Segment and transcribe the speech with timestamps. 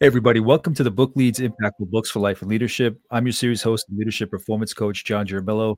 [0.00, 3.00] Hey, everybody, welcome to the Book Leads Impactful Books for Life and Leadership.
[3.10, 5.74] I'm your series host and leadership performance coach, John Giarmillo.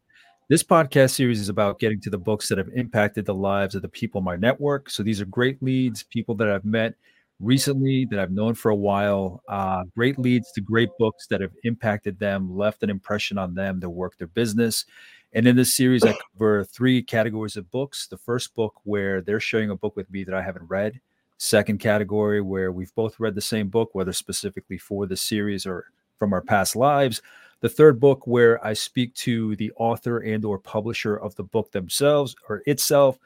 [0.50, 3.80] This podcast series is about getting to the books that have impacted the lives of
[3.80, 4.91] the people in my network.
[4.91, 6.96] So these are great leads, people that I've met
[7.41, 11.52] recently that I've known for a while, uh, great leads to great books that have
[11.64, 14.84] impacted them, left an impression on them, their work, their business.
[15.32, 18.07] And in this series, I cover three categories of books.
[18.07, 21.00] The first book, where they're sharing a book with me that I haven't read
[21.41, 25.87] second category where we've both read the same book whether specifically for the series or
[26.19, 27.23] from our past lives.
[27.60, 31.73] The third book where i speak to the author and or publisher of the book
[31.73, 33.18] themselves or itself.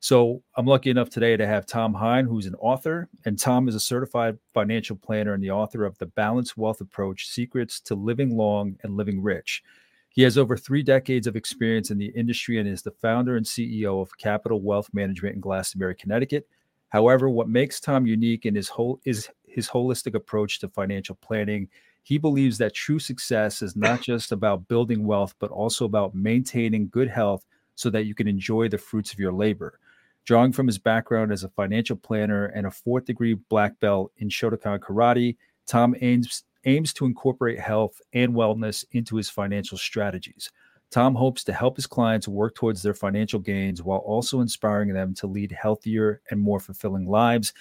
[0.00, 3.74] So i'm lucky enough today to have tom hine who's an author and tom is
[3.74, 8.36] a certified financial planner and the author of the balanced wealth approach secrets to living
[8.36, 9.62] long and living rich.
[10.10, 13.46] He has over three decades of experience in the industry and is the founder and
[13.46, 16.46] ceo of capital wealth management in glastonbury connecticut
[16.92, 21.68] However, what makes Tom unique in his whole is his holistic approach to financial planning.
[22.02, 26.88] He believes that true success is not just about building wealth, but also about maintaining
[26.88, 29.78] good health so that you can enjoy the fruits of your labor.
[30.26, 34.28] Drawing from his background as a financial planner and a fourth degree black belt in
[34.28, 35.36] Shotokan karate,
[35.66, 40.50] Tom aims aims to incorporate health and wellness into his financial strategies.
[40.92, 45.14] Tom hopes to help his clients work towards their financial gains while also inspiring them
[45.14, 47.54] to lead healthier and more fulfilling lives.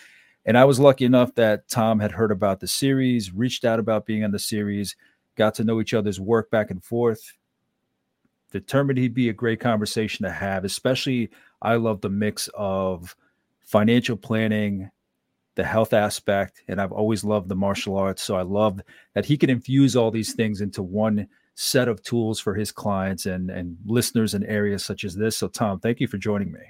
[0.46, 4.06] And I was lucky enough that Tom had heard about the series, reached out about
[4.06, 4.96] being on the series,
[5.36, 7.38] got to know each other's work back and forth.
[8.52, 11.30] Determined he'd be a great conversation to have, especially
[11.62, 13.16] I love the mix of
[13.62, 14.90] financial planning,
[15.56, 18.24] the health aspect, and I've always loved the martial arts.
[18.24, 18.82] So I love
[19.14, 23.25] that he can infuse all these things into one set of tools for his clients
[23.25, 25.38] and and listeners in areas such as this.
[25.38, 26.61] So Tom, thank you for joining me.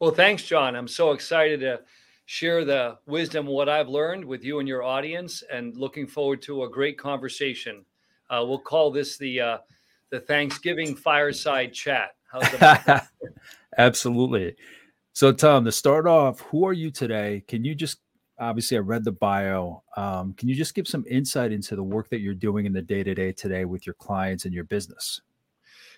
[0.00, 0.76] Well, thanks, John.
[0.76, 1.80] I'm so excited to
[2.26, 6.64] share the wisdom what I've learned with you and your audience, and looking forward to
[6.64, 7.84] a great conversation.
[8.30, 9.58] Uh, we'll call this the uh,
[10.10, 12.10] the Thanksgiving fireside chat.
[13.78, 14.54] Absolutely.
[15.14, 17.42] So, Tom, to start off, who are you today?
[17.48, 17.98] Can you just
[18.38, 19.82] obviously I read the bio.
[19.96, 22.82] Um, can you just give some insight into the work that you're doing in the
[22.82, 25.20] day to day today with your clients and your business?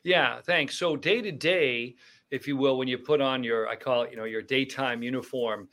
[0.02, 0.76] Yeah, thanks.
[0.76, 1.96] So day to day,
[2.30, 5.02] if you will, when you put on your, I call it, you know, your daytime
[5.02, 5.68] uniform,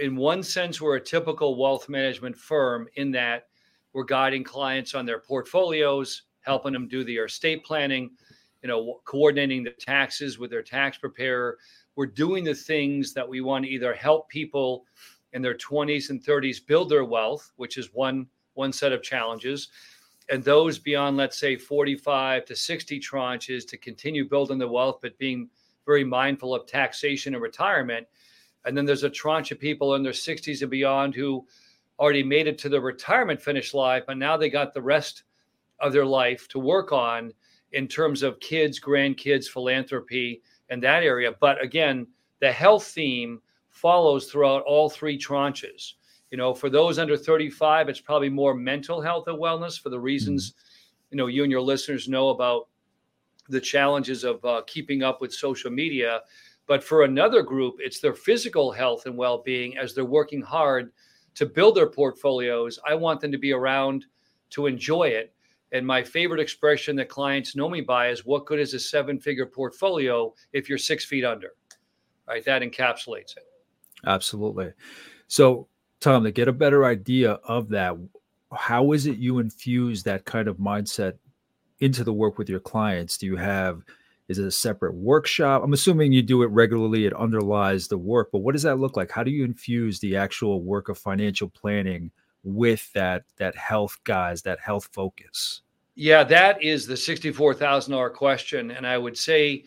[0.00, 3.48] in one sense, we're a typical wealth management firm in that
[3.92, 8.10] we're guiding clients on their portfolios, helping them do their estate planning,
[8.62, 11.58] you know, coordinating the taxes with their tax preparer.
[11.96, 14.84] We're doing the things that we want to either help people
[15.34, 19.68] in their 20s and 30s build their wealth, which is one one set of challenges,
[20.30, 25.18] and those beyond, let's say, 45 to 60 tranches to continue building the wealth, but
[25.18, 25.50] being
[25.84, 28.06] very mindful of taxation and retirement.
[28.64, 31.44] And then there's a tranche of people in their 60s and beyond who
[31.98, 35.24] already made it to the retirement finish line, but now they got the rest
[35.80, 37.32] of their life to work on
[37.72, 41.32] in terms of kids, grandkids, philanthropy, and that area.
[41.38, 42.06] But again,
[42.40, 43.40] the health theme
[43.84, 45.92] follows throughout all three tranches.
[46.30, 50.00] You know, for those under 35, it's probably more mental health and wellness for the
[50.00, 50.58] reasons, mm-hmm.
[51.10, 52.68] you know, you and your listeners know about
[53.50, 56.22] the challenges of uh, keeping up with social media.
[56.66, 60.90] But for another group, it's their physical health and well being as they're working hard
[61.34, 62.78] to build their portfolios.
[62.88, 64.06] I want them to be around
[64.52, 65.34] to enjoy it.
[65.72, 69.20] And my favorite expression that clients know me by is what good is a seven
[69.20, 71.50] figure portfolio if you're six feet under?
[72.26, 72.42] Right.
[72.46, 73.44] That encapsulates it.
[74.06, 74.72] Absolutely.
[75.28, 75.68] So,
[76.00, 77.96] Tom, to get a better idea of that,
[78.52, 81.14] how is it you infuse that kind of mindset
[81.80, 83.18] into the work with your clients?
[83.18, 83.82] Do you have
[84.28, 85.62] is it a separate workshop?
[85.62, 88.96] I'm assuming you do it regularly, it underlies the work, but what does that look
[88.96, 89.10] like?
[89.10, 92.10] How do you infuse the actual work of financial planning
[92.42, 95.60] with that that health guys, that health focus?
[95.94, 99.64] Yeah, that is the $64,000 question and I would say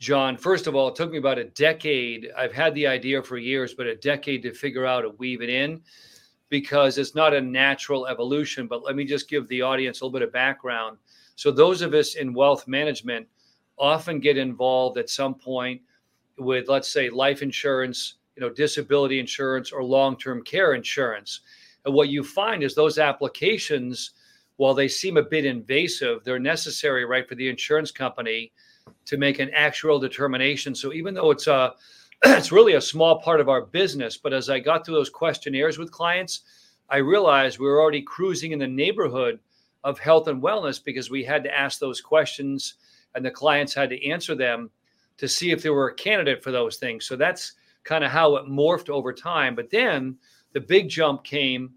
[0.00, 2.30] John, first of all, it took me about a decade.
[2.36, 5.48] I've had the idea for years, but a decade to figure out to weave it
[5.48, 5.80] in
[6.48, 8.66] because it's not a natural evolution.
[8.66, 10.98] But let me just give the audience a little bit of background.
[11.36, 13.26] So, those of us in wealth management
[13.78, 15.80] often get involved at some point
[16.38, 21.40] with, let's say, life insurance, you know, disability insurance, or long term care insurance.
[21.84, 24.12] And what you find is those applications,
[24.56, 28.52] while they seem a bit invasive, they're necessary, right, for the insurance company
[29.06, 30.74] to make an actual determination.
[30.74, 31.70] So even though it's uh,
[32.24, 35.10] a it's really a small part of our business, but as I got through those
[35.10, 36.42] questionnaires with clients,
[36.88, 39.40] I realized we were already cruising in the neighborhood
[39.84, 42.74] of health and wellness because we had to ask those questions
[43.14, 44.70] and the clients had to answer them
[45.18, 47.04] to see if they were a candidate for those things.
[47.04, 47.52] So that's
[47.84, 49.54] kind of how it morphed over time.
[49.54, 50.16] But then
[50.52, 51.74] the big jump came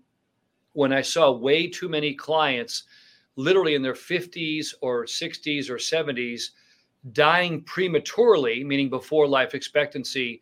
[0.74, 2.84] when I saw way too many clients,
[3.36, 6.52] literally in their 50s or 60s or 70s,
[7.14, 10.42] dying prematurely, meaning before life expectancy,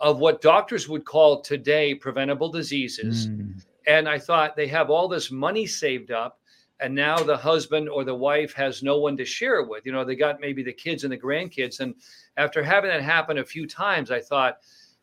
[0.00, 3.28] of what doctors would call today preventable diseases.
[3.28, 3.62] Mm.
[3.86, 6.40] And I thought they have all this money saved up,
[6.80, 9.86] and now the husband or the wife has no one to share it with.
[9.86, 11.80] You know, they got maybe the kids and the grandkids.
[11.80, 11.94] And
[12.36, 14.58] after having that happen a few times, I thought,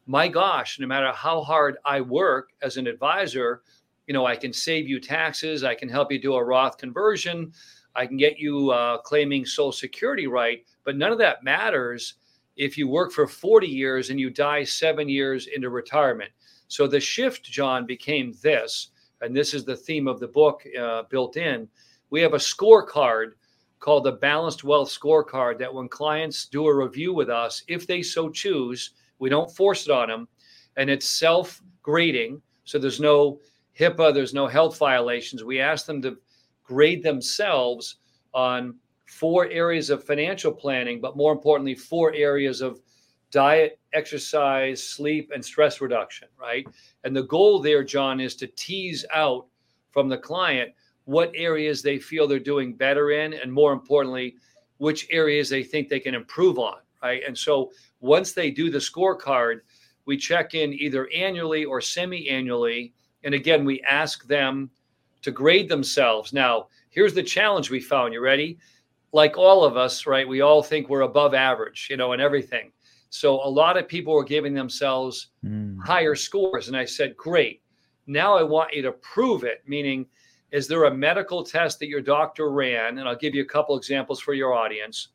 [0.05, 3.63] my gosh, no matter how hard I work as an advisor,
[4.05, 7.53] you know, I can save you taxes, I can help you do a Roth conversion,
[7.95, 12.15] I can get you uh, claiming Social Security right, but none of that matters
[12.55, 16.31] if you work for 40 years and you die seven years into retirement.
[16.67, 18.89] So the shift, John, became this,
[19.21, 21.67] and this is the theme of the book uh, built in.
[22.09, 23.31] We have a scorecard
[23.79, 28.01] called the Balanced Wealth Scorecard that when clients do a review with us, if they
[28.01, 30.27] so choose, we don't force it on them,
[30.77, 32.41] and it's self grading.
[32.63, 33.39] So there's no
[33.77, 35.43] HIPAA, there's no health violations.
[35.43, 36.17] We ask them to
[36.63, 37.97] grade themselves
[38.33, 38.75] on
[39.05, 42.79] four areas of financial planning, but more importantly, four areas of
[43.31, 46.65] diet, exercise, sleep, and stress reduction, right?
[47.03, 49.47] And the goal there, John, is to tease out
[49.91, 50.71] from the client
[51.05, 54.35] what areas they feel they're doing better in, and more importantly,
[54.77, 57.21] which areas they think they can improve on, right?
[57.27, 59.61] And so once they do the scorecard,
[60.05, 62.93] we check in either annually or semi annually.
[63.23, 64.69] And again, we ask them
[65.21, 66.33] to grade themselves.
[66.33, 68.13] Now, here's the challenge we found.
[68.13, 68.57] You ready?
[69.13, 70.27] Like all of us, right?
[70.27, 72.71] We all think we're above average, you know, and everything.
[73.09, 75.77] So a lot of people were giving themselves mm.
[75.81, 76.67] higher scores.
[76.67, 77.61] And I said, great.
[78.07, 80.07] Now I want you to prove it, meaning,
[80.51, 82.97] is there a medical test that your doctor ran?
[82.97, 85.09] And I'll give you a couple examples for your audience.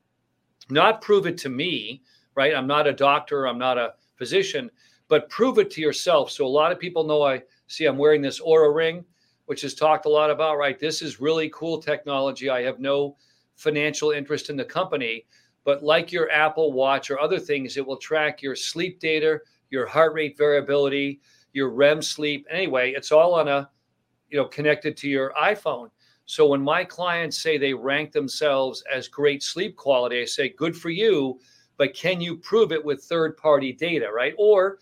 [0.71, 2.03] Not prove it to me,
[2.35, 2.55] right?
[2.55, 4.71] I'm not a doctor, I'm not a physician,
[5.09, 6.31] but prove it to yourself.
[6.31, 9.05] So a lot of people know I see I'm wearing this Oura ring
[9.49, 10.79] which is talked a lot about, right?
[10.79, 12.51] This is really cool technology.
[12.51, 13.17] I have no
[13.59, 15.27] financial interest in the company,
[15.65, 19.87] but like your Apple Watch or other things, it will track your sleep data, your
[19.87, 21.21] heart rate variability,
[21.53, 22.47] your REM sleep.
[22.51, 23.69] Anyway, it's all on a,
[24.31, 25.91] you know, connected to your iPhone.
[26.25, 30.77] So when my clients say they rank themselves as great sleep quality, I say, good
[30.77, 31.39] for you,
[31.77, 34.35] but can you prove it with third party data, right?
[34.39, 34.79] Or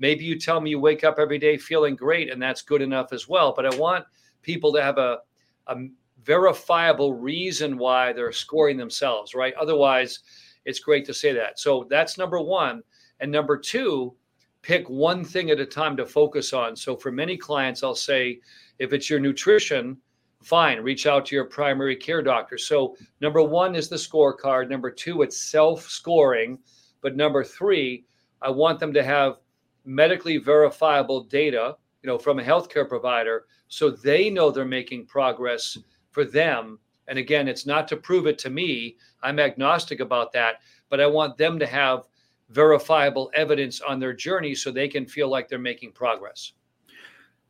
[0.00, 3.12] Maybe you tell me you wake up every day feeling great, and that's good enough
[3.12, 3.52] as well.
[3.54, 4.06] But I want
[4.40, 5.18] people to have a,
[5.66, 5.76] a
[6.24, 9.54] verifiable reason why they're scoring themselves, right?
[9.54, 10.20] Otherwise,
[10.64, 11.58] it's great to say that.
[11.58, 12.82] So that's number one.
[13.20, 14.14] And number two,
[14.62, 16.76] pick one thing at a time to focus on.
[16.76, 18.40] So for many clients, I'll say,
[18.78, 19.96] if it's your nutrition,
[20.42, 22.58] fine, reach out to your primary care doctor.
[22.58, 24.68] So number one is the scorecard.
[24.68, 26.58] Number two, it's self scoring.
[27.02, 28.04] But number three,
[28.42, 29.36] I want them to have
[29.84, 35.78] medically verifiable data, you know, from a healthcare provider, so they know they're making progress
[36.10, 36.78] for them.
[37.08, 38.96] And again, it's not to prove it to me.
[39.22, 40.56] I'm agnostic about that,
[40.88, 42.04] but I want them to have
[42.50, 46.52] verifiable evidence on their journey so they can feel like they're making progress.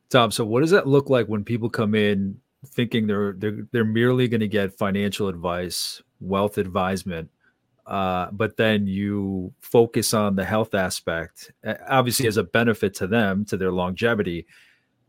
[0.09, 3.85] Tom, so what does that look like when people come in thinking they're they're they're
[3.85, 7.29] merely going to get financial advice, wealth advisement,
[7.85, 11.51] uh, but then you focus on the health aspect,
[11.89, 14.45] obviously as a benefit to them to their longevity.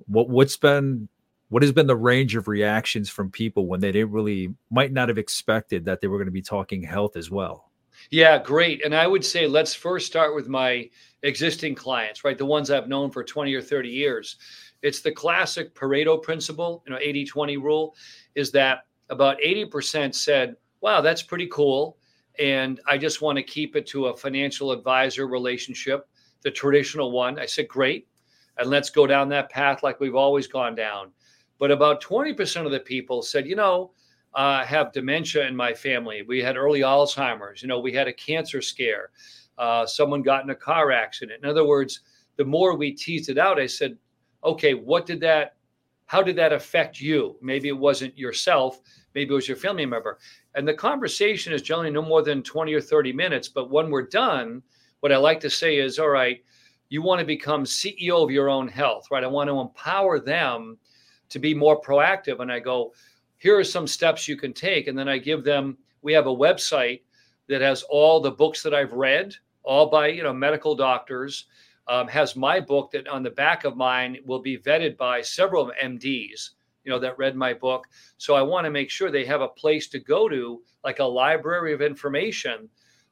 [0.06, 1.08] What what's been
[1.52, 5.10] what has been the range of reactions from people when they didn't really might not
[5.10, 7.70] have expected that they were going to be talking health as well?
[8.10, 8.82] Yeah, great.
[8.86, 10.88] And I would say let's first start with my
[11.22, 12.38] existing clients, right?
[12.38, 14.38] The ones I've known for 20 or 30 years.
[14.80, 17.96] It's the classic Pareto principle, you know, 80 20 rule
[18.34, 21.98] is that about 80% said, wow, that's pretty cool
[22.38, 26.08] and I just want to keep it to a financial advisor relationship,
[26.40, 27.38] the traditional one.
[27.38, 28.08] I said, great.
[28.56, 31.12] And let's go down that path like we've always gone down.
[31.62, 33.92] But about 20% of the people said, you know,
[34.34, 36.22] uh, have dementia in my family.
[36.22, 37.62] We had early Alzheimer's.
[37.62, 39.10] You know, we had a cancer scare.
[39.58, 41.44] Uh, someone got in a car accident.
[41.44, 42.00] In other words,
[42.34, 43.96] the more we teased it out, I said,
[44.42, 45.54] okay, what did that,
[46.06, 47.36] how did that affect you?
[47.40, 48.80] Maybe it wasn't yourself,
[49.14, 50.18] maybe it was your family member.
[50.56, 53.46] And the conversation is generally no more than 20 or 30 minutes.
[53.46, 54.64] But when we're done,
[54.98, 56.42] what I like to say is, all right,
[56.88, 59.22] you want to become CEO of your own health, right?
[59.22, 60.76] I want to empower them
[61.32, 62.40] to be more proactive.
[62.40, 62.92] And I go,
[63.38, 64.86] here are some steps you can take.
[64.86, 67.02] And then I give them, we have a website
[67.48, 71.46] that has all the books that I've read, all by, you know, medical doctors.
[71.88, 75.72] Um, has my book that on the back of mine will be vetted by several
[75.82, 76.50] MDs
[76.84, 77.86] you know that read my book
[78.18, 81.04] so i want to make sure they have a place to go to like a
[81.04, 82.68] library of information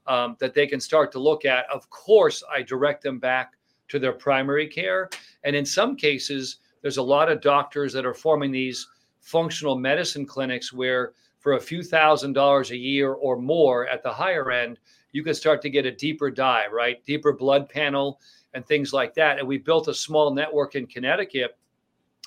[0.06, 3.54] um, that they can start to look at of course i direct them back
[3.88, 5.08] to their primary care
[5.44, 8.86] and in some cases there's a lot of doctors that are forming these
[9.20, 14.12] functional medicine clinics where for a few thousand dollars a year or more at the
[14.12, 14.78] higher end,
[15.12, 17.04] you can start to get a deeper dive, right?
[17.04, 18.20] Deeper blood panel
[18.54, 19.38] and things like that.
[19.38, 21.56] And we built a small network in Connecticut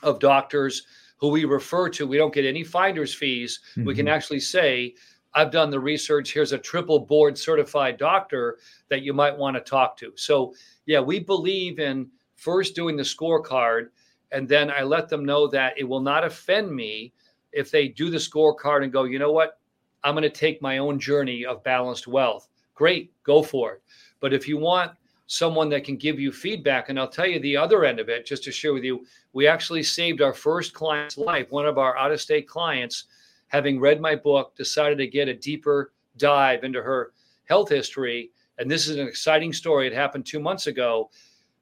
[0.02, 0.86] of doctors
[1.18, 2.08] who we refer to.
[2.08, 3.60] We don't get any finder's fees.
[3.72, 3.86] Mm-hmm.
[3.86, 4.16] We can mm-hmm.
[4.16, 4.96] actually say,
[5.36, 6.34] I've done the research.
[6.34, 10.12] Here's a triple board certified doctor that you might want to talk to.
[10.16, 10.54] So,
[10.86, 13.88] yeah, we believe in first doing the scorecard.
[14.34, 17.14] And then I let them know that it will not offend me
[17.52, 19.60] if they do the scorecard and go, you know what?
[20.04, 22.50] I'm going to take my own journey of balanced wealth.
[22.74, 23.82] Great, go for it.
[24.20, 24.92] But if you want
[25.28, 28.26] someone that can give you feedback, and I'll tell you the other end of it,
[28.26, 31.52] just to share with you, we actually saved our first client's life.
[31.52, 33.06] One of our out of state clients,
[33.48, 37.14] having read my book, decided to get a deeper dive into her
[37.46, 38.32] health history.
[38.58, 39.88] And this is an exciting story.
[39.88, 41.10] It happened two months ago.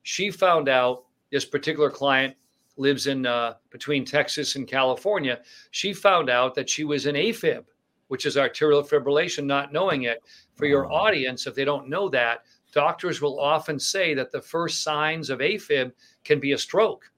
[0.04, 2.36] She found out this particular client
[2.78, 5.40] lives in uh, between Texas and California.
[5.72, 7.66] She found out that she was in AFib,
[8.08, 10.24] which is arterial fibrillation, not knowing it.
[10.56, 14.84] For your audience, if they don't know that, doctors will often say that the first
[14.84, 15.92] signs of AFib
[16.24, 17.12] can be a stroke,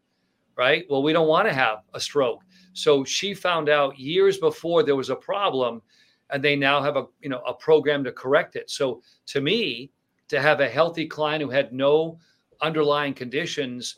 [0.56, 0.86] right?
[0.90, 2.42] Well, we don't want to have a stroke.
[2.74, 5.82] So she found out years before there was a problem,
[6.30, 8.70] and they now have a you know a program to correct it.
[8.70, 9.92] So to me,
[10.30, 12.18] to have a healthy client who had no
[12.62, 13.98] underlying conditions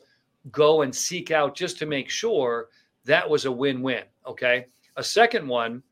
[0.52, 2.70] go and seek out just to make sure
[3.06, 4.04] that was a win-win.
[4.28, 4.66] Okay.
[4.98, 5.84] A second one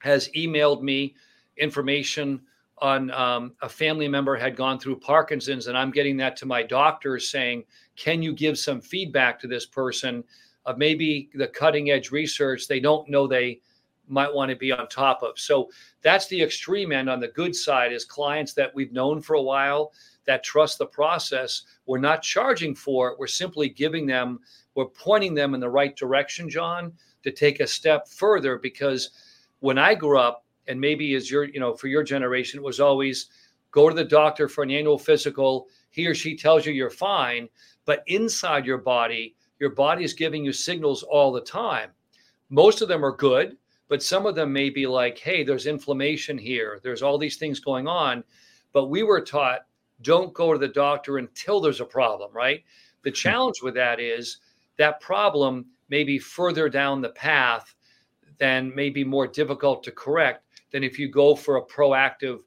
[0.00, 1.14] has emailed me
[1.56, 2.40] information
[2.78, 6.62] on um, a family member had gone through Parkinson's, and I'm getting that to my
[6.62, 7.64] doctors saying,
[7.96, 10.24] "Can you give some feedback to this person
[10.64, 13.60] of maybe the cutting edge research they don't know they
[14.08, 15.70] might want to be on top of?" So
[16.00, 17.10] that's the extreme end.
[17.10, 19.92] On the good side is clients that we've known for a while
[20.26, 21.62] that trust the process.
[21.86, 23.18] We're not charging for it.
[23.18, 24.40] We're simply giving them,
[24.74, 28.58] we're pointing them in the right direction, John, to take a step further.
[28.58, 29.10] Because
[29.60, 32.80] when I grew up, and maybe as your, you know, for your generation, it was
[32.80, 33.28] always
[33.72, 35.68] go to the doctor for an annual physical.
[35.90, 37.48] He or she tells you you're fine,
[37.86, 41.90] but inside your body, your body is giving you signals all the time.
[42.50, 43.56] Most of them are good,
[43.88, 46.78] but some of them may be like, hey, there's inflammation here.
[46.82, 48.22] There's all these things going on.
[48.72, 49.66] But we were taught
[50.02, 52.64] don't go to the doctor until there's a problem, right?
[53.02, 53.14] The hmm.
[53.14, 54.38] challenge with that is
[54.76, 57.74] that problem may be further down the path
[58.38, 62.40] than may be more difficult to correct than if you go for a proactive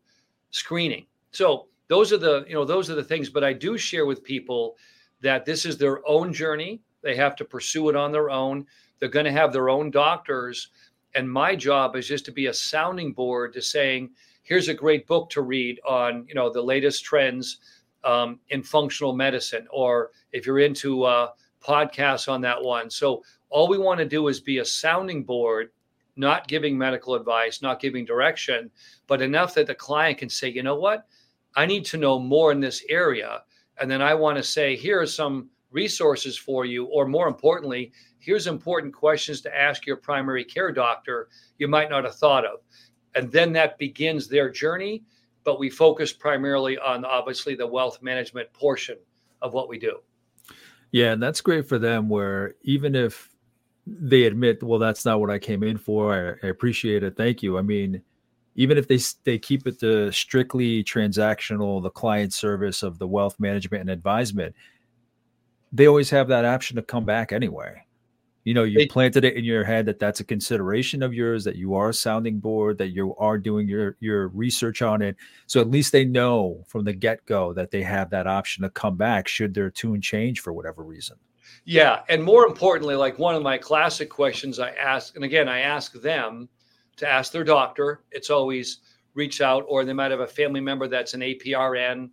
[0.49, 1.05] screening.
[1.31, 3.29] So those are the, you know, those are the things.
[3.29, 4.77] But I do share with people
[5.21, 6.81] that this is their own journey.
[7.01, 8.65] They have to pursue it on their own.
[8.99, 10.69] They're going to have their own doctors.
[11.15, 14.11] And my job is just to be a sounding board to saying,
[14.43, 17.59] here's a great book to read on you know the latest trends
[18.03, 21.29] um, in functional medicine or if you're into uh,
[21.65, 22.89] podcasts on that one.
[22.89, 25.69] So all we want to do is be a sounding board
[26.15, 28.69] not giving medical advice not giving direction
[29.07, 31.07] but enough that the client can say you know what?
[31.55, 33.43] I need to know more in this area
[33.79, 37.91] and then i want to say here are some resources for you or more importantly
[38.19, 42.59] here's important questions to ask your primary care doctor you might not have thought of
[43.15, 45.03] and then that begins their journey.
[45.43, 48.97] But we focus primarily on obviously the wealth management portion
[49.41, 49.99] of what we do.
[50.91, 52.07] Yeah, and that's great for them.
[52.07, 53.29] Where even if
[53.85, 57.17] they admit, well, that's not what I came in for, I, I appreciate it.
[57.17, 57.57] Thank you.
[57.57, 58.01] I mean,
[58.55, 63.37] even if they they keep it to strictly transactional, the client service of the wealth
[63.39, 64.55] management and advisement,
[65.73, 67.83] they always have that option to come back anyway
[68.43, 71.43] you know you it, planted it in your head that that's a consideration of yours
[71.43, 75.15] that you are a sounding board that you are doing your your research on it.
[75.47, 78.97] So at least they know from the get-go that they have that option to come
[78.97, 81.17] back should their tune change for whatever reason.
[81.65, 85.59] Yeah and more importantly like one of my classic questions i ask and again i
[85.59, 86.49] ask them
[86.97, 88.03] to ask their doctor.
[88.11, 88.79] It's always
[89.13, 92.11] reach out or they might have a family member that's an aprn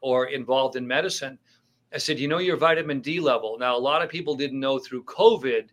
[0.00, 1.38] or involved in medicine
[1.94, 3.56] I said, you know, your vitamin D level.
[3.58, 5.68] Now, a lot of people didn't know through COVID.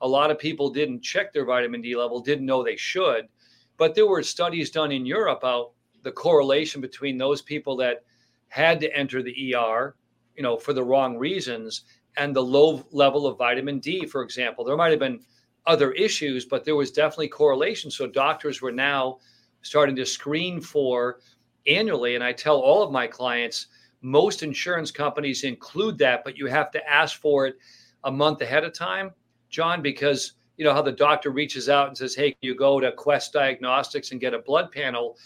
[0.00, 3.28] A lot of people didn't check their vitamin D level, didn't know they should.
[3.76, 5.72] But there were studies done in Europe about
[6.02, 8.04] the correlation between those people that
[8.48, 9.94] had to enter the ER,
[10.36, 11.84] you know, for the wrong reasons
[12.16, 14.64] and the low level of vitamin D, for example.
[14.64, 15.20] There might have been
[15.66, 17.90] other issues, but there was definitely correlation.
[17.90, 19.18] So doctors were now
[19.62, 21.20] starting to screen for
[21.66, 22.16] annually.
[22.16, 23.68] And I tell all of my clients,
[24.02, 27.56] most insurance companies include that, but you have to ask for it
[28.04, 29.10] a month ahead of time,
[29.50, 32.92] John, because you know how the doctor reaches out and says, "Hey, you go to
[32.92, 35.16] Quest Diagnostics and get a blood panel,"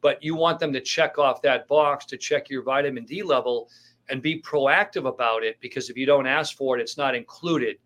[0.00, 3.70] but you want them to check off that box to check your vitamin D level
[4.08, 7.76] and be proactive about it because if you don't ask for it, it's not included.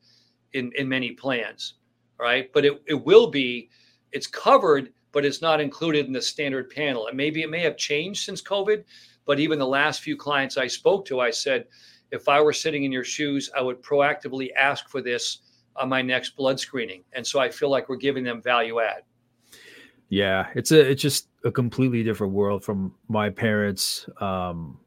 [0.55, 1.75] in in many plans.
[2.19, 3.71] Right, but it, it will be
[4.11, 7.07] it's covered, but it's not included in the standard panel.
[7.07, 8.83] And maybe it may have changed since COVID,
[9.29, 11.67] but even the last few clients I spoke to, I said,
[12.11, 15.41] if I were sitting in your shoes, I would proactively ask for this
[15.77, 17.05] on my next blood screening.
[17.13, 19.03] And so I feel like we're giving them value add.
[20.09, 24.81] Yeah, it's a it's just a completely different world from my parents um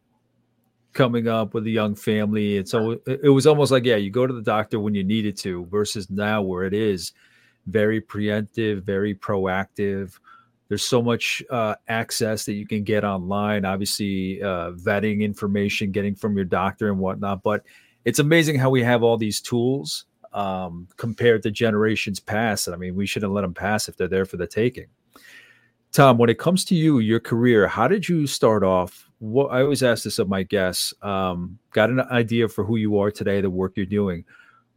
[0.93, 2.57] coming up with a young family.
[2.57, 5.38] It's so it was almost like yeah, you go to the doctor when you needed
[5.38, 7.13] to versus now where it is
[7.67, 10.17] very preemptive, very proactive.
[10.71, 13.65] There's so much uh, access that you can get online.
[13.65, 17.43] Obviously, uh, vetting information, getting from your doctor and whatnot.
[17.43, 17.65] But
[18.05, 22.67] it's amazing how we have all these tools um, compared to generations past.
[22.67, 24.85] And I mean, we shouldn't let them pass if they're there for the taking.
[25.91, 29.09] Tom, when it comes to you, your career, how did you start off?
[29.19, 30.93] What I always ask this of my guests.
[31.01, 34.23] Um, got an idea for who you are today, the work you're doing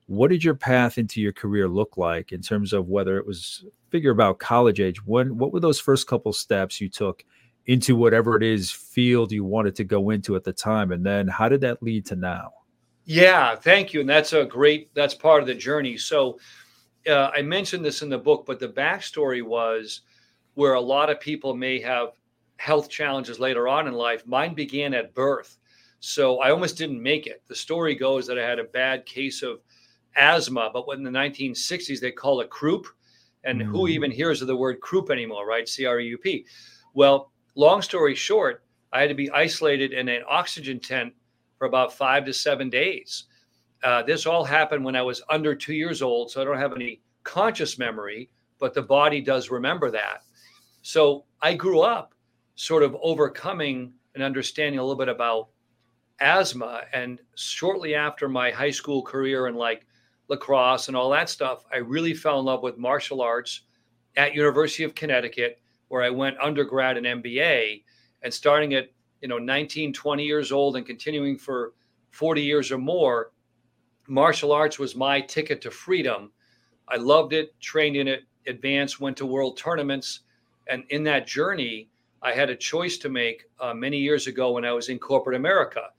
[0.06, 3.64] what did your path into your career look like in terms of whether it was
[3.90, 5.04] figure about college age?
[5.04, 7.25] When what were those first couple steps you took
[7.66, 10.92] into whatever it is field you wanted to go into at the time?
[10.92, 12.52] And then how did that lead to now?
[13.06, 15.96] Yeah thank you and that's a great that's part of the journey.
[15.96, 16.38] So
[17.06, 20.02] uh, i mentioned this in the book but the backstory was
[20.54, 22.12] where a lot of people may have
[22.56, 25.56] health challenges later on in life mine began at birth.
[26.00, 27.42] So i almost didn't make it.
[27.46, 29.61] The story goes that i had a bad case of
[30.16, 32.87] asthma, but in the 1960s they call it croup.
[33.44, 33.66] And mm.
[33.66, 35.68] who even hears of the word croup anymore, right?
[35.68, 36.47] C R E U P.
[36.94, 41.12] Well, long story short, I had to be isolated in an oxygen tent
[41.59, 43.25] for about five to seven days.
[43.83, 46.73] Uh, this all happened when I was under two years old, so I don't have
[46.73, 50.23] any conscious memory, but the body does remember that.
[50.83, 52.14] So I grew up
[52.54, 55.49] sort of overcoming and understanding a little bit about
[56.21, 56.83] asthma.
[56.92, 59.87] And shortly after my high school career and like
[60.28, 63.62] lacrosse and all that stuff, I really fell in love with martial arts
[64.16, 67.83] at University of Connecticut, where I went undergrad and MBA.
[68.22, 68.88] And starting at
[69.20, 71.75] you know 19, 20 years old and continuing for
[72.11, 73.33] 40 years or more,
[74.09, 76.31] martial arts was my ticket to freedom.
[76.88, 80.20] I loved it, trained in it, advanced, went to world tournaments,
[80.68, 81.90] and in that journey,
[82.22, 85.37] I had a choice to make uh, many years ago when I was in corporate
[85.37, 85.90] America,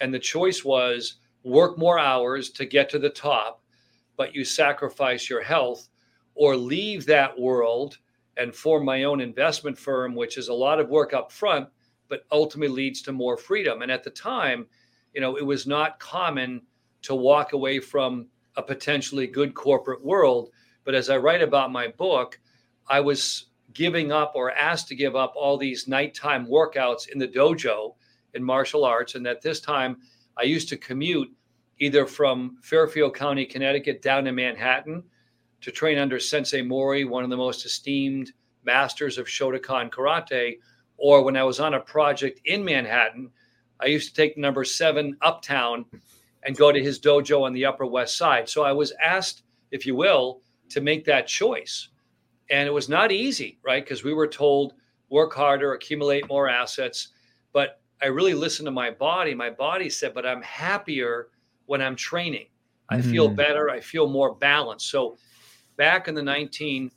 [0.00, 3.62] and the choice was work more hours to get to the top,
[4.18, 5.88] but you sacrifice your health,
[6.34, 7.96] or leave that world
[8.36, 11.68] and form my own investment firm, which is a lot of work up front,
[12.08, 13.80] but ultimately leads to more freedom.
[13.80, 14.66] And at the time,
[15.14, 16.62] you know, it was not common
[17.02, 18.26] to walk away from
[18.56, 20.50] a potentially good corporate world.
[20.84, 22.38] But as I write about my book,
[22.88, 27.28] I was giving up or asked to give up all these nighttime workouts in the
[27.28, 27.94] dojo
[28.34, 29.14] in martial arts.
[29.14, 29.98] And at this time,
[30.36, 31.30] I used to commute
[31.80, 35.02] either from Fairfield County, Connecticut, down to Manhattan
[35.60, 38.32] to train under Sensei Mori, one of the most esteemed
[38.64, 40.58] masters of Shotokan karate,
[40.96, 43.30] or when I was on a project in Manhattan,
[43.80, 45.84] I used to take number seven uptown
[46.42, 48.48] and go to his dojo on the Upper West Side.
[48.48, 51.88] So I was asked, if you will, to make that choice.
[52.50, 53.84] And it was not easy, right?
[53.84, 54.74] Because we were told
[55.10, 57.08] work harder, accumulate more assets.
[57.52, 59.34] But I really listened to my body.
[59.34, 61.28] My body said, but I'm happier
[61.68, 62.46] when I'm training.
[62.88, 63.10] I mm-hmm.
[63.10, 63.70] feel better.
[63.70, 64.90] I feel more balanced.
[64.90, 65.18] So
[65.76, 66.90] back in the 19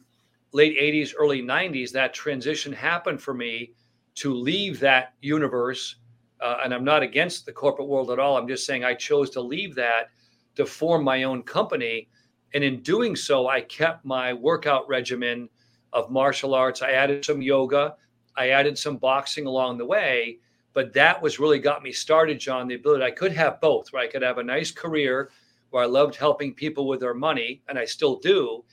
[0.54, 3.74] late 80s, early 90s, that transition happened for me
[4.16, 5.98] to leave that universe.
[6.40, 8.38] Uh, and I'm not against the corporate world at all.
[8.38, 10.10] I'm just saying I chose to leave that
[10.56, 12.08] to form my own company.
[12.54, 15.50] And in doing so, I kept my workout regimen
[15.92, 16.82] of martial arts.
[16.82, 17.96] I added some yoga,
[18.38, 20.40] I added some boxing along the way
[20.74, 22.68] but that was really got me started, John.
[22.68, 24.08] The ability I could have both, right?
[24.08, 25.32] I could have a nice career
[25.70, 28.64] where I loved helping people with their money, and I still do,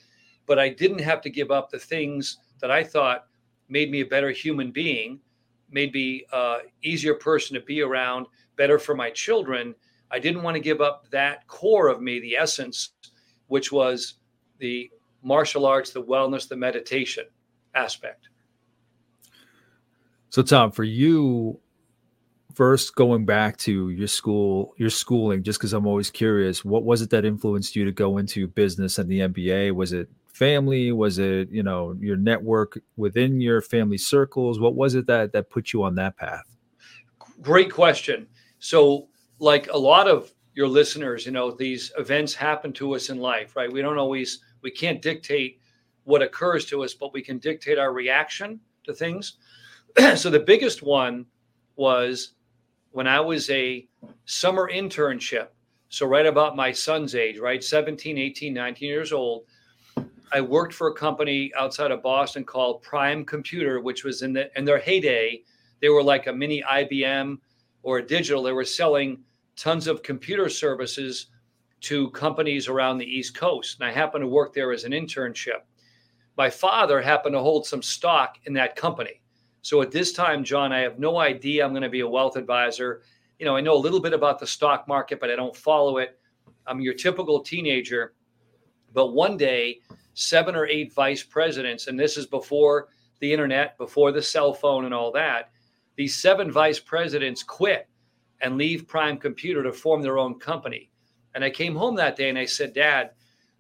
[0.47, 3.27] but I didn't have to give up the things that I thought
[3.69, 5.21] made me a better human being,
[5.71, 9.75] made me uh, easier person to be around, better for my children.
[10.11, 12.91] I didn't want to give up that core of me, the essence,
[13.47, 14.15] which was
[14.59, 14.91] the
[15.23, 17.25] martial arts, the wellness, the meditation
[17.75, 18.29] aspect.
[20.31, 21.61] So, Tom, for you,
[22.59, 27.03] first going back to your school, your schooling, just because I'm always curious, what was
[27.03, 29.73] it that influenced you to go into business and the MBA?
[29.73, 30.91] Was it family?
[30.91, 34.59] Was it, you know, your network within your family circles?
[34.59, 36.43] What was it that that put you on that path?
[37.41, 38.27] Great question.
[38.59, 39.07] So,
[39.39, 43.55] like a lot of your listeners, you know, these events happen to us in life,
[43.55, 43.73] right?
[43.73, 45.61] We don't always, we can't dictate
[46.03, 49.35] what occurs to us, but we can dictate our reaction to things.
[50.17, 51.25] so, the biggest one
[51.77, 52.33] was
[52.99, 53.87] when I was a
[54.25, 55.51] summer internship
[55.89, 57.63] So, right about my son's age, right?
[57.63, 59.45] 17, 18, 19 years old.
[60.33, 64.51] I worked for a company outside of Boston called Prime Computer, which was in the
[64.59, 65.45] in their heyday.
[65.81, 67.39] They were like a mini IBM
[67.85, 68.43] or a digital.
[68.43, 69.21] They were selling
[69.55, 71.27] tons of computer services
[71.83, 73.79] to companies around the East Coast.
[73.79, 75.63] And I happened to work there as an internship.
[76.37, 79.21] My father happened to hold some stock in that company.
[79.63, 82.37] So at this time, John, I have no idea I'm going to be a wealth
[82.37, 83.03] advisor.
[83.39, 85.99] You know, I know a little bit about the stock market, but I don't follow
[85.99, 86.19] it.
[86.67, 88.15] I'm your typical teenager.
[88.95, 89.81] But one day,
[90.15, 92.89] seven or eight vice presidents, and this is before
[93.21, 95.51] the internet, before the cell phone, and all that,
[95.97, 97.89] these seven vice presidents quit
[98.41, 100.91] and leave Prime Computer to form their own company.
[101.35, 103.11] And I came home that day and I said, Dad,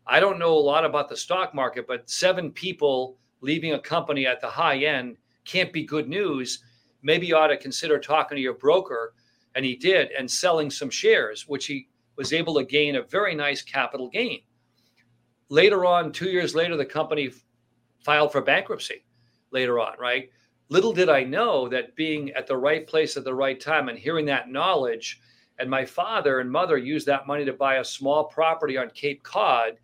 [0.07, 4.27] I don't know a lot about the stock market, but seven people leaving a company
[4.27, 5.17] at the high end
[5.49, 6.63] can't be good news.
[7.03, 9.15] Maybe you ought to consider talking to your broker.
[9.55, 13.35] And he did, and selling some shares, which he was able to gain a very
[13.35, 14.43] nice capital gain.
[15.49, 17.31] Later on, two years later, the company
[18.05, 19.05] filed for bankruptcy
[19.51, 20.31] later on, right?
[20.69, 23.99] Little did I know that being at the right place at the right time and
[23.99, 25.21] hearing that knowledge,
[25.59, 29.23] and my father and mother used that money to buy a small property on Cape
[29.23, 29.79] Cod,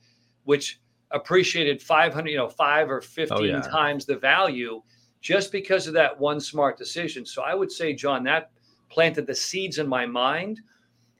[0.44, 3.60] which appreciated 500, you know, five or 15 oh, yeah.
[3.60, 4.82] times the value
[5.24, 7.24] just because of that one smart decision.
[7.24, 8.50] So I would say, John, that
[8.90, 10.60] planted the seeds in my mind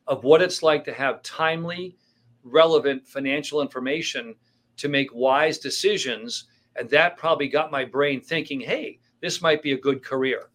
[0.07, 1.97] of what it's like to have timely,
[2.43, 4.35] relevant financial information
[4.77, 6.45] to make wise decisions.
[6.77, 10.51] And that probably got my brain thinking, hey, this might be a good career.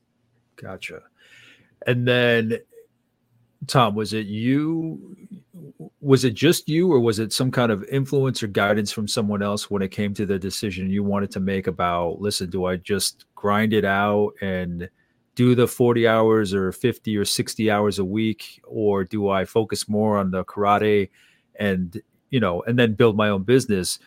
[0.56, 1.02] Gotcha.
[1.88, 2.60] And then,
[3.66, 5.18] Tom, was it you?
[6.02, 9.42] Was it just you, or was it some kind of influence or guidance from someone
[9.42, 12.76] else when it came to the decision you wanted to make about, listen, do I
[12.76, 14.90] just grind it out and
[15.36, 19.88] do the 40 hours or 50 or 60 hours a week, or do I focus
[19.88, 21.10] more on the karate
[21.56, 24.00] and, you know, and then build my own business?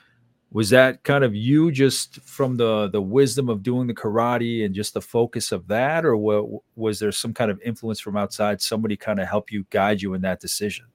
[0.53, 4.75] was that kind of you just from the the wisdom of doing the karate and
[4.75, 8.61] just the focus of that or what, was there some kind of influence from outside
[8.63, 10.87] somebody kind of help you guide you in that decision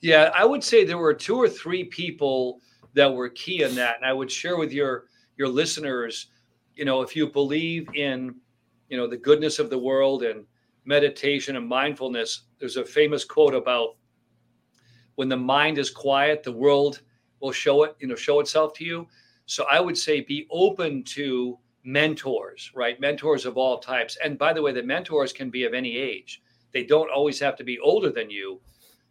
[0.00, 2.60] yeah i would say there were two or three people
[2.94, 5.04] that were key in that and i would share with your
[5.36, 6.28] your listeners
[6.74, 8.34] you know if you believe in
[8.88, 10.44] you know the goodness of the world and
[10.84, 13.96] meditation and mindfulness there's a famous quote about
[15.16, 17.02] when the mind is quiet the world
[17.40, 19.06] will show it, you know, show itself to you.
[19.46, 23.00] So I would say be open to mentors, right?
[23.00, 24.18] Mentors of all types.
[24.22, 26.42] And by the way, the mentors can be of any age.
[26.72, 28.60] They don't always have to be older than you.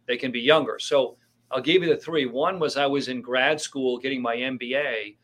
[0.08, 0.78] They can be younger.
[0.80, 1.16] So
[1.52, 2.26] I'll give you the three.
[2.26, 5.16] One was I was in grad school getting my MBA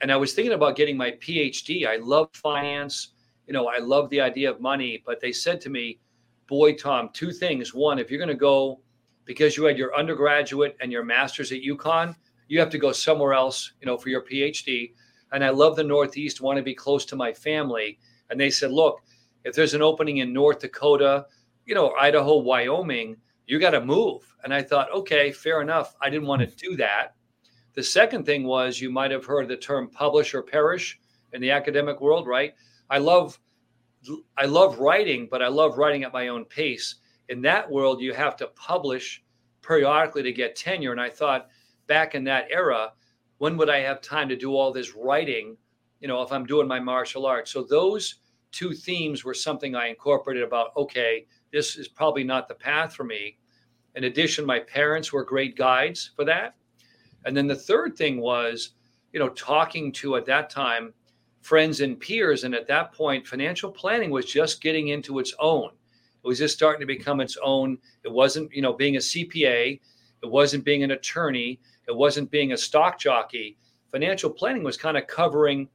[0.00, 1.86] and I was thinking about getting my PhD.
[1.86, 3.08] I love finance.
[3.46, 6.00] You know, I love the idea of money, but they said to me,
[6.48, 7.72] boy, Tom, two things.
[7.72, 8.80] One, if you're going to go
[9.24, 12.16] because you had your undergraduate and your master's at UConn,
[12.48, 14.92] you have to go somewhere else, you know, for your PhD.
[15.30, 17.98] And I love the Northeast, want to be close to my family.
[18.28, 19.00] And they said, look,
[19.44, 21.26] if there's an opening in North Dakota,
[21.64, 23.16] you know, Idaho, Wyoming,
[23.46, 24.22] you got to move.
[24.44, 25.94] And I thought, okay, fair enough.
[26.00, 26.56] I didn't want to mm.
[26.56, 27.14] do that.
[27.74, 30.98] The second thing was you might have heard the term publish or perish
[31.32, 32.54] in the academic world, right?
[32.90, 33.38] I love
[34.36, 36.96] I love writing, but I love writing at my own pace.
[37.28, 39.22] In that world, you have to publish
[39.62, 40.90] periodically to get tenure.
[40.90, 41.48] And I thought,
[41.86, 42.92] back in that era,
[43.38, 45.56] when would I have time to do all this writing?
[46.00, 47.52] You know, if I'm doing my martial arts.
[47.52, 48.16] So those
[48.50, 53.04] two themes were something I incorporated about, okay, this is probably not the path for
[53.04, 53.38] me.
[53.94, 56.54] In addition, my parents were great guides for that.
[57.24, 58.70] And then the third thing was,
[59.12, 60.94] you know, talking to at that time
[61.42, 62.44] friends and peers.
[62.44, 65.70] And at that point, financial planning was just getting into its own.
[66.24, 67.78] It was just starting to become its own.
[68.04, 69.80] It wasn't, you know, being a CPA,
[70.22, 73.58] it wasn't being an attorney, it wasn't being a stock jockey.
[73.90, 75.68] Financial planning was kind of covering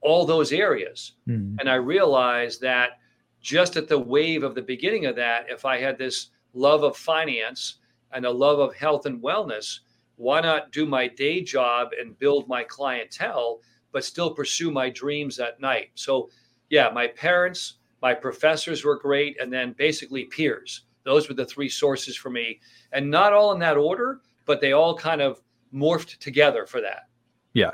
[0.00, 1.12] all those areas.
[1.28, 1.56] Mm.
[1.60, 2.98] And I realized that
[3.42, 6.96] just at the wave of the beginning of that, if I had this love of
[6.96, 7.76] finance
[8.12, 9.80] and a love of health and wellness,
[10.16, 15.40] why not do my day job and build my clientele, but still pursue my dreams
[15.40, 15.90] at night?
[15.94, 16.30] So,
[16.70, 20.82] yeah, my parents, my professors were great, and then basically peers.
[21.04, 22.60] Those were the three sources for me.
[22.92, 25.42] And not all in that order, but they all kind of
[25.74, 27.08] morphed together for that.
[27.54, 27.72] Yeah.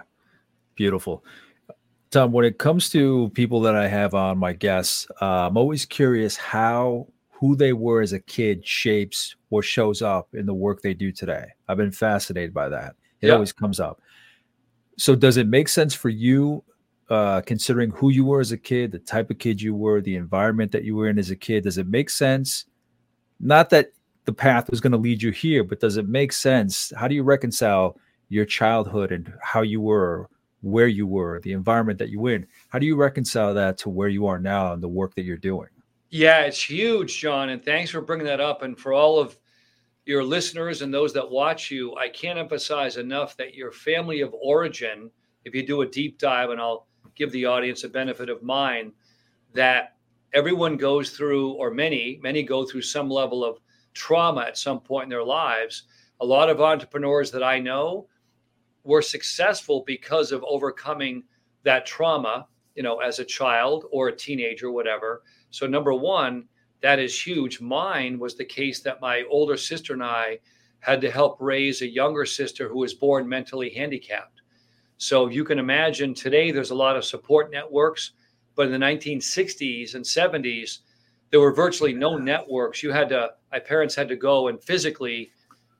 [0.76, 1.24] Beautiful.
[2.10, 5.84] Tom, when it comes to people that I have on my guests, uh, I'm always
[5.84, 10.82] curious how who they were as a kid shapes what shows up in the work
[10.82, 11.46] they do today.
[11.68, 12.96] I've been fascinated by that.
[13.20, 14.00] It always comes up.
[14.96, 16.64] So, does it make sense for you,
[17.10, 20.16] uh, considering who you were as a kid, the type of kid you were, the
[20.16, 21.64] environment that you were in as a kid?
[21.64, 22.64] Does it make sense?
[23.38, 23.92] Not that
[24.24, 26.92] the path was going to lead you here, but does it make sense?
[26.96, 27.96] How do you reconcile
[28.28, 30.28] your childhood and how you were,
[30.60, 32.46] where you were, the environment that you were in?
[32.68, 35.36] How do you reconcile that to where you are now and the work that you're
[35.36, 35.68] doing?
[36.10, 37.50] Yeah, it's huge, John.
[37.50, 38.62] And thanks for bringing that up.
[38.62, 39.38] And for all of
[40.06, 44.34] your listeners and those that watch you, I can't emphasize enough that your family of
[44.40, 45.10] origin,
[45.44, 48.92] if you do a deep dive, and I'll give the audience a benefit of mine,
[49.52, 49.96] that
[50.32, 53.58] everyone goes through, or many, many go through some level of
[53.92, 55.84] trauma at some point in their lives.
[56.20, 58.08] A lot of entrepreneurs that I know
[58.88, 61.22] were successful because of overcoming
[61.62, 65.22] that trauma, you know, as a child or a teenager, whatever.
[65.50, 66.48] So, number one,
[66.80, 67.60] that is huge.
[67.60, 70.38] Mine was the case that my older sister and I
[70.80, 74.40] had to help raise a younger sister who was born mentally handicapped.
[74.96, 78.12] So, you can imagine today there's a lot of support networks,
[78.54, 80.78] but in the 1960s and 70s,
[81.30, 82.82] there were virtually no networks.
[82.82, 85.30] You had to, my parents had to go and physically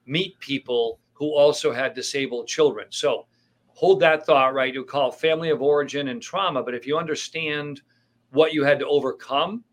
[0.05, 2.87] meet people who also had disabled children.
[2.91, 3.27] So
[3.67, 4.73] hold that thought, right?
[4.73, 7.83] You call family of origin and trauma, but if you understand
[8.31, 9.65] what you had to overcome,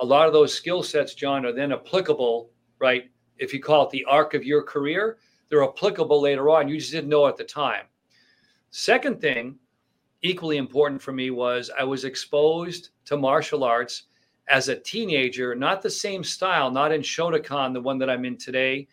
[0.00, 3.10] a lot of those skill sets, John, are then applicable, right?
[3.36, 6.68] If you call it the arc of your career, they're applicable later on.
[6.68, 7.84] You just didn't know at the time.
[8.70, 9.56] Second thing,
[10.22, 14.04] equally important for me, was I was exposed to martial arts
[14.48, 18.36] as a teenager, not the same style, not in Shotokan, the one that I'm in
[18.36, 18.88] today,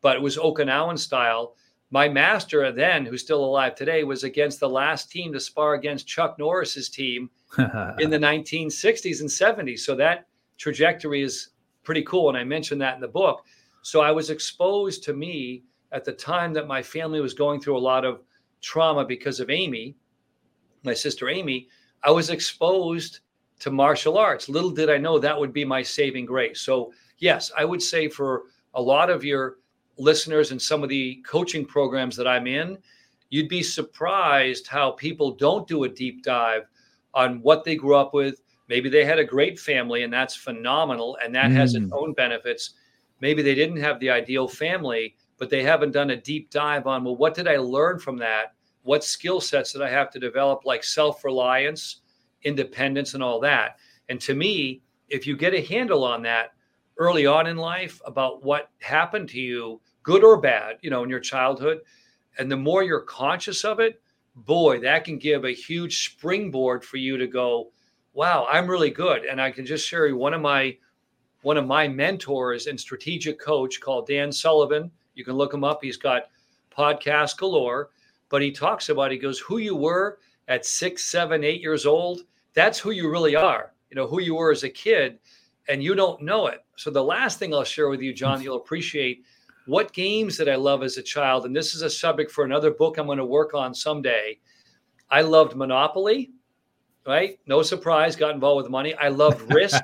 [0.00, 1.54] but it was Okinawan style.
[1.90, 6.06] My master then, who's still alive today, was against the last team to spar against
[6.06, 7.30] Chuck Norris's team
[7.98, 9.80] in the 1960s and 70s.
[9.80, 10.26] So that
[10.58, 11.50] trajectory is
[11.82, 12.28] pretty cool.
[12.28, 13.44] And I mentioned that in the book.
[13.82, 17.78] So I was exposed to me at the time that my family was going through
[17.78, 18.20] a lot of
[18.60, 19.96] trauma because of Amy,
[20.84, 21.68] my sister Amy.
[22.02, 23.20] I was exposed
[23.60, 24.48] to martial arts.
[24.48, 26.60] Little did I know that would be my saving grace.
[26.60, 29.56] So, yes, I would say for a lot of your
[29.98, 32.78] listeners and some of the coaching programs that I'm in,
[33.30, 36.62] you'd be surprised how people don't do a deep dive
[37.14, 38.40] on what they grew up with.
[38.68, 41.54] Maybe they had a great family and that's phenomenal and that mm.
[41.54, 41.98] has its mm.
[41.98, 42.74] own benefits.
[43.20, 47.04] Maybe they didn't have the ideal family, but they haven't done a deep dive on,
[47.04, 48.54] well, what did I learn from that?
[48.82, 52.00] What skill sets did I have to develop, like self reliance?
[52.44, 53.78] independence and all that.
[54.08, 56.52] And to me, if you get a handle on that
[56.98, 61.10] early on in life about what happened to you, good or bad, you know, in
[61.10, 61.80] your childhood,
[62.38, 64.00] and the more you're conscious of it,
[64.34, 67.70] boy, that can give a huge springboard for you to go,
[68.12, 69.24] wow, I'm really good.
[69.24, 70.76] And I can just share you one of my
[71.42, 74.90] one of my mentors and strategic coach called Dan Sullivan.
[75.14, 75.78] You can look him up.
[75.82, 76.30] He's got
[76.76, 77.90] podcast galore,
[78.28, 82.22] but he talks about he goes, who you were at six, seven, eight years old,
[82.54, 83.72] that's who you really are.
[83.90, 85.18] You know, who you were as a kid,
[85.68, 86.64] and you don't know it.
[86.76, 89.24] So the last thing I'll share with you, John, you'll appreciate
[89.68, 91.44] what games that I love as a child.
[91.44, 94.38] And this is a subject for another book I'm going to work on someday.
[95.10, 96.30] I loved Monopoly,
[97.06, 97.38] right?
[97.46, 98.94] No surprise, got involved with money.
[98.94, 99.82] I loved Risk.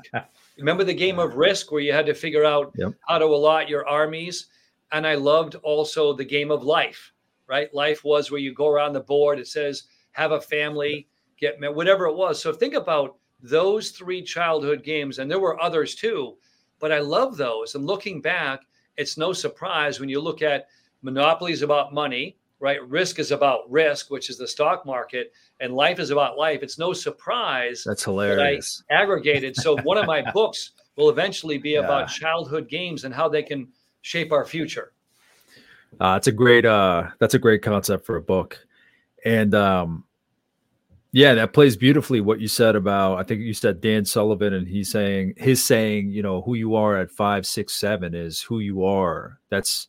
[0.59, 2.93] Remember the game of Risk where you had to figure out yep.
[3.07, 4.47] how to allot your armies?
[4.93, 7.13] And I loved also the game of life,
[7.47, 7.73] right?
[7.75, 9.39] Life was where you go around the board.
[9.39, 12.41] It says have a family, get married, whatever it was.
[12.41, 16.37] So think about those three childhood games, and there were others too,
[16.79, 17.75] but I love those.
[17.75, 18.61] And looking back,
[18.97, 20.69] it's no surprise when you look at
[21.03, 22.83] Monopoly is about money, right?
[22.89, 26.63] Risk is about risk, which is the stock market, and life is about life.
[26.63, 28.83] It's no surprise that's hilarious.
[28.89, 29.57] That I aggregated.
[29.57, 31.81] So one of my books will eventually be yeah.
[31.81, 33.69] about childhood games and how they can
[34.01, 34.93] shape our future.
[36.01, 38.59] Uh, it's a great uh, that's a great concept for a book
[39.25, 40.05] and um
[41.15, 44.67] yeah that plays beautifully what you said about i think you said dan sullivan and
[44.67, 48.59] he's saying his saying you know who you are at five six seven is who
[48.59, 49.87] you are that's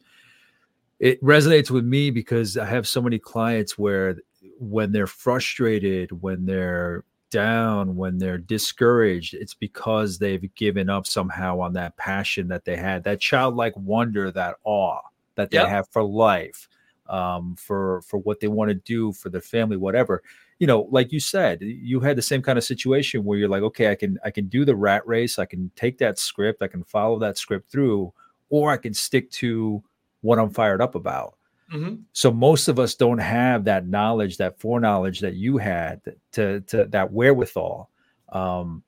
[0.99, 4.15] it resonates with me because i have so many clients where
[4.59, 11.59] when they're frustrated when they're down when they're discouraged it's because they've given up somehow
[11.59, 14.99] on that passion that they had that childlike wonder that awe
[15.33, 15.67] that they yep.
[15.67, 16.69] have for life
[17.07, 20.23] um, for for what they want to do for their family, whatever.
[20.59, 23.63] You know, like you said, you had the same kind of situation where you're like,
[23.63, 26.67] okay, I can I can do the rat race, I can take that script, I
[26.67, 28.13] can follow that script through,
[28.49, 29.83] or I can stick to
[30.21, 31.35] what I'm fired up about.
[31.73, 31.95] Mm-hmm.
[32.13, 36.01] So most of us don't have that knowledge, that foreknowledge that you had
[36.33, 37.89] to to that wherewithal.
[38.29, 38.83] Um,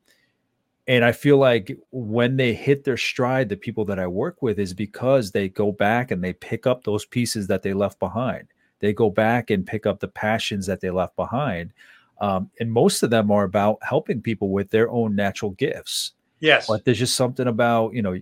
[0.87, 4.57] and I feel like when they hit their stride, the people that I work with
[4.57, 8.47] is because they go back and they pick up those pieces that they left behind.
[8.79, 11.73] They go back and pick up the passions that they left behind.
[12.21, 16.13] Um, and most of them are about helping people with their own natural gifts.
[16.39, 16.67] Yes.
[16.67, 18.19] But there's just something about, you know,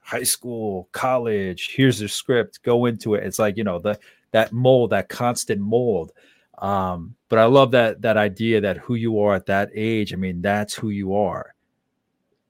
[0.00, 3.24] high school, college, here's the script, go into it.
[3.24, 3.98] It's like, you know, the
[4.32, 6.12] that mold, that constant mold.
[6.58, 10.16] Um, but I love that that idea that who you are at that age, I
[10.16, 11.54] mean, that's who you are.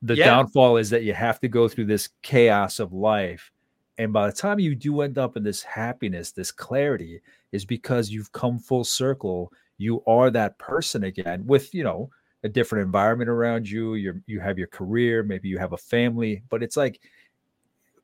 [0.03, 0.27] The yeah.
[0.27, 3.51] downfall is that you have to go through this chaos of life.
[3.99, 8.11] And by the time you do end up in this happiness, this clarity, is because
[8.11, 9.53] you've come full circle.
[9.77, 12.11] You are that person again with, you know,
[12.45, 13.95] a different environment around you.
[13.95, 17.01] You you have your career, maybe you have a family, but it's like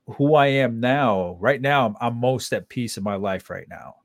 [0.06, 1.36] who I am now.
[1.40, 3.96] Right now, I'm, I'm most at peace in my life right now,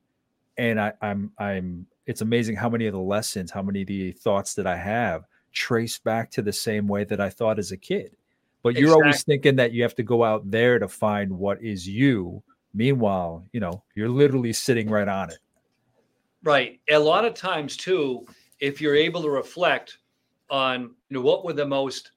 [0.59, 1.87] and I, I'm I'm.
[2.05, 5.23] It's amazing how many of the lessons, how many of the thoughts that I have
[5.53, 8.15] trace back to the same way that I thought as a kid.
[8.61, 11.87] But you're always thinking that you have to go out there to find what is
[11.87, 12.43] you.
[12.73, 15.37] Meanwhile, you know, you're literally sitting right on it.
[16.43, 16.79] Right.
[16.89, 18.25] A lot of times too,
[18.59, 19.97] if you're able to reflect
[20.49, 22.11] on you know what were the most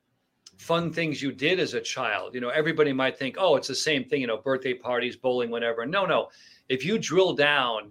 [0.56, 2.34] fun things you did as a child.
[2.34, 5.50] You know, everybody might think, oh, it's the same thing, you know, birthday parties, bowling,
[5.50, 5.84] whatever.
[5.84, 6.28] No, no.
[6.68, 7.90] If you drill down,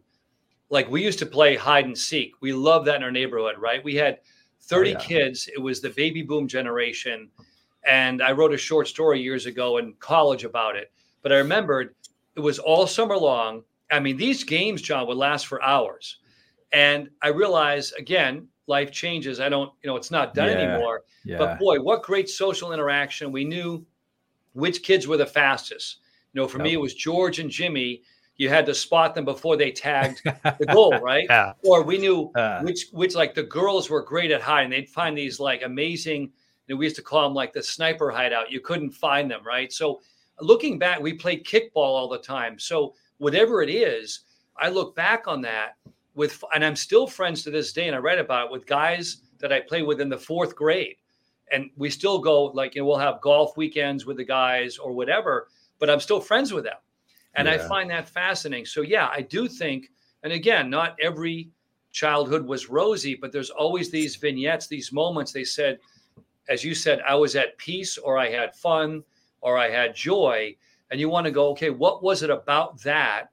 [0.72, 3.84] like we used to play hide and seek, we love that in our neighborhood, right?
[3.84, 4.20] We had
[4.62, 5.00] 30 oh, yeah.
[5.00, 5.50] kids.
[5.54, 7.30] It was the baby boom generation.
[7.86, 10.92] And I wrote a short story years ago in college about it.
[11.22, 11.94] But I remembered
[12.36, 13.64] it was all summer long.
[13.92, 16.20] I mean, these games, John, would last for hours.
[16.72, 19.42] And I realized again, life changes.
[19.42, 21.04] I don't, you know, it's not done yeah, anymore.
[21.26, 21.38] Yeah.
[21.38, 23.34] But boy, what great social interaction.
[23.34, 23.86] We knew
[24.54, 25.98] which kids were the fastest.
[26.32, 26.66] You know, for yep.
[26.66, 28.04] me, it was George and Jimmy.
[28.42, 31.28] You had to spot them before they tagged the goal, right?
[31.30, 31.54] Yeah.
[31.64, 34.72] Or we knew uh, which, which like the girls were great at hiding.
[34.72, 36.22] They'd find these like amazing,
[36.66, 38.52] you know, we used to call them like the sniper hideout.
[38.52, 39.72] You couldn't find them, right?
[39.72, 40.02] So
[40.40, 42.58] looking back, we played kickball all the time.
[42.58, 44.22] So whatever it is,
[44.58, 45.74] I look back on that
[46.16, 49.18] with, and I'm still friends to this day, and I write about it with guys
[49.38, 50.96] that I play with in the fourth grade.
[51.52, 54.94] And we still go, like, you know, we'll have golf weekends with the guys or
[54.94, 56.78] whatever, but I'm still friends with them.
[57.36, 57.56] And yeah.
[57.56, 58.65] I find that fascinating.
[58.65, 59.89] So, yeah, I do think,
[60.24, 61.50] and again, not every
[61.91, 65.32] childhood was rosy, but there's always these vignettes, these moments.
[65.32, 65.80] They said,
[66.50, 69.04] as you said, I was at peace or I had fun
[69.41, 70.56] or I had joy.
[70.89, 73.30] And you want to go, okay, what was it about that?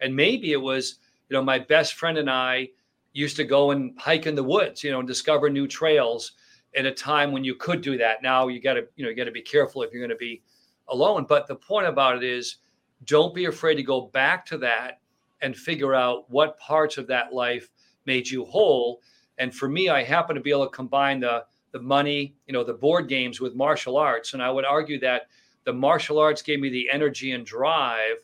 [0.00, 0.98] And maybe it was
[1.30, 2.68] you know, my best friend and I
[3.12, 6.32] used to go and hike in the woods, you know, and discover new trails
[6.76, 8.22] at a time when you could do that.
[8.22, 10.16] Now you got to, you know, you got to be careful if you're going to
[10.16, 10.42] be
[10.88, 11.24] alone.
[11.28, 12.56] But the point about it is
[13.04, 15.00] don't be afraid to go back to that
[15.42, 17.70] and figure out what parts of that life
[18.06, 19.00] made you whole.
[19.38, 22.64] And for me, I happen to be able to combine the the money, you know,
[22.64, 24.34] the board games with martial arts.
[24.34, 25.28] And I would argue that
[25.62, 28.16] the martial arts gave me the energy and drive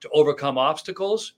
[0.00, 1.32] to overcome obstacles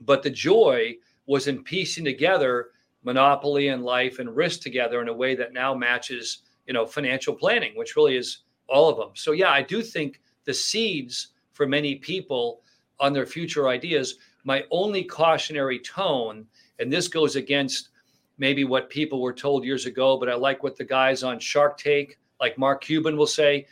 [0.00, 2.70] but the joy was in piecing together
[3.02, 7.34] monopoly and life and risk together in a way that now matches, you know, financial
[7.34, 9.10] planning, which really is all of them.
[9.14, 12.62] So yeah, I do think the seeds for many people
[12.98, 14.16] on their future ideas.
[14.44, 16.46] My only cautionary tone,
[16.78, 17.90] and this goes against
[18.38, 21.76] maybe what people were told years ago, but I like what the guys on Shark
[21.76, 23.66] Tank, like Mark Cuban, will say.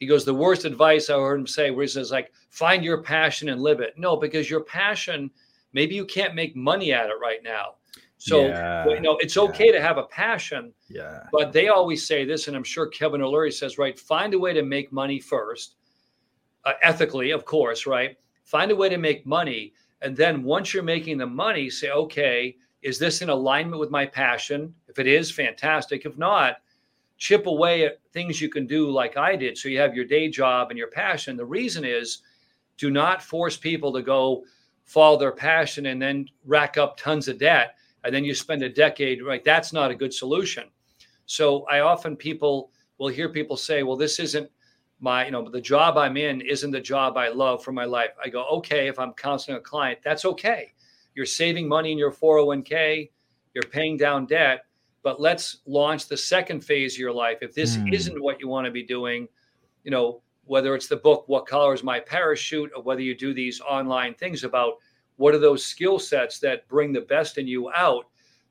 [0.00, 3.02] He goes, the worst advice I heard him say, where he says, like, find your
[3.02, 3.94] passion and live it.
[3.96, 5.30] No, because your passion
[5.72, 7.74] maybe you can't make money at it right now.
[8.18, 9.72] So yeah, you know it's okay yeah.
[9.72, 10.72] to have a passion.
[10.88, 11.24] Yeah.
[11.32, 13.98] But they always say this, and I'm sure Kevin O'Leary says right.
[13.98, 15.76] Find a way to make money first,
[16.64, 17.86] uh, ethically, of course.
[17.86, 18.16] Right.
[18.44, 22.56] Find a way to make money, and then once you're making the money, say, okay,
[22.82, 24.74] is this in alignment with my passion?
[24.88, 26.04] If it is, fantastic.
[26.04, 26.56] If not,
[27.18, 29.58] chip away at things you can do like I did.
[29.58, 31.36] So you have your day job and your passion.
[31.36, 32.22] The reason is,
[32.78, 34.44] do not force people to go
[34.90, 38.68] follow their passion and then rack up tons of debt and then you spend a
[38.68, 40.64] decade right that's not a good solution
[41.26, 44.50] so i often people will hear people say well this isn't
[45.00, 48.10] my you know the job i'm in isn't the job i love for my life
[48.22, 50.72] i go okay if i'm counseling a client that's okay
[51.14, 53.10] you're saving money in your 401k
[53.54, 54.64] you're paying down debt
[55.02, 57.92] but let's launch the second phase of your life if this mm.
[57.92, 59.26] isn't what you want to be doing
[59.84, 63.32] you know whether it's the book what color is my parachute or whether you do
[63.32, 64.74] these online things about
[65.16, 68.06] what are those skill sets that bring the best in you out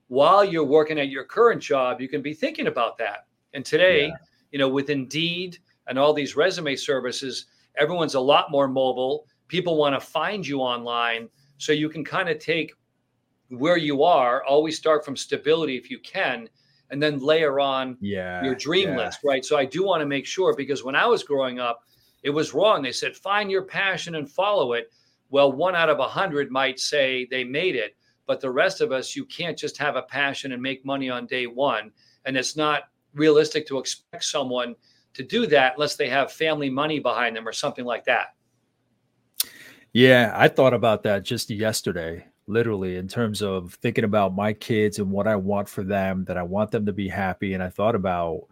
[0.08, 4.08] while you're working at your current job you can be thinking about that and today
[4.08, 4.14] yeah.
[4.52, 5.60] you know with indeed
[5.90, 7.46] and all these resume services
[7.78, 11.28] everyone's a lot more mobile people want to find you online
[11.58, 12.74] so you can kind of take
[13.50, 16.48] where you are always start from stability if you can
[16.92, 18.98] and then layer on yeah, your dream yeah.
[18.98, 21.84] list right so i do want to make sure because when i was growing up
[22.24, 22.82] it was wrong.
[22.82, 24.92] They said, find your passion and follow it.
[25.30, 28.92] Well, one out of a hundred might say they made it, but the rest of
[28.92, 31.92] us, you can't just have a passion and make money on day one.
[32.26, 32.84] And it's not
[33.14, 34.76] realistic to expect someone
[35.14, 38.36] to do that unless they have family money behind them or something like that.
[39.94, 45.00] Yeah, I thought about that just yesterday, literally, in terms of thinking about my kids
[45.00, 47.54] and what I want for them, that I want them to be happy.
[47.54, 48.44] And I thought about,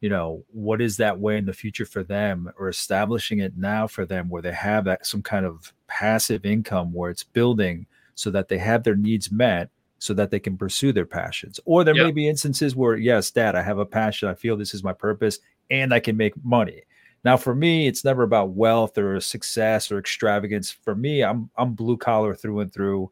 [0.00, 3.86] you know, what is that way in the future for them or establishing it now
[3.86, 8.30] for them where they have that some kind of passive income where it's building so
[8.30, 11.60] that they have their needs met so that they can pursue their passions.
[11.66, 12.06] Or there yep.
[12.06, 14.28] may be instances where, yes, dad, I have a passion.
[14.28, 15.38] I feel this is my purpose
[15.70, 16.82] and I can make money.
[17.24, 20.70] Now, for me, it's never about wealth or success or extravagance.
[20.70, 23.10] For me, I'm I'm blue collar through and through,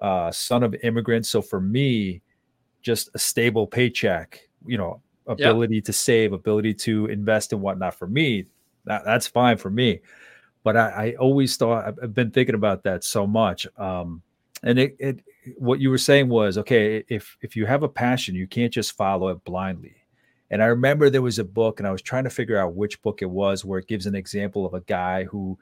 [0.00, 1.30] uh, son of immigrants.
[1.30, 2.22] So for me,
[2.82, 7.94] just a stable paycheck, you know, ability to save, ability to invest and whatnot.
[7.94, 8.46] For me,
[8.84, 10.00] that, that's fine for me.
[10.62, 13.66] But I, I always thought I've been thinking about that so much.
[13.78, 14.22] Um,
[14.62, 15.20] and it, it
[15.56, 18.92] what you were saying was okay if if you have a passion you can't just
[18.92, 19.96] follow it blindly
[20.50, 23.00] and i remember there was a book and i was trying to figure out which
[23.02, 25.58] book it was where it gives an example of a guy who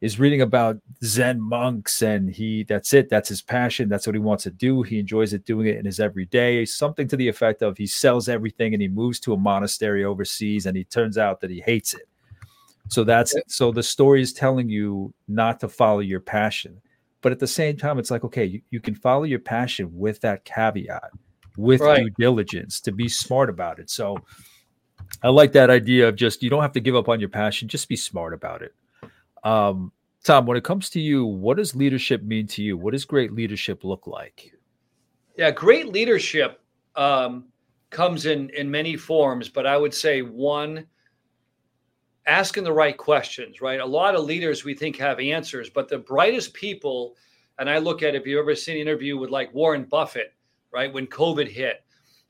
[0.00, 4.20] is reading about zen monks and he that's it that's his passion that's what he
[4.20, 7.62] wants to do he enjoys it doing it in his everyday something to the effect
[7.62, 11.40] of he sells everything and he moves to a monastery overseas and he turns out
[11.40, 12.08] that he hates it.
[12.88, 16.80] So that's so the story is telling you not to follow your passion.
[17.20, 20.20] But at the same time, it's like, okay, you, you can follow your passion with
[20.20, 21.10] that caveat,
[21.56, 22.04] with right.
[22.04, 23.90] due diligence to be smart about it.
[23.90, 24.18] So
[25.22, 27.68] I like that idea of just you don't have to give up on your passion,
[27.68, 28.74] just be smart about it.
[29.44, 29.92] Um,
[30.24, 32.76] Tom, when it comes to you, what does leadership mean to you?
[32.76, 34.52] What does great leadership look like?
[35.36, 36.60] Yeah, great leadership
[36.96, 37.44] um,
[37.90, 40.86] comes in in many forms, but I would say one
[42.26, 43.80] asking the right questions, right?
[43.80, 47.14] A lot of leaders we think have answers, but the brightest people,
[47.58, 50.34] and I look at if you've ever seen an interview with like Warren Buffett,
[50.76, 50.92] right?
[50.92, 51.82] When COVID hit,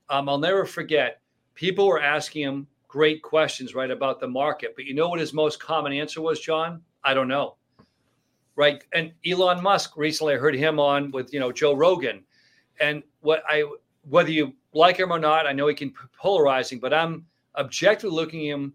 [0.09, 1.21] um, I'll never forget,
[1.55, 4.75] people were asking him great questions, right, about the market.
[4.77, 6.81] But you know what his most common answer was, John?
[7.03, 7.57] I don't know.
[8.55, 8.85] Right.
[8.95, 12.23] And Elon Musk recently I heard him on with, you know, Joe Rogan.
[12.79, 13.65] And what I
[14.09, 17.27] whether you like him or not, I know he can polarizing, but I'm
[17.57, 18.73] objectively looking him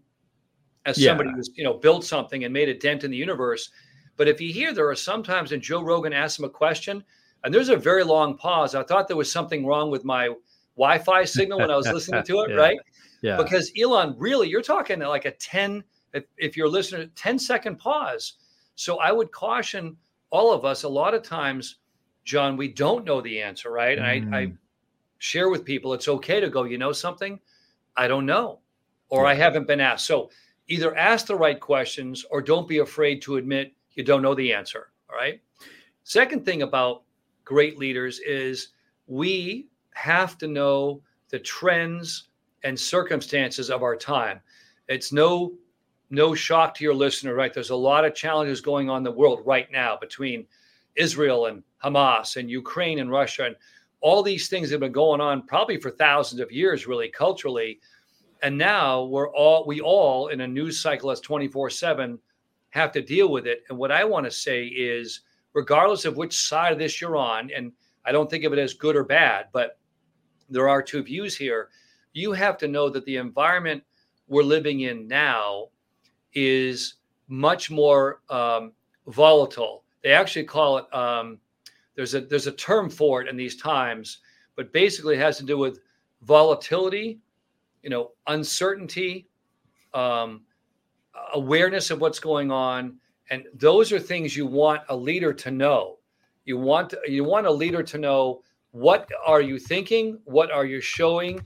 [0.84, 1.10] as yeah.
[1.10, 3.70] somebody who's you know built something and made a dent in the universe.
[4.18, 7.02] But if you hear there are sometimes, and Joe Rogan asks him a question,
[7.44, 8.74] and there's a very long pause.
[8.74, 10.34] I thought there was something wrong with my
[10.76, 12.56] Wi-Fi signal when I was listening to it, yeah.
[12.56, 12.78] right?
[13.20, 13.36] Yeah.
[13.36, 15.82] Because Elon, really, you're talking like a 10,
[16.12, 18.34] if, if you're listening, 10 second pause.
[18.74, 19.96] So I would caution
[20.30, 21.76] all of us a lot of times,
[22.24, 23.98] John, we don't know the answer, right?
[23.98, 24.34] And mm.
[24.34, 24.56] I, I mm.
[25.18, 27.38] share with people it's okay to go, you know something?
[27.96, 28.60] I don't know,
[29.08, 29.30] or yeah.
[29.30, 30.06] I haven't been asked.
[30.06, 30.30] So
[30.68, 34.52] either ask the right questions or don't be afraid to admit you don't know the
[34.52, 34.88] answer.
[35.10, 35.40] All right.
[36.04, 37.02] Second thing about
[37.44, 38.68] great leaders is
[39.06, 42.28] we have to know the trends
[42.64, 44.40] and circumstances of our time.
[44.88, 45.54] It's no
[46.10, 47.54] no shock to your listener, right?
[47.54, 50.46] There's a lot of challenges going on in the world right now between
[50.94, 53.56] Israel and Hamas and Ukraine and Russia and
[54.02, 57.80] all these things have been going on probably for thousands of years, really culturally.
[58.42, 62.18] And now we're all we all in a news cycle that's 24/7
[62.70, 63.64] have to deal with it.
[63.68, 65.20] And what I want to say is
[65.52, 67.72] regardless of which side of this you're on and
[68.04, 69.78] I don't think of it as good or bad, but
[70.50, 71.68] there are two views here.
[72.12, 73.82] You have to know that the environment
[74.28, 75.68] we're living in now
[76.34, 76.94] is
[77.28, 78.72] much more um,
[79.06, 79.84] volatile.
[80.02, 81.38] They actually call it um,
[81.94, 84.18] there's a there's a term for it in these times,
[84.56, 85.80] but basically it has to do with
[86.22, 87.20] volatility
[87.82, 89.28] you know, uncertainty,
[89.92, 90.42] um,
[91.34, 92.96] awareness of what's going on,
[93.32, 95.98] and those are things you want a leader to know.
[96.44, 100.82] You want you want a leader to know what are you thinking, what are you
[100.82, 101.40] showing,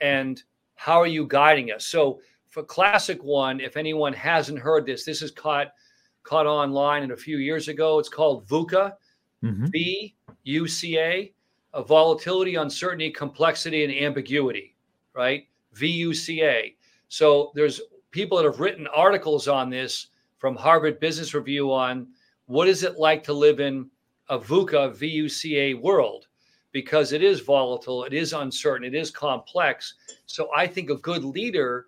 [0.00, 0.42] and
[0.74, 1.86] how are you guiding us.
[1.86, 5.68] So, for classic one, if anyone hasn't heard this, this is caught
[6.24, 8.00] caught online in a few years ago.
[8.00, 8.94] It's called VUCA,
[9.44, 9.66] mm-hmm.
[9.66, 11.32] V U C A,
[11.72, 14.74] a volatility, uncertainty, complexity, and ambiguity.
[15.14, 15.46] Right.
[15.76, 16.74] VUCA.
[17.08, 20.08] So there's people that have written articles on this
[20.42, 22.08] from Harvard Business Review on
[22.46, 23.88] what is it like to live in
[24.28, 26.26] a VUCA VUCA world
[26.72, 29.94] because it is volatile, it is uncertain, it is complex.
[30.26, 31.86] So I think a good leader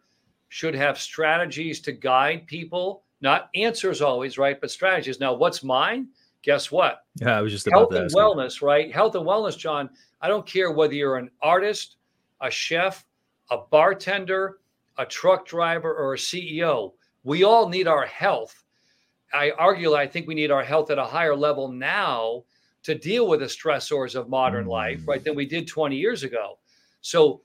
[0.51, 4.61] should have strategies to guide people, not answers always, right?
[4.61, 5.19] But strategies.
[5.19, 6.07] Now, what's mine?
[6.43, 7.07] Guess what?
[7.17, 8.95] Yeah, I was just about health and wellness, right?
[8.95, 9.91] Health and wellness, John.
[10.21, 11.97] I don't care whether you're an artist,
[12.41, 13.05] a chef,
[13.51, 14.61] a bartender,
[14.97, 16.93] a truck driver, or a CEO.
[17.25, 18.63] We all need our health.
[19.33, 22.45] I argue, I think we need our health at a higher level now
[22.85, 25.09] to deal with the stressors of modern life, mm.
[25.09, 26.59] right, than we did 20 years ago.
[27.01, 27.41] So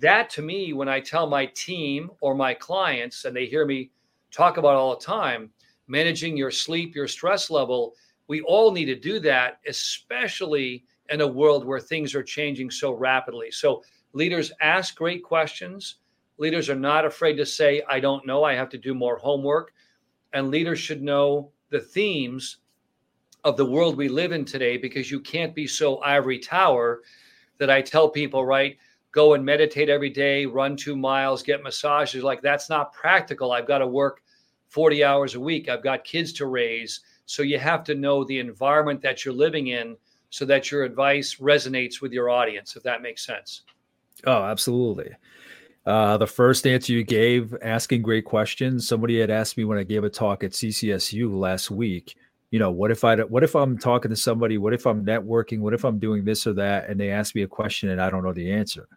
[0.00, 3.90] that to me, when I tell my team or my clients, and they hear me
[4.30, 5.50] talk about all the time,
[5.88, 7.94] managing your sleep, your stress level,
[8.28, 12.92] we all need to do that, especially in a world where things are changing so
[12.92, 13.50] rapidly.
[13.50, 13.82] So
[14.12, 15.96] leaders ask great questions.
[16.40, 19.74] Leaders are not afraid to say, I don't know, I have to do more homework.
[20.32, 22.56] And leaders should know the themes
[23.44, 27.02] of the world we live in today because you can't be so ivory tower
[27.58, 28.78] that I tell people, right?
[29.12, 32.24] Go and meditate every day, run two miles, get massages.
[32.24, 33.52] Like that's not practical.
[33.52, 34.22] I've got to work
[34.68, 35.68] 40 hours a week.
[35.68, 37.00] I've got kids to raise.
[37.26, 39.94] So you have to know the environment that you're living in
[40.30, 43.64] so that your advice resonates with your audience, if that makes sense.
[44.26, 45.10] Oh, absolutely.
[45.86, 48.86] Uh, the first answer you gave, asking great questions.
[48.86, 52.16] Somebody had asked me when I gave a talk at CCSU last week
[52.50, 54.58] you know what if i what if i'm talking to somebody?
[54.58, 55.60] What if i'm networking?
[55.60, 56.88] What if i'm doing this or that?
[56.88, 58.88] And they ask me a question and i don't know the answer.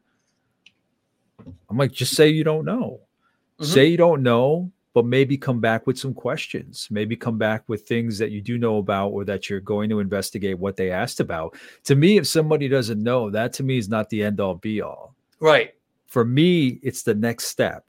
[1.69, 2.99] I'm like just say you don't know.
[3.59, 3.71] Mm-hmm.
[3.71, 6.87] say you don't know but maybe come back with some questions.
[6.91, 9.99] Maybe come back with things that you do know about or that you're going to
[9.99, 11.55] investigate what they asked about.
[11.85, 14.81] To me if somebody doesn't know that to me is not the end all be
[14.81, 15.15] all.
[15.39, 15.73] Right
[16.13, 17.85] for me it's the next step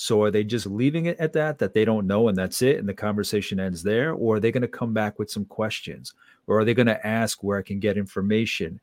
[0.00, 2.78] so are they just leaving it at that, that they don't know and that's it,
[2.78, 4.12] and the conversation ends there?
[4.12, 6.14] Or are they going to come back with some questions?
[6.46, 8.78] Or are they going to ask where I can get information?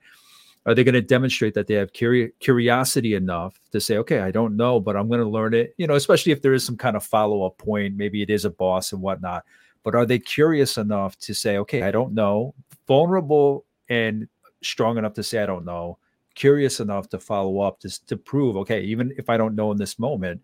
[0.65, 4.31] Are they going to demonstrate that they have curi- curiosity enough to say, okay, I
[4.31, 5.73] don't know, but I'm going to learn it?
[5.77, 8.43] You know, especially if there is some kind of follow up point, maybe it is
[8.43, 9.45] a boss and whatnot.
[9.83, 12.53] But are they curious enough to say, okay, I don't know,
[12.89, 14.27] vulnerable and
[14.63, 15.97] strong enough to say, I don't know,
[16.35, 19.77] curious enough to follow up just to prove, okay, even if I don't know in
[19.77, 20.41] this moment,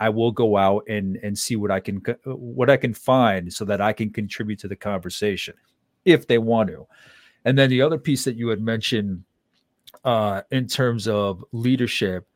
[0.00, 3.64] I will go out and and see what I can what I can find so
[3.66, 5.54] that I can contribute to the conversation
[6.04, 6.86] if they want to.
[7.44, 9.24] And then the other piece that you had mentioned
[10.04, 12.26] uh, in terms of leadership,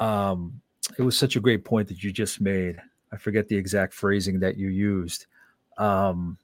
[0.00, 0.60] um,
[0.98, 2.76] it was such a great point that you just made.
[3.12, 5.26] I forget the exact phrasing that you used.
[5.78, 6.38] Um,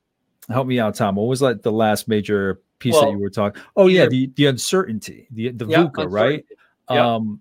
[0.49, 1.17] help me out, Tom.
[1.17, 3.63] What was like the last major piece well, that you were talking?
[3.77, 6.45] Oh yeah, the the uncertainty, the the yeah, VUCA, right?
[6.91, 7.15] Yeah.
[7.15, 7.41] Um,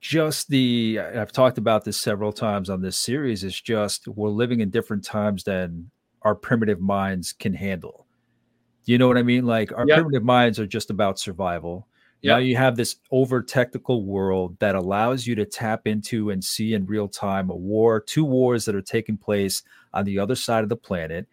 [0.00, 4.60] just the I've talked about this several times on this series It's just we're living
[4.60, 5.90] in different times than
[6.22, 8.06] our primitive minds can handle.
[8.86, 9.44] You know what I mean?
[9.44, 9.98] Like our yep.
[9.98, 11.86] primitive minds are just about survival.
[12.22, 16.74] Now you have this over technical world that allows you to tap into and see
[16.74, 19.62] in real time a war, two wars that are taking place
[19.94, 21.26] on the other side of the planet.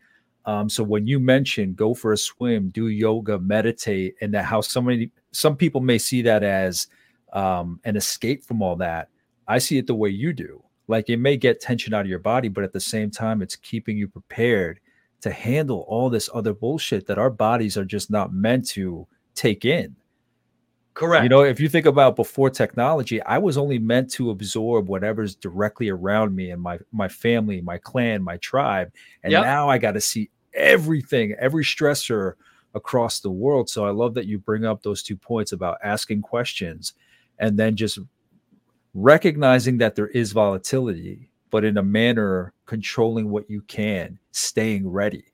[0.47, 4.61] Um, so when you mention go for a swim, do yoga, meditate, and that how
[4.61, 6.87] somebody some people may see that as
[7.33, 9.09] um, and escape from all that.
[9.47, 10.63] I see it the way you do.
[10.87, 13.57] Like it may get tension out of your body, but at the same time, it's
[13.57, 14.79] keeping you prepared
[15.19, 19.65] to handle all this other bullshit that our bodies are just not meant to take
[19.65, 19.95] in.
[20.93, 21.23] Correct.
[21.23, 25.35] You know, if you think about before technology, I was only meant to absorb whatever's
[25.35, 28.91] directly around me and my my family, my clan, my tribe.
[29.21, 29.43] And yep.
[29.43, 32.33] now I got to see everything, every stressor
[32.75, 33.69] across the world.
[33.69, 36.93] So I love that you bring up those two points about asking questions
[37.39, 37.99] and then just
[38.93, 45.25] recognizing that there is volatility, but in a manner controlling what you can, staying ready.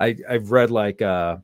[0.00, 1.36] I, I've read like uh,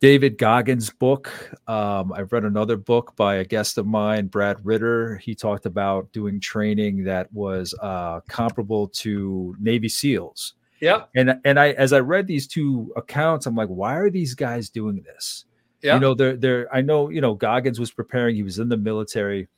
[0.00, 1.32] David Goggins' book.
[1.68, 5.16] Um, I've read another book by a guest of mine, Brad Ritter.
[5.18, 10.54] He talked about doing training that was uh, comparable to Navy SEALs.
[10.80, 11.04] Yeah.
[11.14, 14.70] And and I as I read these two accounts, I'm like, why are these guys
[14.70, 15.44] doing this?
[15.82, 15.94] Yeah.
[15.94, 18.76] You know, they're they're I know, you know, Goggins was preparing, he was in the
[18.76, 19.48] military.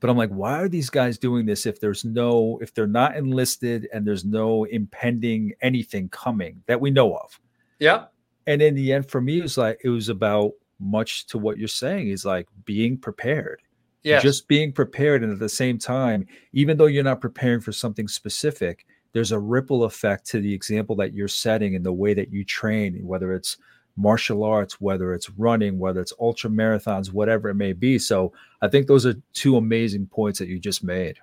[0.00, 3.16] But I'm like, why are these guys doing this if there's no if they're not
[3.16, 7.40] enlisted and there's no impending anything coming that we know of?
[7.78, 8.06] Yeah.
[8.46, 11.58] And in the end, for me, it was like it was about much to what
[11.58, 13.62] you're saying is like being prepared.
[14.02, 14.20] Yeah.
[14.20, 15.22] Just being prepared.
[15.22, 19.38] And at the same time, even though you're not preparing for something specific, there's a
[19.38, 23.32] ripple effect to the example that you're setting and the way that you train, whether
[23.32, 23.56] it's
[23.96, 27.96] martial arts, whether it's running, whether it's ultra marathons, whatever it may be.
[27.96, 31.18] So I think those are two amazing points that you just made.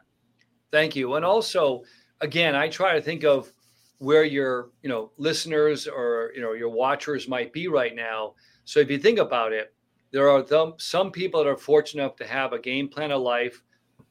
[0.72, 1.16] Thank you.
[1.16, 1.84] And also,
[2.22, 3.52] again, I try to think of
[3.98, 8.36] where your, you know, listeners or, you know, your watchers might be right now.
[8.64, 9.74] So if you think about it,
[10.12, 13.22] there are some, some people that are fortunate enough to have a game plan of
[13.22, 13.62] life.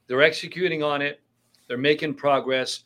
[0.05, 1.19] They're executing on it.
[1.67, 2.83] They're making progress.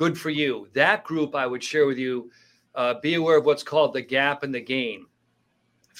[0.00, 0.66] Good for you.
[0.72, 2.30] That group, I would share with you,
[2.74, 5.04] uh, be aware of what's called the gap and the gain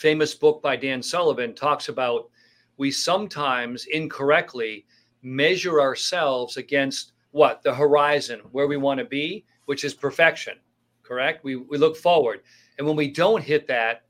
[0.01, 2.31] famous book by Dan Sullivan talks about
[2.79, 4.87] we sometimes incorrectly
[5.21, 10.55] measure ourselves against what the horizon where we want to be, which is perfection.
[11.03, 11.45] Correct?
[11.45, 12.41] We we look forward,
[12.79, 14.07] and when we don't hit that,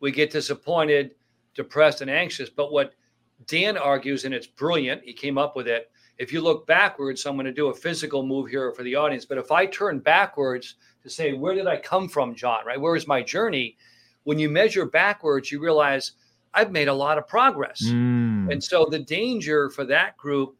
[0.00, 1.14] we get disappointed,
[1.54, 2.50] depressed, and anxious.
[2.50, 2.94] But what
[3.46, 5.04] Dan argues, and it's brilliant.
[5.04, 5.92] He came up with it.
[6.18, 8.96] If you look backwards, so I'm going to do a physical move here for the
[8.96, 9.24] audience.
[9.24, 12.66] But if I turn backwards to say, where did I come from, John?
[12.66, 12.80] Right?
[12.80, 13.76] Where is my journey?
[14.24, 16.12] When you measure backwards, you realize
[16.54, 17.82] I've made a lot of progress.
[17.84, 18.52] Mm.
[18.52, 20.56] And so the danger for that group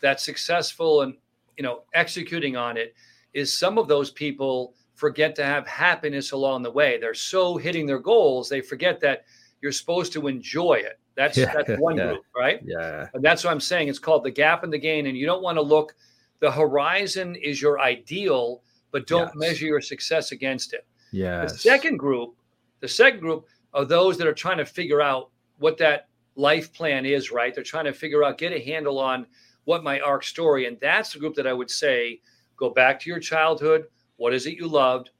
[0.00, 1.14] that's successful and
[1.56, 2.94] you know executing on it
[3.34, 6.98] is some of those people forget to have happiness along the way.
[6.98, 9.24] They're so hitting their goals, they forget that
[9.60, 10.98] you're supposed to enjoy it.
[11.14, 12.60] That's yeah, that's one yeah, group, right?
[12.64, 13.08] Yeah.
[13.14, 13.88] And that's what I'm saying.
[13.88, 15.06] It's called the gap and the gain.
[15.06, 15.94] And you don't want to look,
[16.40, 19.34] the horizon is your ideal, but don't yes.
[19.34, 20.86] measure your success against it.
[21.12, 21.42] Yeah.
[21.42, 22.34] The second group,
[22.80, 27.06] the second group are those that are trying to figure out what that life plan
[27.06, 27.54] is, right?
[27.54, 29.26] They're trying to figure out, get a handle on
[29.64, 30.66] what my arc story.
[30.66, 32.20] And that's the group that I would say
[32.56, 33.84] go back to your childhood.
[34.16, 35.10] What is it you loved?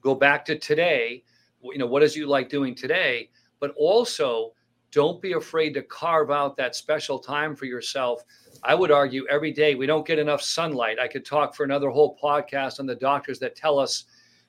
[0.00, 1.22] Go back to today.
[1.62, 3.30] You know, what is you like doing today?
[3.60, 4.52] But also
[4.94, 8.22] don't be afraid to carve out that special time for yourself.
[8.62, 11.00] I would argue every day we don't get enough sunlight.
[11.00, 14.04] I could talk for another whole podcast on the doctors that tell us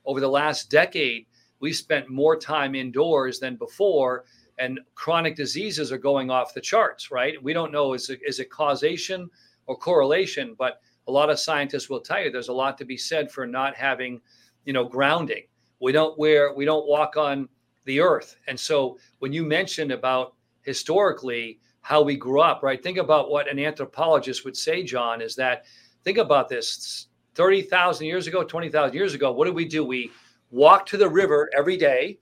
[0.06, 1.26] over the last decade
[1.60, 4.26] we spent more time indoors than before
[4.60, 7.42] and chronic diseases are going off the charts, right?
[7.42, 9.30] We don't know is it, is it causation
[9.66, 12.98] or correlation, but a lot of scientists will tell you there's a lot to be
[12.98, 14.22] said for not having,
[14.64, 15.44] you know, grounding.
[15.82, 17.50] We don't wear, we don't walk on
[17.86, 18.36] the earth.
[18.48, 20.34] And so when you mentioned about
[20.64, 22.82] historically how we grew up, right?
[22.82, 25.66] Think about what an anthropologist would say, John, is that
[26.04, 29.86] think about this 30,000 years ago, 20,000 years ago, what did we do?
[29.86, 30.12] We
[30.50, 32.20] walked to the river every day.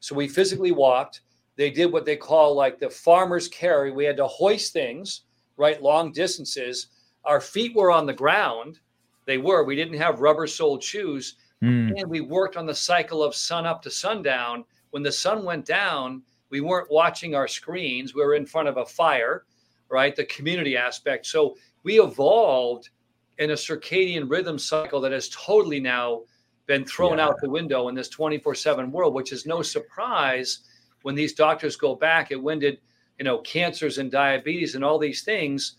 [0.00, 1.20] So we physically walked
[1.56, 3.92] they did what they call like the farmer's carry.
[3.92, 5.22] We had to hoist things,
[5.56, 6.88] right, long distances.
[7.24, 8.80] Our feet were on the ground.
[9.26, 9.64] They were.
[9.64, 11.36] We didn't have rubber soled shoes.
[11.62, 12.00] Mm.
[12.00, 14.64] And we worked on the cycle of sun up to sundown.
[14.94, 18.14] When the sun went down, we weren't watching our screens.
[18.14, 19.44] We were in front of a fire,
[19.88, 20.14] right?
[20.14, 21.26] The community aspect.
[21.26, 22.90] So we evolved
[23.38, 26.22] in a circadian rhythm cycle that has totally now
[26.66, 27.24] been thrown yeah.
[27.24, 30.60] out the window in this 24 7 world, which is no surprise
[31.02, 32.78] when these doctors go back at when did
[33.18, 35.78] you know cancers and diabetes and all these things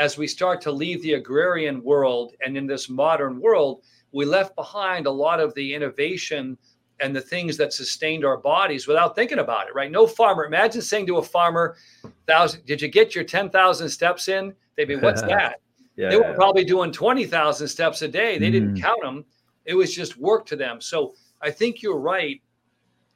[0.00, 4.56] as we start to leave the agrarian world and in this modern world we left
[4.56, 6.58] behind a lot of the innovation
[7.00, 9.90] and the things that sustained our bodies without thinking about it right?
[9.90, 11.76] No farmer imagine saying to a farmer
[12.26, 14.54] thousand did you get your 10,000 steps in?
[14.76, 15.60] They'd be what's that?
[15.96, 18.38] Yeah, they were probably doing 20,000 steps a day.
[18.38, 18.52] They mm.
[18.52, 19.24] didn't count them
[19.66, 20.80] it was just work to them.
[20.80, 22.40] So i think you're right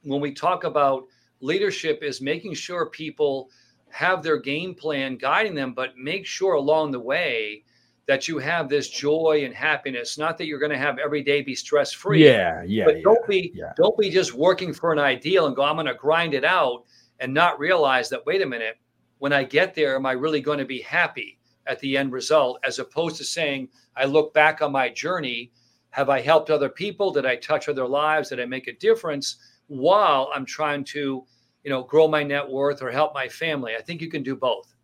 [0.03, 1.05] when we talk about
[1.39, 3.49] leadership is making sure people
[3.89, 7.63] have their game plan guiding them, but make sure along the way
[8.07, 10.17] that you have this joy and happiness.
[10.17, 12.25] Not that you're going to have every day be stress free.
[12.25, 12.85] Yeah, yeah.
[12.85, 13.73] But yeah, don't be yeah.
[13.77, 16.83] don't be just working for an ideal and go, I'm going to grind it out
[17.19, 18.77] and not realize that wait a minute,
[19.19, 22.59] when I get there, am I really going to be happy at the end result?
[22.65, 25.51] As opposed to saying, I look back on my journey.
[25.91, 27.11] Have I helped other people?
[27.11, 28.29] Did I touch other lives?
[28.29, 29.37] Did I make a difference?
[29.71, 31.25] while I'm trying to,
[31.63, 33.73] you know, grow my net worth or help my family.
[33.77, 34.75] I think you can do both.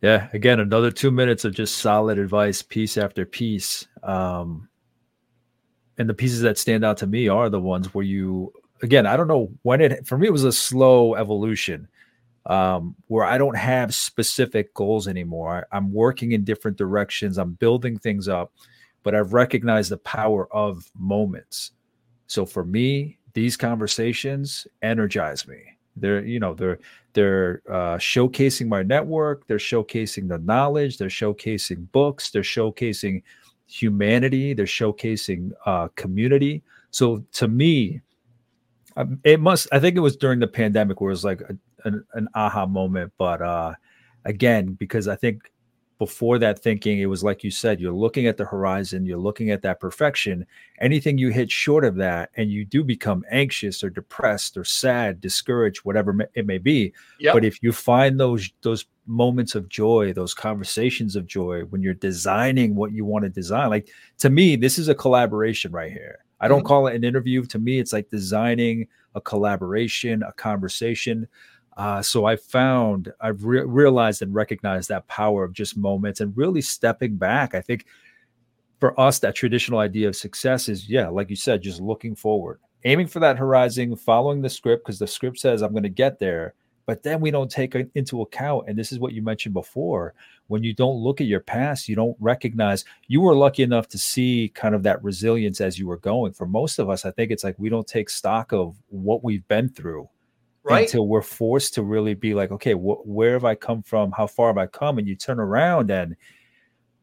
[0.00, 3.86] Yeah, again, another two minutes of just solid advice, piece after piece.
[4.02, 4.68] Um,
[5.98, 9.16] and the pieces that stand out to me are the ones where you, again, I
[9.16, 11.88] don't know when it, for me, it was a slow evolution
[12.46, 15.66] um, where I don't have specific goals anymore.
[15.72, 18.52] I, I'm working in different directions, I'm building things up,
[19.02, 21.72] but I've recognized the power of moments.
[22.28, 25.77] So for me, these conversations energize me.
[26.00, 26.78] They're, you know, they're
[27.12, 29.46] they're uh, showcasing my network.
[29.46, 30.98] They're showcasing the knowledge.
[30.98, 32.30] They're showcasing books.
[32.30, 33.22] They're showcasing
[33.66, 34.54] humanity.
[34.54, 36.62] They're showcasing uh, community.
[36.90, 38.00] So to me,
[38.96, 39.68] um, it must.
[39.72, 42.66] I think it was during the pandemic where it was like a, an, an aha
[42.66, 43.12] moment.
[43.18, 43.74] But uh,
[44.24, 45.50] again, because I think
[45.98, 49.50] before that thinking, it was like you said, you're looking at the horizon, you're looking
[49.50, 50.46] at that perfection.
[50.80, 55.20] Anything you hit short of that, and you do become anxious or depressed or sad,
[55.20, 56.92] discouraged, whatever it may be.
[57.18, 57.34] Yep.
[57.34, 61.94] But if you find those those moments of joy, those conversations of joy, when you're
[61.94, 63.88] designing what you want to design, like
[64.18, 66.24] to me, this is a collaboration right here.
[66.40, 66.68] I don't mm-hmm.
[66.68, 67.44] call it an interview.
[67.46, 68.86] To me, it's like designing
[69.16, 71.26] a collaboration, a conversation.
[71.78, 76.36] Uh, so I found, I've re- realized and recognized that power of just moments and
[76.36, 77.54] really stepping back.
[77.54, 77.86] I think
[78.80, 82.58] for us, that traditional idea of success is, yeah, like you said, just looking forward,
[82.84, 86.18] aiming for that horizon, following the script, because the script says I'm going to get
[86.18, 86.54] there.
[86.84, 90.14] But then we don't take into account, and this is what you mentioned before
[90.48, 93.98] when you don't look at your past, you don't recognize you were lucky enough to
[93.98, 96.32] see kind of that resilience as you were going.
[96.32, 99.46] For most of us, I think it's like we don't take stock of what we've
[99.46, 100.08] been through
[100.62, 100.84] right.
[100.84, 104.12] until we're forced to really be like, okay, wh- where have I come from?
[104.12, 104.98] How far have I come?
[104.98, 106.16] And you turn around and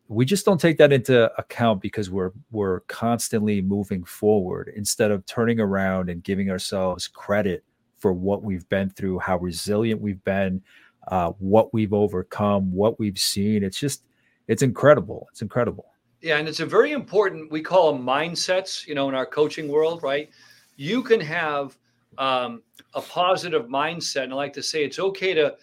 [0.07, 5.25] we just don't take that into account because we're we're constantly moving forward instead of
[5.25, 7.63] turning around and giving ourselves credit
[7.97, 10.61] for what we've been through, how resilient we've been,
[11.07, 13.63] uh, what we've overcome, what we've seen.
[13.63, 14.03] It's just
[14.47, 15.27] it's incredible.
[15.31, 15.87] It's incredible.
[16.21, 17.51] Yeah, and it's a very important.
[17.51, 18.85] We call them mindsets.
[18.85, 20.29] You know, in our coaching world, right?
[20.75, 21.77] You can have
[22.17, 22.61] um,
[22.93, 25.55] a positive mindset, and I like to say it's okay to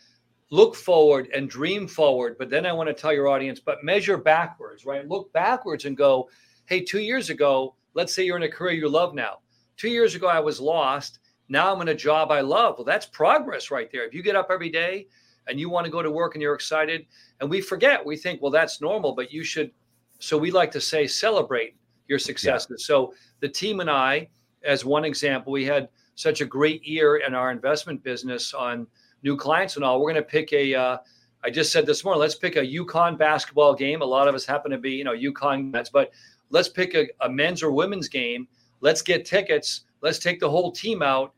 [0.51, 2.37] look forward and dream forward.
[2.39, 5.09] But then I want to tell your audience, but measure backwards, right?
[5.09, 6.29] Look backwards and go,
[6.67, 9.39] hey, two years ago, let's say you're in a career you love now.
[9.77, 11.21] Two years ago, I was lost.
[11.49, 12.77] Now I'm in a job I love.
[12.77, 14.07] Well, that's progress right there.
[14.07, 15.09] If you get up every day
[15.49, 17.07] and you want to go to work and you're excited,
[17.41, 19.71] and we forget, we think, well, that's normal, but you should.
[20.19, 21.77] So we like to say, celebrate
[22.09, 22.69] your successes.
[22.71, 22.77] Yeah.
[22.87, 24.29] So the team and I,
[24.63, 28.87] as one example, we had such a great year in our investment business on
[29.23, 30.75] new clients and all, we're going to pick a.
[30.75, 30.99] Uh,
[31.45, 34.01] I just said this morning, let's pick a UConn basketball game.
[34.01, 36.13] A lot of us happen to be, you know, UConn Mets, but
[36.51, 38.47] let's pick a, a men's or women's game.
[38.81, 39.83] Let's get tickets.
[40.03, 41.35] Let's take the whole team out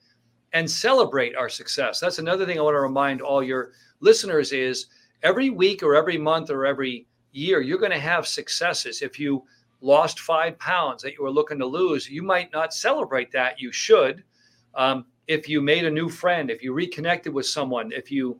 [0.53, 2.01] and celebrate our success.
[2.01, 4.87] That's another thing I want to remind all your listeners is
[5.23, 9.03] every week or every month or every year, you're going to have successes.
[9.03, 9.43] If you
[9.81, 13.61] lost five pounds that you were looking to lose, you might not celebrate that.
[13.61, 14.23] You should.
[14.77, 18.39] Um, if you made a new friend, if you reconnected with someone, if you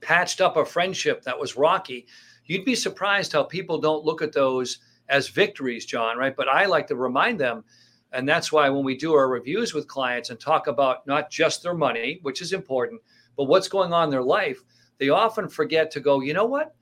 [0.00, 2.06] patched up a friendship that was rocky,
[2.46, 4.78] you'd be surprised how people don't look at those
[5.08, 6.36] as victories, John, right?
[6.36, 7.64] But I like to remind them.
[8.12, 11.62] And that's why when we do our reviews with clients and talk about not just
[11.62, 13.02] their money, which is important,
[13.36, 14.62] but what's going on in their life,
[14.98, 16.74] they often forget to go, you know what?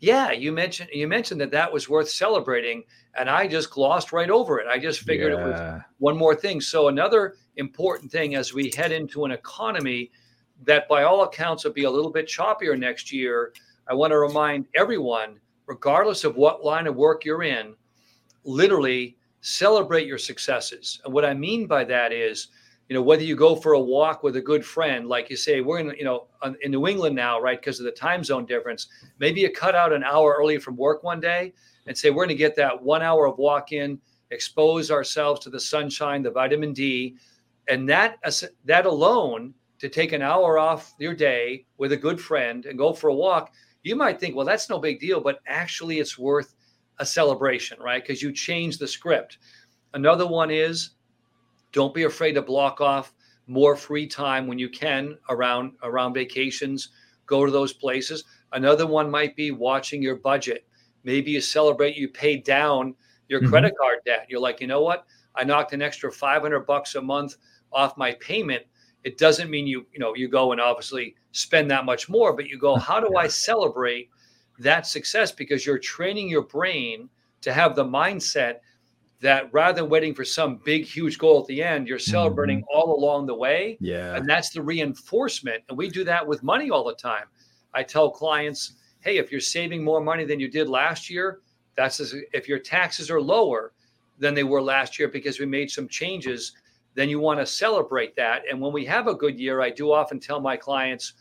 [0.00, 2.84] Yeah, you mentioned you mentioned that that was worth celebrating,
[3.18, 4.66] and I just glossed right over it.
[4.68, 5.40] I just figured yeah.
[5.40, 6.60] it was one more thing.
[6.60, 10.12] So another important thing as we head into an economy
[10.64, 13.52] that, by all accounts, will be a little bit choppier next year.
[13.88, 17.74] I want to remind everyone, regardless of what line of work you're in,
[18.44, 21.00] literally celebrate your successes.
[21.04, 22.48] And what I mean by that is,
[22.88, 25.60] you know, whether you go for a walk with a good friend, like you say,
[25.60, 26.28] we're in, you know,
[26.62, 28.88] in New England now, right, because of the time zone difference.
[29.18, 31.52] Maybe you cut out an hour early from work one day
[31.86, 35.50] and say, we're going to get that one hour of walk in, expose ourselves to
[35.50, 37.16] the sunshine, the vitamin D,
[37.68, 38.18] and that
[38.64, 42.92] that alone to take an hour off your day with a good friend and go
[42.92, 46.54] for a walk you might think well that's no big deal but actually it's worth
[46.98, 49.38] a celebration right because you change the script
[49.94, 50.90] another one is
[51.72, 53.14] don't be afraid to block off
[53.46, 56.90] more free time when you can around around vacations.
[57.26, 58.24] Go to those places.
[58.52, 60.66] Another one might be watching your budget.
[61.04, 62.94] Maybe you celebrate you pay down
[63.28, 63.50] your mm-hmm.
[63.50, 64.26] credit card debt.
[64.28, 65.06] You're like you know what?
[65.34, 67.36] I knocked an extra 500 bucks a month
[67.72, 68.64] off my payment.
[69.04, 72.48] It doesn't mean you you know you go and obviously spend that much more but
[72.48, 74.08] you go how do i celebrate
[74.58, 75.32] that success?
[75.32, 77.08] Because you're training your brain
[77.40, 78.56] to have the mindset
[79.20, 82.76] that rather than waiting for some big huge goal at the end you're celebrating mm-hmm.
[82.76, 86.70] all along the way yeah and that's the reinforcement and we do that with money
[86.70, 87.24] all the time
[87.74, 91.40] i tell clients hey if you're saving more money than you did last year
[91.76, 93.72] that's if your taxes are lower
[94.18, 96.52] than they were last year because we made some changes
[96.98, 98.42] then you want to celebrate that.
[98.50, 101.12] And when we have a good year, I do often tell my clients,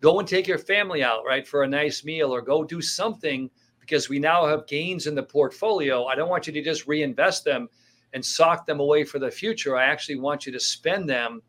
[0.00, 3.50] go and take your family out, right, for a nice meal or go do something
[3.88, 6.04] because we now have gains in the portfolio.
[6.04, 7.68] I don't want you to just reinvest them
[8.12, 9.76] and sock them away for the future.
[9.76, 11.40] I actually want you to spend them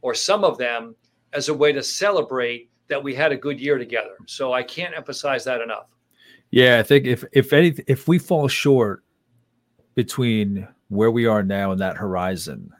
[0.00, 0.94] or some of them
[1.34, 4.16] as a way to celebrate that we had a good year together.
[4.26, 5.86] So I can't emphasize that enough.
[6.50, 9.04] Yeah, I think if if any if we fall short
[9.94, 12.72] between where we are now and that horizon,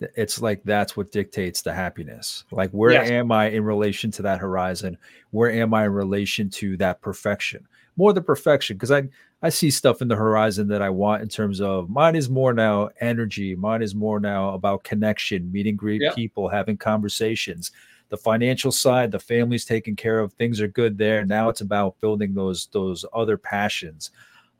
[0.00, 3.10] it's like that's what dictates the happiness like where yes.
[3.10, 4.96] am i in relation to that horizon
[5.30, 7.66] where am i in relation to that perfection
[7.98, 9.02] more the perfection because i
[9.42, 12.54] i see stuff in the horizon that i want in terms of mine is more
[12.54, 16.14] now energy mine is more now about connection meeting great yep.
[16.14, 17.72] people having conversations
[18.08, 22.00] the financial side the family's taken care of things are good there now it's about
[22.00, 24.12] building those those other passions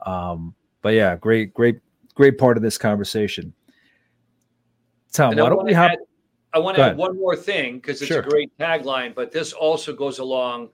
[0.05, 1.79] um but yeah great great
[2.15, 3.55] great part of this conversation
[5.13, 5.93] Tom, why don't we have?
[5.93, 5.99] Add,
[6.53, 8.21] I want to add one more thing because it's sure.
[8.21, 10.71] a great tagline, but this also goes along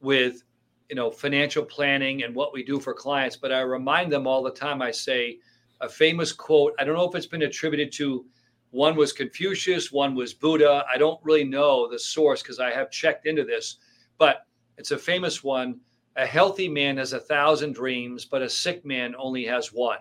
[0.00, 0.42] with
[0.88, 3.36] you know financial planning and what we do for clients.
[3.36, 4.82] But I remind them all the time.
[4.82, 5.38] I say
[5.80, 6.74] a famous quote.
[6.78, 8.24] I don't know if it's been attributed to
[8.70, 10.84] one was Confucius, one was Buddha.
[10.92, 13.76] I don't really know the source because I have checked into this,
[14.18, 14.46] but
[14.78, 15.78] it's a famous one.
[16.16, 19.98] A healthy man has a thousand dreams, but a sick man only has one.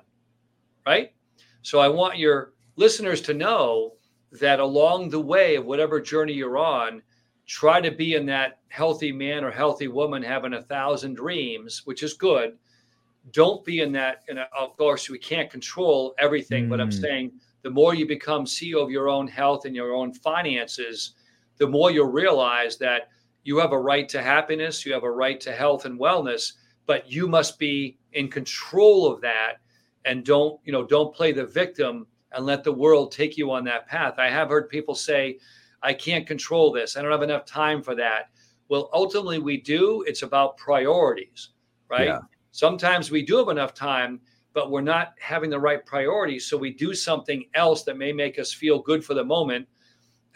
[0.88, 1.14] Right?
[1.62, 3.94] So I want your listeners to know
[4.32, 7.04] that along the way of whatever journey you're on,
[7.46, 12.04] try to be in that healthy man or healthy woman having a thousand dreams, which
[12.04, 12.58] is good.
[13.32, 14.24] Don't be in that.
[14.28, 16.70] And of course, we can't control everything, mm.
[16.70, 17.02] but I'm mm.
[17.02, 17.32] saying
[17.62, 21.16] the more you become CEO of your own health and your own finances,
[21.58, 23.10] the more you'll realize that
[23.44, 26.54] you have a right to happiness, you have a right to health and wellness,
[26.86, 29.56] but you must be in control of that
[30.06, 33.64] and don't, you know, don't play the victim and let the world take you on
[33.66, 34.16] that path.
[34.18, 35.40] I have heard people say,
[35.84, 36.96] I can't control this.
[36.96, 38.30] I don't have enough time for that.
[38.70, 40.04] Well, ultimately we do.
[40.08, 41.50] It's about priorities,
[41.90, 42.08] right?
[42.08, 42.20] Yeah.
[42.52, 44.22] Sometimes we do have enough time,
[44.54, 46.46] but we're not having the right priorities.
[46.46, 49.68] So we do something else that may make us feel good for the moment,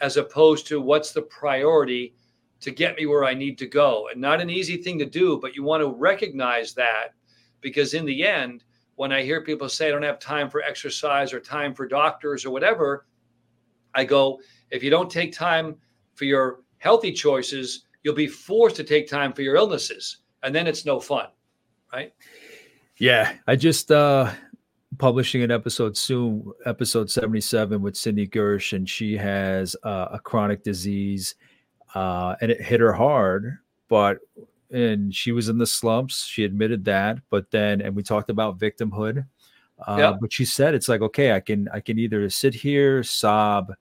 [0.00, 2.14] as opposed to what's the priority
[2.60, 4.08] to get me where I need to go.
[4.12, 7.14] And not an easy thing to do, but you want to recognize that
[7.60, 8.64] because in the end,
[8.96, 12.44] when I hear people say I don't have time for exercise or time for doctors
[12.44, 13.06] or whatever,
[13.94, 14.40] I go,
[14.70, 15.76] if you don't take time
[16.14, 20.18] for your healthy choices, you'll be forced to take time for your illnesses.
[20.42, 21.26] And then it's no fun.
[21.92, 22.12] Right.
[22.98, 23.34] Yeah.
[23.46, 24.32] I just uh
[24.98, 30.62] publishing an episode soon, episode 77 with Cindy Gersh, and she has uh, a chronic
[30.62, 31.34] disease.
[31.94, 33.58] Uh, and it hit her hard,
[33.88, 34.18] but
[34.70, 36.24] and she was in the slumps.
[36.24, 39.24] She admitted that, but then and we talked about victimhood.
[39.86, 40.16] Uh, yeah.
[40.20, 43.72] but she said it's like okay, I can I can either sit here, sob,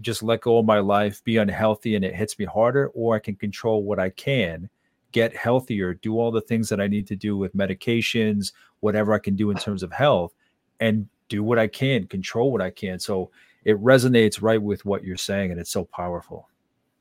[0.00, 3.18] just let go of my life, be unhealthy, and it hits me harder, or I
[3.18, 4.68] can control what I can,
[5.12, 9.18] get healthier, do all the things that I need to do with medications, whatever I
[9.18, 10.34] can do in terms of health,
[10.80, 12.98] and do what I can, control what I can.
[12.98, 13.30] So
[13.64, 16.48] it resonates right with what you're saying, and it's so powerful.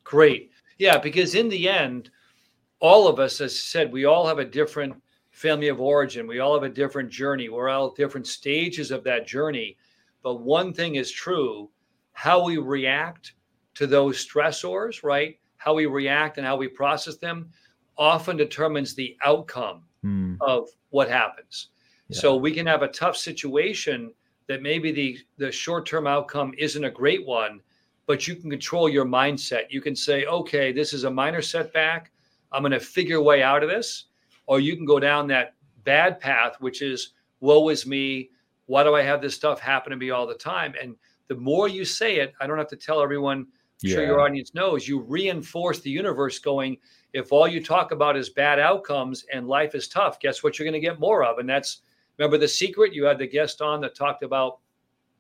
[0.03, 0.51] Great.
[0.77, 2.09] Yeah, because in the end,
[2.79, 4.95] all of us, as I said, we all have a different
[5.31, 6.27] family of origin.
[6.27, 7.49] We all have a different journey.
[7.49, 9.77] We're all different stages of that journey.
[10.21, 11.69] But one thing is true
[12.19, 13.31] how we react
[13.73, 15.39] to those stressors, right?
[15.55, 17.49] How we react and how we process them
[17.97, 20.35] often determines the outcome mm.
[20.41, 21.69] of what happens.
[22.09, 22.19] Yeah.
[22.19, 24.11] So we can have a tough situation
[24.47, 27.61] that maybe the, the short term outcome isn't a great one,
[28.05, 29.67] but you can control your mindset.
[29.69, 32.11] You can say, okay, this is a minor setback.
[32.51, 34.07] I'm going to figure a way out of this.
[34.45, 35.53] Or you can go down that
[35.85, 38.31] bad path, which is, woe is me.
[38.65, 40.73] Why do I have this stuff happen to me all the time?
[40.81, 40.97] And
[41.29, 43.47] the more you say it, I don't have to tell everyone,
[43.81, 43.95] yeah.
[43.95, 46.77] sure your audience knows, you reinforce the universe going,
[47.13, 50.65] if all you talk about is bad outcomes and life is tough, guess what you're
[50.65, 51.37] going to get more of?
[51.37, 51.81] And that's,
[52.17, 52.93] remember the secret?
[52.93, 54.59] You had the guest on that talked about,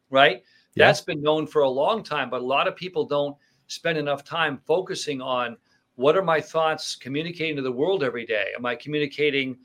[0.09, 0.43] right?
[0.75, 0.87] Yeah.
[0.87, 3.37] That's been known for a long time, but a lot of people don't
[3.67, 5.55] spend enough time focusing on
[5.95, 8.47] what are my thoughts communicating to the world every day?
[8.57, 9.57] Am I communicating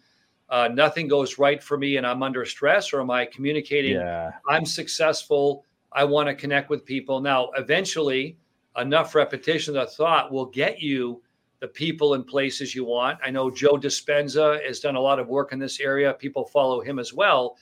[0.50, 4.32] uh, nothing goes right for me and I'm under stress, or am I communicating yeah.
[4.48, 5.64] I'm successful?
[5.94, 7.20] I want to connect with people.
[7.20, 8.36] Now, eventually,
[8.76, 11.22] enough repetition of thought will get you
[11.60, 13.18] the people and places you want.
[13.24, 16.12] I know Joe Dispenza has done a lot of work in this area.
[16.12, 17.56] People follow him as well.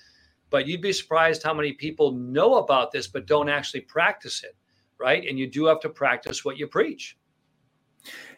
[0.50, 4.56] But you'd be surprised how many people know about this but don't actually practice it,
[4.98, 5.26] right?
[5.26, 7.16] And you do have to practice what you preach.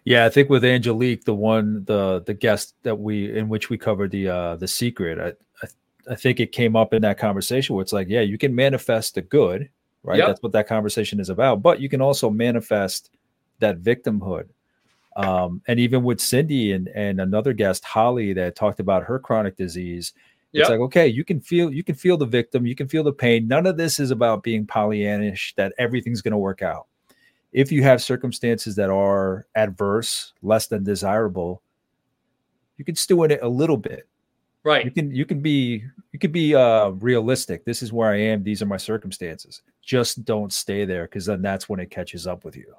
[0.05, 3.78] Yeah, I think with Angelique, the one the the guest that we in which we
[3.78, 5.28] covered the uh the secret, I
[5.64, 8.55] I, I think it came up in that conversation where it's like, yeah, you can
[8.55, 9.70] manifest the good,
[10.05, 10.18] right?
[10.18, 10.28] Yep.
[10.28, 11.62] That's what that conversation is about.
[11.62, 13.11] But you can also manifest
[13.59, 14.48] that victimhood.
[15.16, 19.57] Um, and even with Cindy and, and another guest, Holly, that talked about her chronic
[19.57, 20.12] disease,
[20.52, 20.70] it's yep.
[20.70, 23.48] like, okay, you can feel you can feel the victim, you can feel the pain.
[23.48, 26.86] None of this is about being Pollyannish that everything's gonna work out.
[27.52, 31.61] If you have circumstances that are adverse, less than desirable,
[32.76, 34.07] you can stew in it a little bit
[34.64, 34.86] Right.
[34.86, 37.66] You can you can be you can be uh realistic.
[37.66, 38.42] This is where I am.
[38.42, 39.61] These are my circumstances.
[39.85, 42.74] Just don't stay there because then that's when it catches up with you.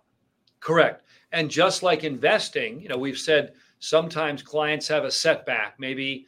[0.60, 1.04] Correct.
[1.32, 5.76] And just like investing, you know, we've said sometimes clients have a setback.
[5.78, 6.26] Maybe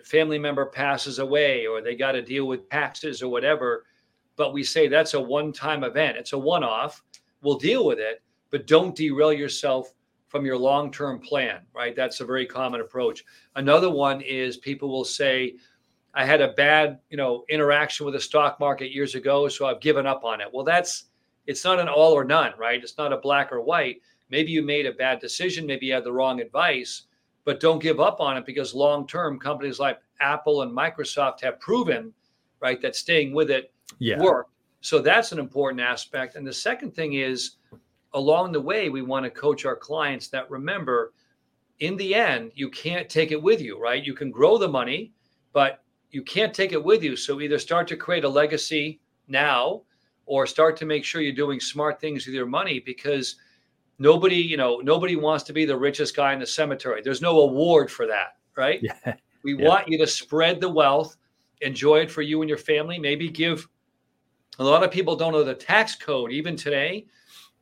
[0.00, 3.84] a family member passes away or they got to deal with taxes or whatever.
[4.36, 6.16] But we say that's a one-time event.
[6.16, 7.02] It's a one-off.
[7.42, 9.92] We'll deal with it, but don't derail yourself
[10.28, 11.94] from your long term plan, right?
[11.94, 13.24] That's a very common approach.
[13.54, 15.54] Another one is people will say,
[16.14, 19.80] I had a bad, you know, interaction with the stock market years ago, so I've
[19.80, 20.48] given up on it.
[20.52, 21.04] Well, that's
[21.46, 22.82] it's not an all or none, right?
[22.82, 24.00] It's not a black or white.
[24.30, 27.02] Maybe you made a bad decision, maybe you had the wrong advice,
[27.44, 31.60] but don't give up on it because long term companies like Apple and Microsoft have
[31.60, 32.12] proven,
[32.60, 34.18] right, that staying with it yeah.
[34.18, 34.50] worked.
[34.80, 36.36] So that's an important aspect.
[36.36, 37.56] And the second thing is
[38.14, 41.12] along the way, we want to coach our clients that remember,
[41.80, 44.04] in the end, you can't take it with you, right?
[44.04, 45.12] You can grow the money,
[45.52, 45.83] but
[46.14, 47.16] you can't take it with you.
[47.16, 49.82] So either start to create a legacy now
[50.26, 53.36] or start to make sure you're doing smart things with your money because
[53.98, 57.02] nobody, you know, nobody wants to be the richest guy in the cemetery.
[57.02, 58.80] There's no award for that, right?
[58.80, 59.16] Yeah.
[59.42, 59.68] We yeah.
[59.68, 61.16] want you to spread the wealth,
[61.60, 62.98] enjoy it for you and your family.
[62.98, 63.68] Maybe give.
[64.60, 67.06] A lot of people don't know the tax code, even today,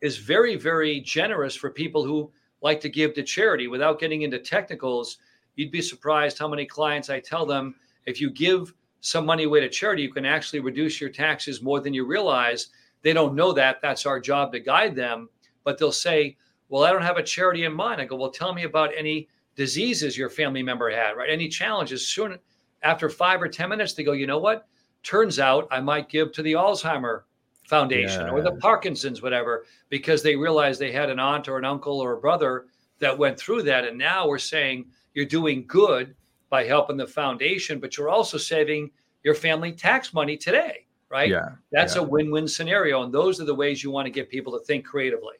[0.02, 2.30] is very, very generous for people who
[2.60, 3.66] like to give to charity.
[3.66, 5.16] Without getting into technicals,
[5.56, 7.74] you'd be surprised how many clients I tell them
[8.06, 11.80] if you give some money away to charity, you can actually reduce your taxes more
[11.80, 12.68] than you realize.
[13.02, 13.80] They don't know that.
[13.82, 15.28] That's our job to guide them.
[15.64, 16.36] But they'll say,
[16.68, 18.00] Well, I don't have a charity in mind.
[18.00, 21.30] I go, Well, tell me about any diseases your family member had, right?
[21.30, 22.08] Any challenges.
[22.08, 22.38] Soon
[22.82, 24.66] after five or 10 minutes, they go, You know what?
[25.02, 27.22] Turns out I might give to the Alzheimer
[27.66, 28.32] Foundation yeah.
[28.32, 32.12] or the Parkinson's, whatever, because they realized they had an aunt or an uncle or
[32.12, 32.66] a brother
[33.00, 33.84] that went through that.
[33.84, 36.14] And now we're saying you're doing good
[36.52, 38.90] by helping the foundation, but you're also saving
[39.24, 41.30] your family tax money today, right?
[41.30, 41.48] Yeah.
[41.72, 42.02] That's yeah.
[42.02, 43.02] a win win scenario.
[43.02, 45.36] And those are the ways you want to get people to think creatively.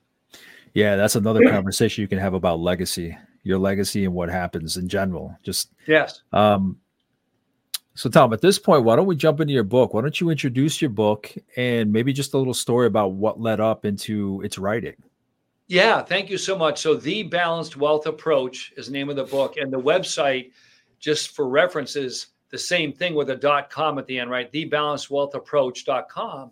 [0.73, 4.89] Yeah, that's another conversation you can have about legacy, your legacy and what happens in
[4.89, 5.37] general.
[5.43, 6.23] Just yes.
[6.33, 6.79] Um,
[7.95, 9.93] so, Tom, at this point, why don't we jump into your book?
[9.93, 13.61] Why don't you introduce your book and maybe just a little story about what led
[13.61, 14.95] up into its writing?
[15.69, 16.81] Yeah, thank you so much.
[16.81, 20.53] So, The Balanced Wealth Approach is the name of the book, and the website,
[21.03, 24.51] just for reference, is the same thing with a dot com at the end, right?
[24.51, 26.51] TheBalancedWealthApproach.com,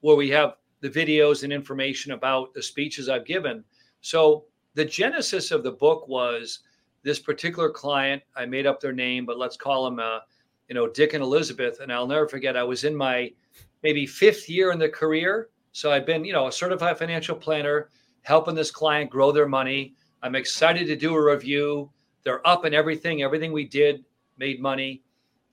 [0.00, 3.62] where we have the videos and information about the speeches I've given.
[4.00, 6.60] So, the genesis of the book was
[7.02, 8.22] this particular client.
[8.36, 10.20] I made up their name, but let's call them, uh,
[10.68, 11.80] you know, Dick and Elizabeth.
[11.80, 13.32] And I'll never forget, I was in my
[13.82, 15.48] maybe fifth year in the career.
[15.72, 17.90] So I've been, you know, a certified financial planner,
[18.22, 19.94] helping this client grow their money.
[20.22, 21.90] I'm excited to do a review.
[22.24, 23.22] They're up in everything.
[23.22, 24.04] Everything we did
[24.38, 25.02] made money.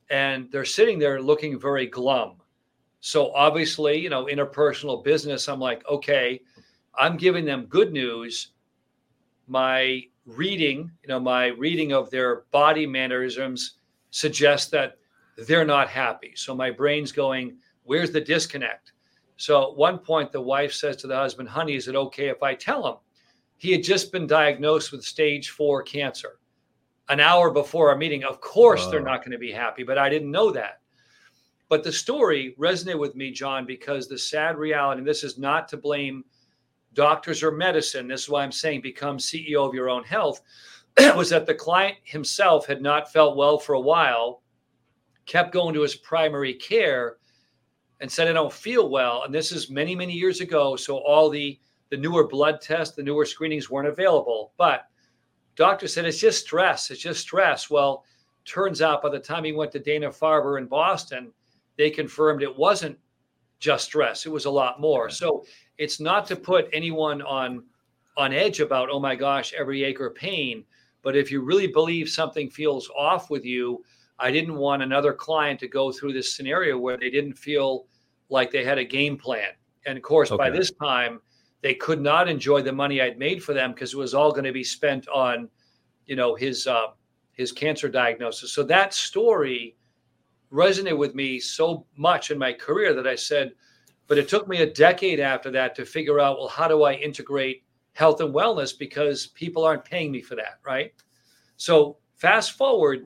[0.09, 2.37] And they're sitting there looking very glum.
[2.99, 6.41] So obviously, you know, interpersonal business, I'm like, okay,
[6.97, 8.51] I'm giving them good news.
[9.47, 13.75] My reading, you know, my reading of their body mannerisms
[14.11, 14.97] suggests that
[15.47, 16.33] they're not happy.
[16.35, 18.93] So my brain's going, where's the disconnect?
[19.37, 22.41] So at one point, the wife says to the husband, honey, is it okay if
[22.41, 22.95] I tell him?
[23.57, 26.39] He had just been diagnosed with stage four cancer
[27.09, 28.23] an hour before our meeting.
[28.23, 30.81] Of course, they're not going to be happy, but I didn't know that.
[31.69, 35.67] But the story resonated with me, John, because the sad reality, and this is not
[35.69, 36.23] to blame
[36.93, 40.41] doctors or medicine, this is why I'm saying become CEO of your own health,
[41.15, 44.41] was that the client himself had not felt well for a while
[45.27, 47.17] kept going to his primary care
[47.99, 49.23] and said, I don't feel well.
[49.23, 50.75] And this is many, many years ago.
[50.75, 54.53] So all the, the newer blood tests, the newer screenings weren't available.
[54.57, 54.87] But
[55.57, 56.89] doctor said, it's just stress.
[56.91, 57.69] It's just stress.
[57.69, 58.05] Well,
[58.45, 61.31] turns out by the time he went to Dana Farber in Boston,
[61.77, 62.97] they confirmed it wasn't
[63.59, 64.25] just stress.
[64.25, 65.09] It was a lot more.
[65.09, 65.43] So
[65.77, 67.63] it's not to put anyone on
[68.15, 70.63] on edge about, oh my gosh, every ache or pain.
[71.03, 73.83] But if you really believe something feels off with you,
[74.17, 77.85] I didn't want another client to go through this scenario where they didn't feel
[78.29, 79.49] like they had a game plan.
[79.85, 80.37] And of course, okay.
[80.37, 81.21] by this time,
[81.61, 84.43] they could not enjoy the money I'd made for them because it was all going
[84.45, 85.49] to be spent on,
[86.05, 86.87] you know, his uh,
[87.33, 88.53] his cancer diagnosis.
[88.53, 89.75] So that story
[90.51, 93.51] resonated with me so much in my career that I said,
[94.07, 96.93] but it took me a decade after that to figure out, well, how do I
[96.93, 100.93] integrate health and wellness because people aren't paying me for that, right?
[101.57, 103.05] So fast forward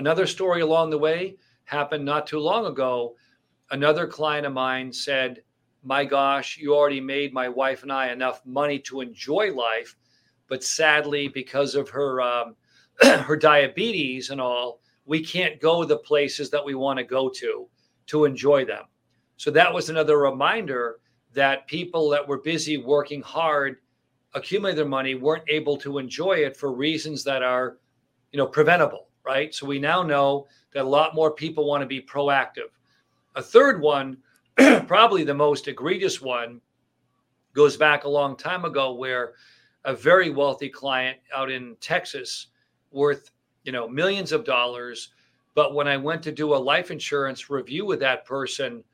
[0.00, 3.16] Another story along the way happened not too long ago.
[3.70, 5.42] Another client of mine said,
[5.82, 9.96] My gosh, you already made my wife and I enough money to enjoy life.
[10.48, 12.56] But sadly, because of her, um,
[13.02, 17.68] her diabetes and all, we can't go the places that we want to go to
[18.06, 18.84] to enjoy them.
[19.36, 21.00] So that was another reminder
[21.32, 23.76] that people that were busy working hard,
[24.34, 27.78] accumulating their money, weren't able to enjoy it for reasons that are,
[28.32, 29.54] you know, preventable right?
[29.54, 32.70] So we now know that a lot more people want to be proactive.
[33.36, 34.16] A third one,
[34.86, 36.60] probably the most egregious one,
[37.52, 39.32] goes back a long time ago where
[39.84, 42.48] a very wealthy client out in Texas
[42.90, 43.30] worth,
[43.64, 45.10] you know, millions of dollars,
[45.54, 48.84] but when I went to do a life insurance review with that person,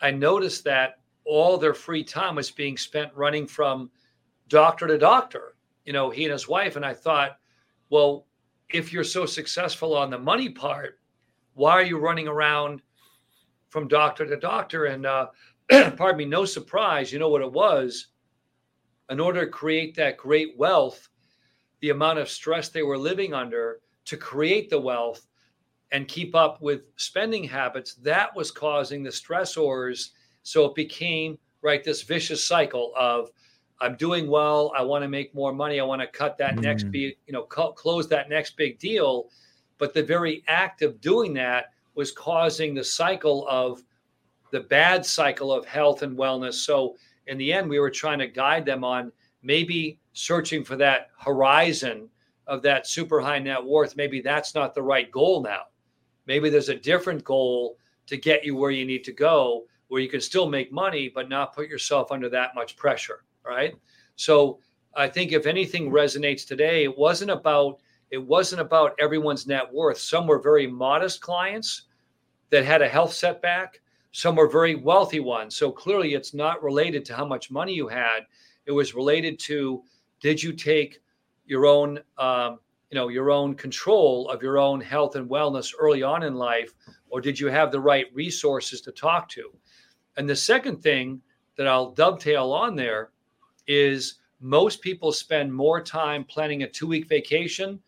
[0.00, 3.90] I noticed that all their free time was being spent running from
[4.48, 6.76] doctor to doctor, you know, he and his wife.
[6.76, 7.38] And I thought,
[7.90, 8.26] well,
[8.68, 11.00] if you're so successful on the money part,
[11.54, 12.82] why are you running around
[13.76, 14.86] from doctor to doctor?
[14.86, 15.26] And uh,
[15.68, 18.06] pardon me, no surprise, you know what it was.
[19.10, 21.10] In order to create that great wealth,
[21.80, 25.26] the amount of stress they were living under to create the wealth
[25.92, 30.12] and keep up with spending habits, that was causing the stressors.
[30.42, 33.28] So it became right this vicious cycle of
[33.82, 34.72] I'm doing well.
[34.74, 35.80] I want to make more money.
[35.80, 36.62] I want to cut that mm.
[36.62, 39.28] next big, you know, cu- close that next big deal.
[39.76, 43.82] But the very act of doing that was causing the cycle of
[44.52, 46.54] the bad cycle of health and wellness.
[46.54, 46.94] So
[47.26, 49.10] in the end, we were trying to guide them on
[49.42, 52.08] maybe searching for that horizon
[52.46, 53.96] of that super high net worth.
[53.96, 55.62] Maybe that's not the right goal now.
[56.26, 57.76] Maybe there's a different goal
[58.06, 61.28] to get you where you need to go, where you can still make money, but
[61.28, 63.24] not put yourself under that much pressure.
[63.44, 63.74] Right.
[64.16, 64.58] So
[64.94, 67.80] I think if anything resonates today, it wasn't about
[68.10, 69.98] it wasn't about everyone's net worth.
[69.98, 71.82] Some were very modest clients
[72.50, 73.80] that had a health setback.
[74.12, 75.56] Some were very wealthy ones.
[75.56, 78.20] So clearly, it's not related to how much money you had.
[78.66, 79.82] It was related to
[80.20, 81.00] did you take
[81.46, 82.58] your own, um,
[82.90, 86.72] you know, your own control of your own health and wellness early on in life,
[87.10, 89.52] or did you have the right resources to talk to?
[90.16, 91.20] And the second thing
[91.56, 93.10] that I'll dovetail on there
[93.66, 97.80] is most people spend more time planning a two week vacation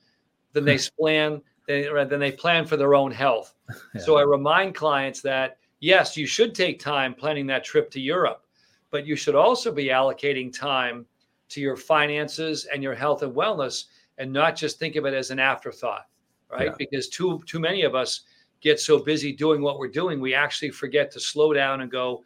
[0.52, 1.00] than they hmm.
[1.00, 3.54] plan than they plan for their own health.
[3.94, 4.00] Yeah.
[4.00, 8.46] So I remind clients that yes, you should take time planning that trip to Europe,
[8.90, 11.04] but you should also be allocating time
[11.50, 13.84] to your finances and your health and wellness
[14.16, 16.06] and not just think of it as an afterthought,
[16.50, 16.68] right?
[16.68, 16.74] Yeah.
[16.78, 18.22] Because too too many of us
[18.60, 22.24] get so busy doing what we're doing, we actually forget to slow down and go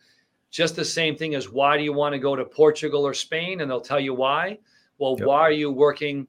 [0.50, 3.60] just the same thing as why do you want to go to Portugal or Spain
[3.60, 4.58] and they'll tell you why?
[4.98, 5.26] Well, yep.
[5.26, 6.26] why are you working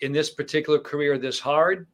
[0.00, 1.86] in this particular career this hard?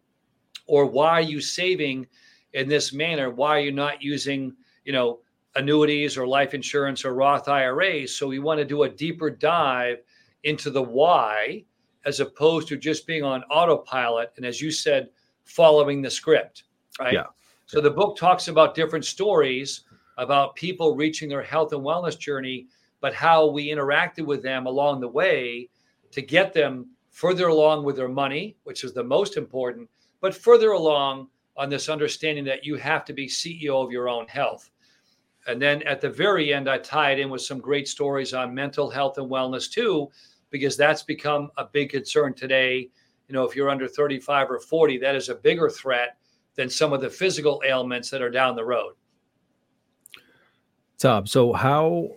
[0.67, 2.07] Or why are you saving
[2.53, 3.31] in this manner?
[3.31, 5.21] Why are you not using, you know,
[5.57, 8.15] annuities or life insurance or Roth IRAs?
[8.15, 9.99] So we want to do a deeper dive
[10.45, 11.65] into the why
[12.05, 15.09] as opposed to just being on autopilot and as you said
[15.45, 16.65] following the script
[17.01, 17.27] right yeah
[17.67, 19.83] so the book talks about different stories
[20.19, 22.67] about people reaching their health and wellness journey
[23.01, 25.69] but how we interacted with them along the way
[26.11, 29.89] to get them further along with their money which is the most important
[30.21, 34.27] but further along on this understanding that you have to be ceo of your own
[34.27, 34.71] health
[35.47, 38.55] and then at the very end i tie it in with some great stories on
[38.55, 40.11] mental health and wellness too
[40.53, 42.89] because that's become a big concern today.
[43.27, 46.19] You know, if you're under 35 or 40, that is a bigger threat
[46.55, 48.93] than some of the physical ailments that are down the road.
[50.99, 52.11] Tom, so how,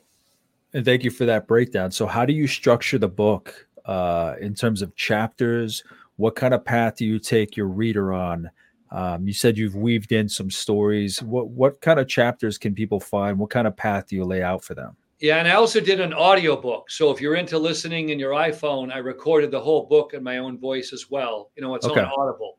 [0.74, 1.90] and thank you for that breakdown.
[1.90, 5.84] So, how do you structure the book uh, in terms of chapters?
[6.18, 8.50] What kind of path do you take your reader on?
[8.92, 11.22] Um, you said you've weaved in some stories.
[11.22, 13.38] What what kind of chapters can people find?
[13.38, 14.96] What kind of path do you lay out for them?
[15.20, 16.92] Yeah, and I also did an audio book.
[16.92, 20.38] So if you're into listening in your iPhone, I recorded the whole book in my
[20.38, 21.52] own voice as well.
[21.56, 22.02] You know, it's okay.
[22.02, 22.58] on Audible.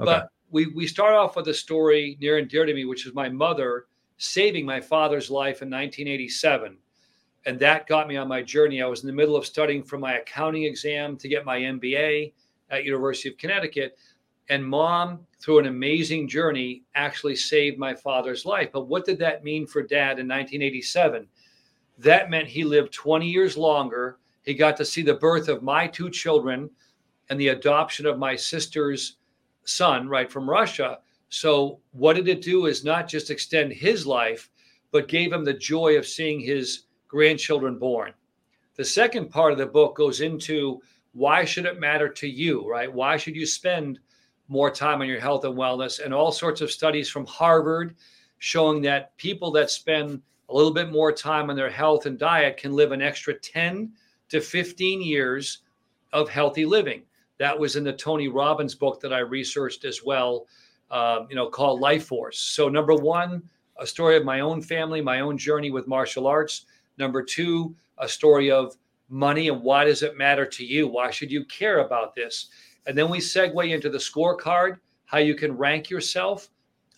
[0.00, 0.06] Okay.
[0.06, 3.14] But we we start off with a story near and dear to me, which is
[3.14, 3.86] my mother
[4.18, 6.78] saving my father's life in 1987.
[7.46, 8.82] And that got me on my journey.
[8.82, 12.32] I was in the middle of studying for my accounting exam to get my MBA
[12.70, 13.96] at University of Connecticut.
[14.48, 18.70] And mom, through an amazing journey, actually saved my father's life.
[18.72, 21.28] But what did that mean for dad in 1987?
[21.98, 24.18] That meant he lived 20 years longer.
[24.42, 26.68] He got to see the birth of my two children
[27.30, 29.18] and the adoption of my sister's
[29.64, 30.98] son, right from Russia.
[31.28, 34.48] So, what did it do is not just extend his life,
[34.92, 38.12] but gave him the joy of seeing his grandchildren born.
[38.76, 40.80] The second part of the book goes into
[41.12, 42.92] why should it matter to you, right?
[42.92, 43.98] Why should you spend
[44.48, 46.04] more time on your health and wellness?
[46.04, 47.96] And all sorts of studies from Harvard
[48.38, 52.56] showing that people that spend a little bit more time on their health and diet
[52.56, 53.92] can live an extra 10
[54.28, 55.58] to 15 years
[56.12, 57.02] of healthy living.
[57.38, 60.46] That was in the Tony Robbins book that I researched as well,
[60.90, 62.38] um, you know, called Life Force.
[62.38, 63.42] So, number one,
[63.78, 66.66] a story of my own family, my own journey with martial arts.
[66.98, 68.76] Number two, a story of
[69.08, 70.88] money and why does it matter to you?
[70.88, 72.48] Why should you care about this?
[72.86, 76.48] And then we segue into the scorecard, how you can rank yourself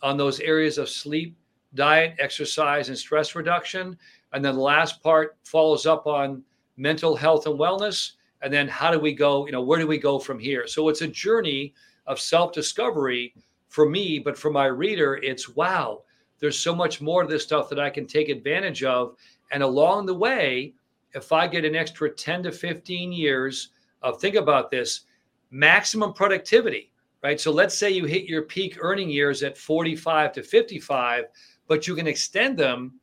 [0.02, 1.36] on those areas of sleep,
[1.74, 3.96] diet, exercise, and stress reduction.
[4.32, 6.42] And then the last part follows up on
[6.76, 8.12] mental health and wellness.
[8.42, 9.46] And then how do we go?
[9.46, 10.66] You know, where do we go from here?
[10.66, 11.74] So it's a journey
[12.06, 13.34] of self discovery
[13.68, 16.02] for me, but for my reader, it's wow,
[16.40, 19.16] there's so much more of this stuff that I can take advantage of.
[19.50, 20.74] And along the way,
[21.14, 23.70] if I get an extra 10 to 15 years
[24.02, 25.02] of think about this
[25.50, 26.92] maximum productivity,
[27.22, 27.40] right?
[27.40, 31.24] So let's say you hit your peak earning years at 45 to 55
[31.68, 32.94] but you can extend them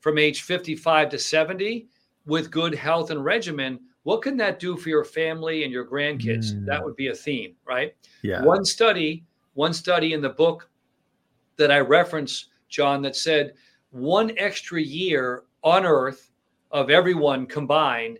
[0.00, 1.88] from age 55 to 70
[2.24, 3.78] with good health and regimen.
[4.04, 6.54] What can that do for your family and your grandkids?
[6.54, 6.64] Mm.
[6.66, 7.94] That would be a theme, right?
[8.22, 8.42] Yeah.
[8.42, 9.24] One study,
[9.54, 10.68] one study in the book
[11.56, 13.54] that I reference, John, that said
[13.90, 16.30] one extra year on earth
[16.70, 18.18] of everyone combined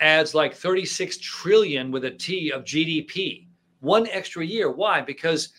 [0.00, 3.46] adds like 36 trillion with a T of GDP.
[3.80, 4.70] One extra year.
[4.70, 5.00] Why?
[5.00, 5.50] Because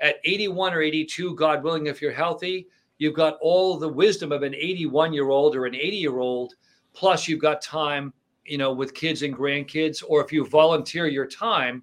[0.00, 2.68] at 81 or 82, God willing, if you're healthy,
[2.98, 6.54] you've got all the wisdom of an 81 year old or an 80 year old,
[6.92, 8.12] plus you've got time,
[8.44, 11.82] you know, with kids and grandkids, or if you volunteer your time,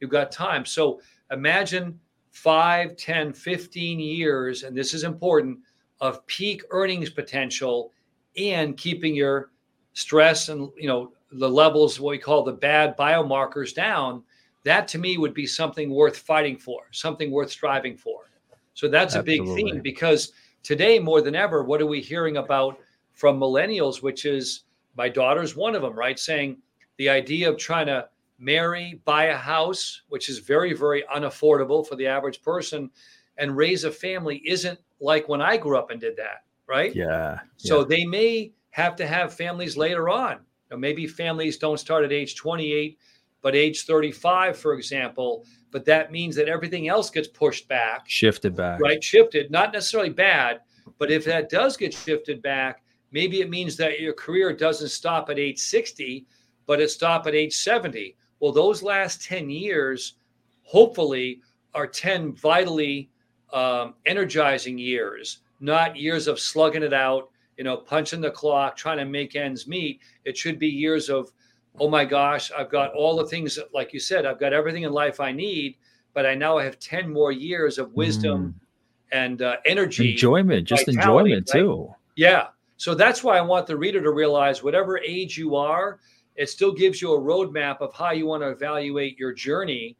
[0.00, 0.64] you've got time.
[0.64, 1.00] So
[1.30, 1.98] imagine
[2.32, 5.58] 5, 10, 15 years, and this is important,
[6.00, 7.92] of peak earnings potential
[8.36, 9.50] and keeping your
[9.92, 14.22] stress and, you know, the levels, what we call the bad biomarkers down,
[14.64, 18.30] that to me would be something worth fighting for, something worth striving for.
[18.74, 19.52] So that's Absolutely.
[19.52, 20.32] a big theme because
[20.62, 22.78] today, more than ever, what are we hearing about
[23.12, 24.64] from millennials, which is
[24.96, 26.18] my daughter's one of them, right?
[26.18, 26.58] Saying
[26.96, 28.08] the idea of trying to
[28.38, 32.90] marry, buy a house, which is very, very unaffordable for the average person,
[33.38, 36.94] and raise a family isn't like when I grew up and did that, right?
[36.94, 37.40] Yeah.
[37.56, 37.86] So yeah.
[37.88, 40.40] they may have to have families later on.
[40.70, 42.98] Now, maybe families don't start at age 28,
[43.42, 45.44] but age 35, for example.
[45.70, 49.02] But that means that everything else gets pushed back, shifted back, right?
[49.02, 50.60] Shifted, not necessarily bad,
[50.98, 55.30] but if that does get shifted back, maybe it means that your career doesn't stop
[55.30, 56.26] at age 60,
[56.66, 58.16] but it stops at age 70.
[58.40, 60.14] Well, those last 10 years,
[60.62, 61.40] hopefully,
[61.74, 63.10] are 10 vitally
[63.52, 68.98] um, energizing years, not years of slugging it out, you know, punching the clock, trying
[68.98, 70.00] to make ends meet.
[70.24, 71.30] It should be years of,
[71.78, 74.82] oh my gosh, I've got all the things, that, like you said, I've got everything
[74.82, 75.76] in life I need,
[76.12, 79.16] but I now have 10 more years of wisdom mm.
[79.16, 80.12] and uh, energy.
[80.12, 81.60] Enjoyment, just enjoyment right?
[81.60, 81.94] too.
[82.16, 82.48] Yeah.
[82.76, 86.00] So that's why I want the reader to realize whatever age you are,
[86.36, 89.96] it still gives you a roadmap of how you want to evaluate your journey.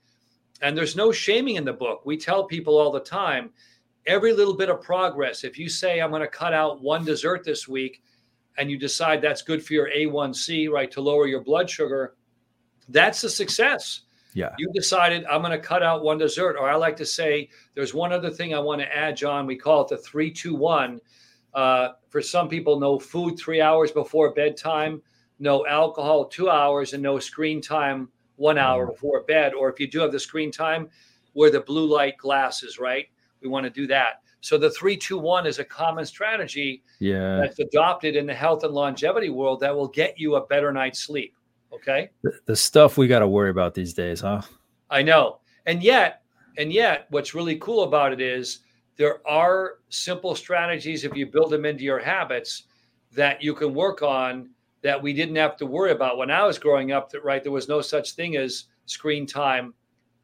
[0.62, 2.02] And there's no shaming in the book.
[2.04, 3.50] We tell people all the time,
[4.06, 5.44] every little bit of progress.
[5.44, 8.02] If you say, I'm going to cut out one dessert this week,
[8.56, 12.14] and you decide that's good for your A1C, right, to lower your blood sugar,
[12.88, 14.02] that's a success.
[14.34, 14.50] Yeah.
[14.58, 16.56] You decided I'm going to cut out one dessert.
[16.56, 19.46] Or I like to say, there's one other thing I want to add, John.
[19.46, 21.00] We call it the three, two, one.
[21.54, 25.00] Uh, for some people, no food three hours before bedtime,
[25.38, 28.90] no alcohol two hours, and no screen time one hour mm.
[28.90, 29.54] before bed.
[29.54, 30.88] Or if you do have the screen time,
[31.34, 33.06] wear the blue light glasses, right?
[33.44, 34.22] We want to do that.
[34.40, 37.36] So the three, two, one is a common strategy yeah.
[37.36, 40.98] that's adopted in the health and longevity world that will get you a better night's
[40.98, 41.36] sleep.
[41.72, 42.10] Okay.
[42.22, 44.42] The, the stuff we got to worry about these days, huh?
[44.90, 45.40] I know.
[45.66, 46.22] And yet,
[46.56, 48.60] and yet, what's really cool about it is
[48.96, 52.64] there are simple strategies if you build them into your habits
[53.12, 54.50] that you can work on
[54.82, 57.10] that we didn't have to worry about when I was growing up.
[57.10, 59.74] That right, there was no such thing as screen time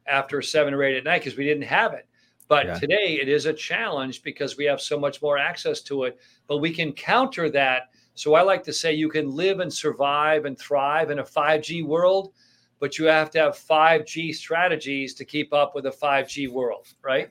[0.05, 2.07] after seven or eight at night because we didn't have it.
[2.51, 2.73] But yeah.
[2.79, 6.19] today it is a challenge because we have so much more access to it.
[6.47, 7.91] But we can counter that.
[8.13, 11.85] So I like to say you can live and survive and thrive in a 5G
[11.85, 12.33] world,
[12.81, 17.29] but you have to have 5G strategies to keep up with a 5G world, right?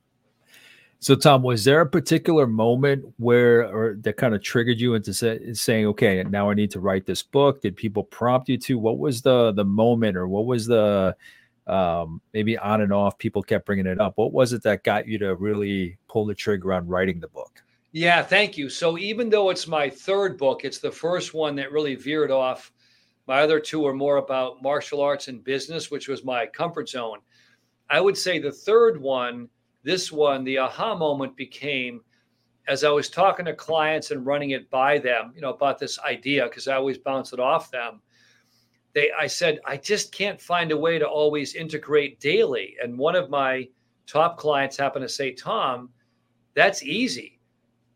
[1.00, 5.12] so Tom, was there a particular moment where or that kind of triggered you into
[5.12, 7.60] say, saying, okay, now I need to write this book?
[7.60, 8.78] Did people prompt you to?
[8.78, 11.16] What was the the moment or what was the
[11.68, 14.14] um, maybe on and off, people kept bringing it up.
[14.16, 17.62] What was it that got you to really pull the trigger on writing the book?
[17.92, 18.68] Yeah, thank you.
[18.68, 22.72] So even though it's my third book, it's the first one that really veered off.
[23.26, 27.18] My other two are more about martial arts and business, which was my comfort zone.
[27.90, 29.48] I would say the third one,
[29.82, 32.02] this one, the aha moment became
[32.66, 35.98] as I was talking to clients and running it by them, you know, about this
[36.00, 38.02] idea, because I always bounce it off them
[38.94, 42.76] they I said I just can't find a way to always integrate daily.
[42.82, 43.68] And one of my
[44.06, 45.90] top clients happened to say, Tom,
[46.54, 47.40] that's easy.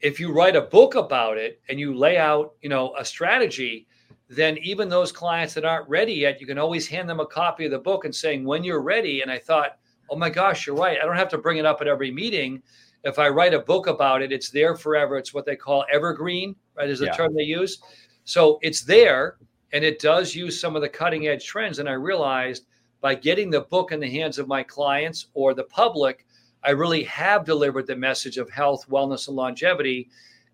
[0.00, 3.86] If you write a book about it and you lay out, you know, a strategy,
[4.28, 7.64] then even those clients that aren't ready yet, you can always hand them a copy
[7.66, 9.22] of the book and saying, when you're ready.
[9.22, 9.78] And I thought,
[10.10, 10.98] oh my gosh, you're right.
[11.00, 12.62] I don't have to bring it up at every meeting.
[13.04, 15.18] If I write a book about it, it's there forever.
[15.18, 16.88] It's what they call evergreen, right?
[16.88, 17.12] Is the yeah.
[17.12, 17.80] term they use.
[18.24, 19.38] So it's there
[19.72, 21.78] and it does use some of the cutting edge trends.
[21.78, 22.66] And I realized
[23.00, 26.26] by getting the book in the hands of my clients or the public,
[26.62, 30.10] I really have delivered the message of health, wellness, and longevity.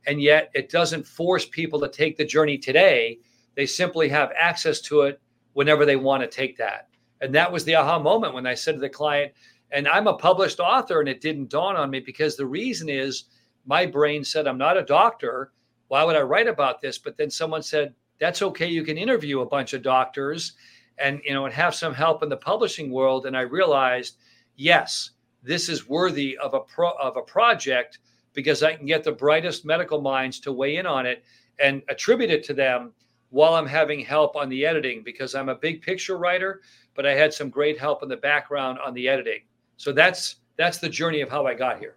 [0.07, 3.19] And yet it doesn't force people to take the journey today.
[3.57, 5.20] They simply have access to it
[5.53, 6.89] whenever they want to take that.
[7.20, 9.32] And that was the aha moment when I said to the client,
[9.70, 13.24] and I'm a published author, and it didn't dawn on me because the reason is
[13.66, 15.53] my brain said, I'm not a doctor.
[15.89, 16.97] Why would I write about this?
[16.97, 18.66] But then someone said, that's okay.
[18.66, 20.55] You can interview a bunch of doctors
[20.99, 23.27] and you know and have some help in the publishing world.
[23.27, 24.16] And I realized,
[24.57, 25.11] yes,
[25.43, 27.99] this is worthy of a pro of a project
[28.35, 31.24] because I can get the brightest medical minds to weigh in on it
[31.59, 32.93] and attribute it to them.
[33.31, 36.62] while I'm having help on the editing because I'm a big picture writer,
[36.95, 39.40] but I had some great help in the background on the editing.
[39.77, 41.97] So that's that's the journey of how I got here.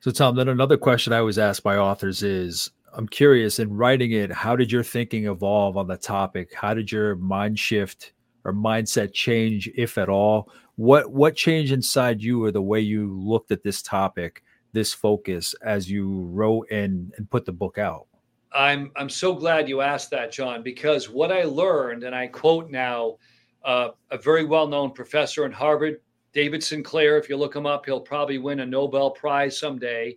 [0.00, 4.12] So Tom, then another question I always ask my authors is I'm curious in writing
[4.12, 6.52] it, how did your thinking evolve on the topic?
[6.54, 8.12] How did your mind shift
[8.44, 10.50] or mindset change, if at all?
[10.76, 14.42] What what changed inside you or the way you looked at this topic,
[14.72, 18.06] this focus as you wrote and, and put the book out?
[18.52, 22.70] I'm I'm so glad you asked that, John, because what I learned, and I quote
[22.70, 23.16] now
[23.64, 26.00] uh, a very well-known professor in Harvard,
[26.32, 27.18] David Sinclair.
[27.18, 30.16] If you look him up, he'll probably win a Nobel Prize someday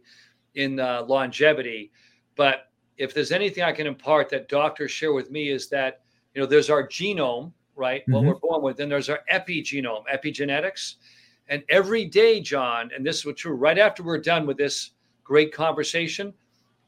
[0.56, 1.92] in uh, longevity.
[2.36, 6.02] But if there's anything I can impart that doctors share with me is that
[6.34, 8.02] you know there's our genome, right?
[8.02, 8.14] Mm-hmm.
[8.14, 10.96] What we're born with, then there's our epigenome, epigenetics,
[11.48, 13.54] and every day, John, and this is true.
[13.54, 14.92] Right after we're done with this
[15.24, 16.34] great conversation,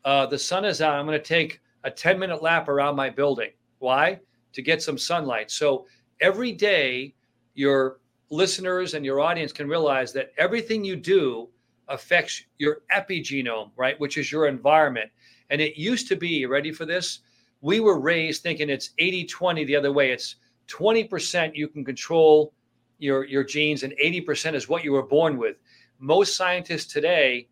[0.03, 0.95] uh, the sun is out.
[0.95, 3.51] I'm going to take a 10 minute lap around my building.
[3.80, 4.19] Why?
[4.53, 5.51] To get some sunlight.
[5.51, 5.85] So
[6.22, 7.13] every day,
[7.53, 7.99] your
[8.30, 11.49] listeners and your audience can realize that everything you do
[11.88, 13.99] affects your epigenome, right?
[13.99, 15.11] Which is your environment.
[15.49, 17.19] And it used to be, ready for this?
[17.61, 20.11] We were raised thinking it's 80 20 the other way.
[20.11, 20.35] It's
[20.67, 22.53] 20% you can control
[22.97, 25.57] your, your genes, and 80% is what you were born with.
[25.99, 27.47] Most scientists today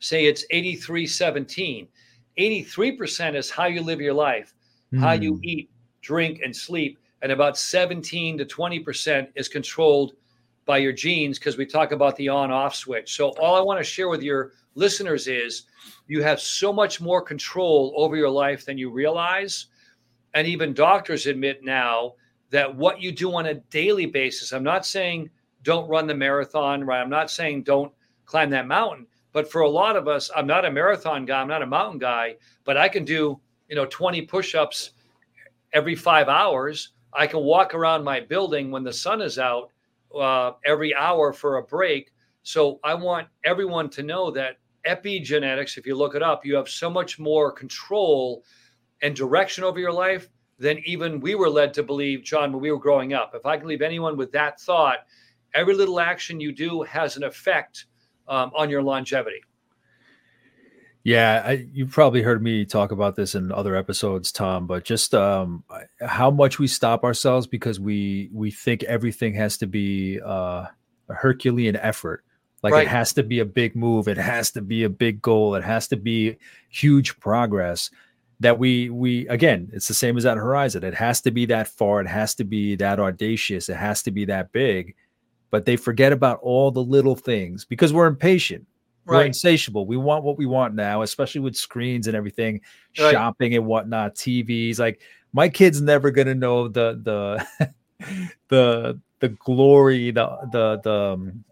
[0.00, 1.88] say it's 83 17.
[2.38, 4.54] 83% is how you live your life,
[4.92, 5.00] mm.
[5.00, 5.44] how you hmm.
[5.44, 5.70] eat,
[6.02, 6.98] drink, and sleep.
[7.20, 10.12] And about 17 to 20% is controlled
[10.68, 13.16] by your genes because we talk about the on off switch.
[13.16, 15.62] So, all I want to share with your listeners is
[16.08, 19.66] you have so much more control over your life than you realize.
[20.34, 22.12] And even doctors admit now
[22.50, 25.30] that what you do on a daily basis, I'm not saying
[25.62, 27.00] don't run the marathon, right?
[27.00, 27.90] I'm not saying don't
[28.26, 31.48] climb that mountain, but for a lot of us, I'm not a marathon guy, I'm
[31.48, 33.40] not a mountain guy, but I can do,
[33.70, 34.90] you know, 20 push-ups
[35.72, 36.90] every 5 hours.
[37.14, 39.70] I can walk around my building when the sun is out
[40.14, 42.12] uh, every hour for a break.
[42.42, 44.56] So I want everyone to know that
[44.86, 48.44] epigenetics, if you look it up, you have so much more control
[49.02, 50.28] and direction over your life
[50.58, 53.32] than even we were led to believe, John, when we were growing up.
[53.34, 55.00] If I can leave anyone with that thought,
[55.54, 57.86] every little action you do has an effect
[58.26, 59.40] um, on your longevity.
[61.08, 64.66] Yeah, I, you've probably heard me talk about this in other episodes, Tom.
[64.66, 65.64] But just um,
[66.02, 70.66] how much we stop ourselves because we we think everything has to be uh,
[71.08, 72.24] a Herculean effort.
[72.62, 72.86] Like right.
[72.86, 75.64] it has to be a big move, it has to be a big goal, it
[75.64, 76.36] has to be
[76.68, 77.88] huge progress.
[78.40, 80.84] That we we again, it's the same as that horizon.
[80.84, 82.02] It has to be that far.
[82.02, 83.70] It has to be that audacious.
[83.70, 84.94] It has to be that big
[85.50, 88.66] but they forget about all the little things because we're impatient.
[89.08, 89.18] Right.
[89.18, 89.86] We're insatiable.
[89.86, 92.60] We want what we want now, especially with screens and everything,
[92.98, 93.12] right.
[93.12, 94.78] shopping and whatnot, TVs.
[94.78, 95.00] Like
[95.32, 97.70] my kid's never gonna know the the
[98.48, 101.44] the the glory, the the the um,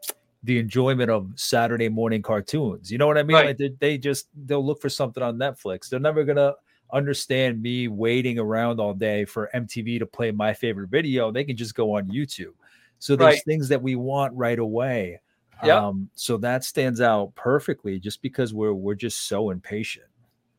[0.43, 2.93] the enjoyment of Saturday morning cartoons.
[2.93, 3.37] You know what I mean?
[3.37, 3.47] Right.
[3.47, 5.89] Like they, they just they'll look for something on Netflix.
[5.89, 6.55] They're never gonna
[6.93, 11.33] understand me waiting around all day for MTV to play my favorite video.
[11.33, 12.55] They can just go on YouTube.
[12.99, 13.45] So there's right.
[13.45, 15.21] things that we want right away.
[15.65, 15.87] Yeah.
[15.87, 20.07] Um, so that stands out perfectly just because we're we're just so impatient.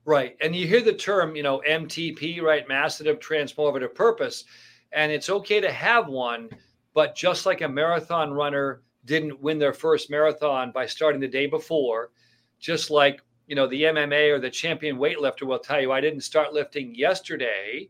[0.06, 0.38] Right.
[0.40, 2.66] And you hear the term, you know, MTP, right?
[2.68, 4.46] Massive transformative purpose.
[4.94, 6.50] And it's okay to have one,
[6.94, 11.46] but just like a marathon runner didn't win their first marathon by starting the day
[11.46, 12.12] before,
[12.58, 16.22] just like, you know, the MMA or the champion weightlifter will tell you, I didn't
[16.22, 17.90] start lifting yesterday.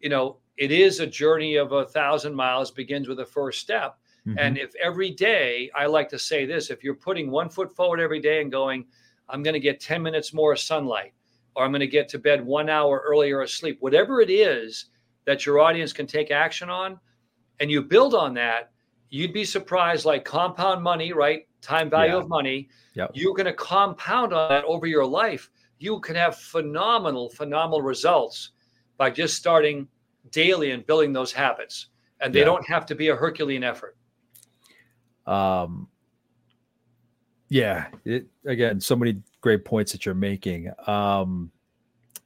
[0.00, 3.98] You know, it is a journey of a thousand miles begins with a first step
[4.28, 4.38] mm-hmm.
[4.38, 8.00] and if every day i like to say this if you're putting one foot forward
[8.00, 8.84] every day and going
[9.28, 11.12] i'm going to get 10 minutes more sunlight
[11.54, 14.86] or i'm going to get to bed one hour earlier asleep whatever it is
[15.24, 16.98] that your audience can take action on
[17.60, 18.70] and you build on that
[19.10, 22.20] you'd be surprised like compound money right time value yeah.
[22.20, 23.10] of money yep.
[23.14, 28.50] you're going to compound on that over your life you can have phenomenal phenomenal results
[28.96, 29.88] by just starting
[30.30, 31.86] daily and building those habits.
[32.20, 32.46] And they yeah.
[32.46, 33.96] don't have to be a Herculean effort.
[35.28, 35.88] Um,
[37.48, 40.70] yeah, it, again, so many great points that you're making.
[40.86, 41.50] Um,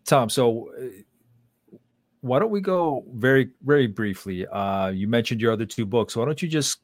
[0.04, 1.78] Tom, so uh,
[2.20, 4.46] why don't we go very, very briefly?
[4.46, 6.16] Uh, you mentioned your other two books.
[6.16, 6.80] Why don't you just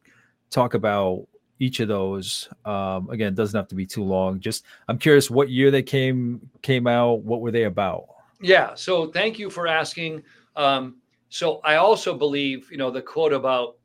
[0.50, 1.26] talk about
[1.58, 2.48] each of those?
[2.64, 4.40] Um, again, doesn't have to be too long.
[4.40, 7.22] Just I'm curious what year they came came out.
[7.22, 8.06] What were they about?
[8.40, 8.74] Yeah.
[8.74, 10.22] So thank you for asking.
[10.54, 10.96] Um,
[11.28, 13.77] so I also believe, you know, the quote about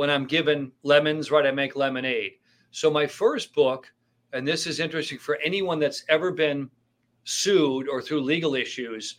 [0.00, 2.32] when I'm given lemons, right, I make lemonade.
[2.70, 3.92] So my first book,
[4.32, 6.70] and this is interesting for anyone that's ever been
[7.24, 9.16] sued or through legal issues,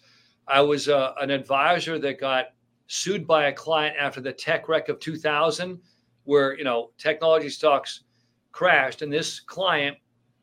[0.47, 2.45] I was uh, an advisor that got
[2.87, 5.79] sued by a client after the tech wreck of 2000,
[6.23, 8.05] where you know technology stocks
[8.51, 9.95] crashed, and this client,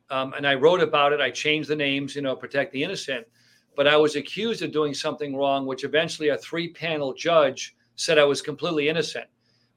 [0.08, 1.20] um, and I wrote about it.
[1.20, 3.26] I changed the names, you know, protect the innocent.
[3.74, 8.24] But I was accused of doing something wrong, which eventually a three-panel judge said I
[8.24, 9.26] was completely innocent.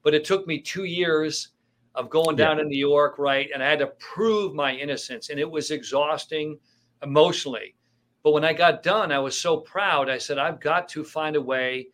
[0.02, 1.48] But it took me two years
[1.94, 2.62] of going down yeah.
[2.62, 3.48] in New York, right?
[3.52, 6.58] And I had to prove my innocence, and it was exhausting
[7.02, 7.74] emotionally.
[8.22, 10.08] But when I got done, I was so proud.
[10.08, 11.88] I said, I've got to find a way,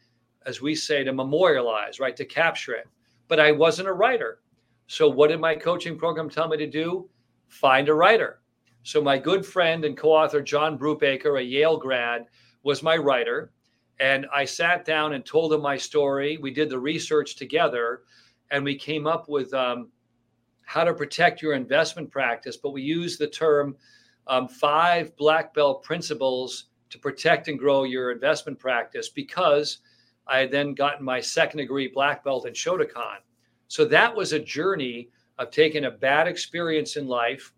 [0.46, 2.86] as we say, to memorialize, right, to capture it.
[3.28, 4.40] But I wasn't a writer.
[4.86, 7.08] So, what did my coaching program tell me to do?
[7.48, 8.40] Find a writer.
[8.84, 12.26] So, my good friend and co author, John Brubaker, a Yale grad,
[12.62, 13.52] was my writer.
[14.00, 16.38] And I sat down and told him my story.
[16.38, 18.02] We did the research together
[18.50, 19.88] and we came up with um,
[20.64, 22.56] how to protect your investment practice.
[22.56, 23.76] But we used the term
[24.26, 29.78] um, five black belt principles to protect and grow your investment practice because
[30.26, 33.18] I had then gotten my second degree black belt in Shotokan.
[33.68, 35.08] So that was a journey
[35.38, 37.52] of taking a bad experience in life.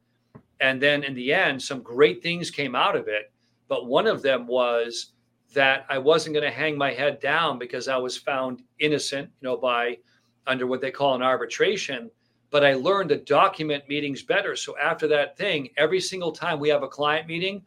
[0.61, 3.33] And then in the end, some great things came out of it.
[3.69, 5.13] But one of them was
[5.53, 9.49] that I wasn't going to hang my head down because I was found innocent, you
[9.49, 9.99] know, by
[10.47, 12.11] under what they call an arbitration.
[12.51, 14.57] But I learned to document meetings better.
[14.57, 17.63] So after that thing, every single time we have a client meeting,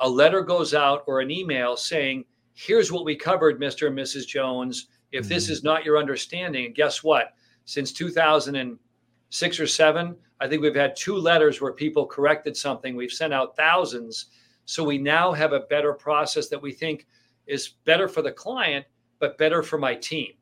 [0.00, 2.24] a letter goes out or an email saying,
[2.54, 3.88] here's what we covered, Mr.
[3.88, 4.26] and Mrs.
[4.26, 4.88] Jones.
[5.12, 5.34] If mm-hmm.
[5.34, 7.34] this is not your understanding, and guess what?
[7.64, 12.96] Since 2006 or seven, I think we've had two letters where people corrected something.
[12.96, 14.26] We've sent out thousands.
[14.66, 17.06] So we now have a better process that we think
[17.46, 18.84] is better for the client,
[19.18, 20.32] but better for my team.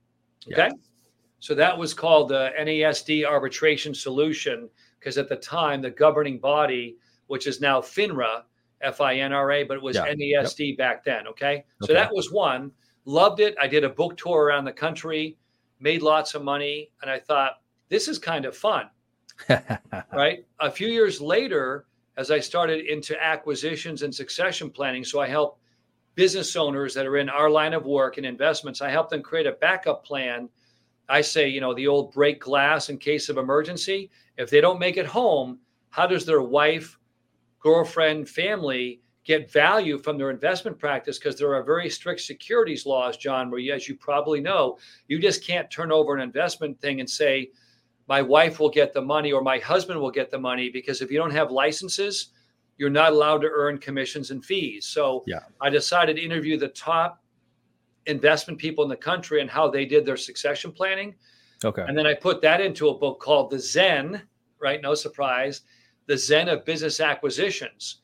[0.51, 0.69] Okay.
[0.69, 0.73] Yeah.
[1.41, 4.69] So that was called the NASD arbitration solution
[4.99, 6.97] because at the time, the governing body,
[7.27, 8.43] which is now FINRA,
[8.81, 10.12] F I N R A, but it was yeah.
[10.12, 10.79] NASD yep.
[10.79, 11.27] back then.
[11.27, 11.47] Okay?
[11.47, 11.65] okay.
[11.83, 12.70] So that was one.
[13.05, 13.57] Loved it.
[13.61, 15.37] I did a book tour around the country,
[15.81, 18.89] made lots of money, and I thought, this is kind of fun.
[20.12, 20.45] right?
[20.61, 25.59] A few years later, as I started into acquisitions and succession planning, so I help
[26.14, 29.47] business owners that are in our line of work and investments, I help them create
[29.47, 30.48] a backup plan
[31.09, 34.10] I say, you know, the old break glass in case of emergency.
[34.39, 35.59] If they don't make it home,
[35.90, 36.98] how does their wife,
[37.60, 41.18] girlfriend, family get value from their investment practice?
[41.18, 45.44] Because there are very strict securities laws, John, where, as you probably know, you just
[45.44, 47.51] can't turn over an investment thing and say,
[48.09, 50.70] my wife will get the money or my husband will get the money.
[50.70, 52.28] Because if you don't have licenses,
[52.82, 54.86] you're not allowed to earn commissions and fees.
[54.86, 55.38] So yeah.
[55.60, 57.22] I decided to interview the top
[58.06, 61.14] investment people in the country and how they did their succession planning.
[61.64, 61.84] Okay.
[61.86, 64.20] And then I put that into a book called The Zen,
[64.59, 64.82] right?
[64.82, 65.60] No surprise.
[66.09, 67.98] The Zen of Business Acquisitions.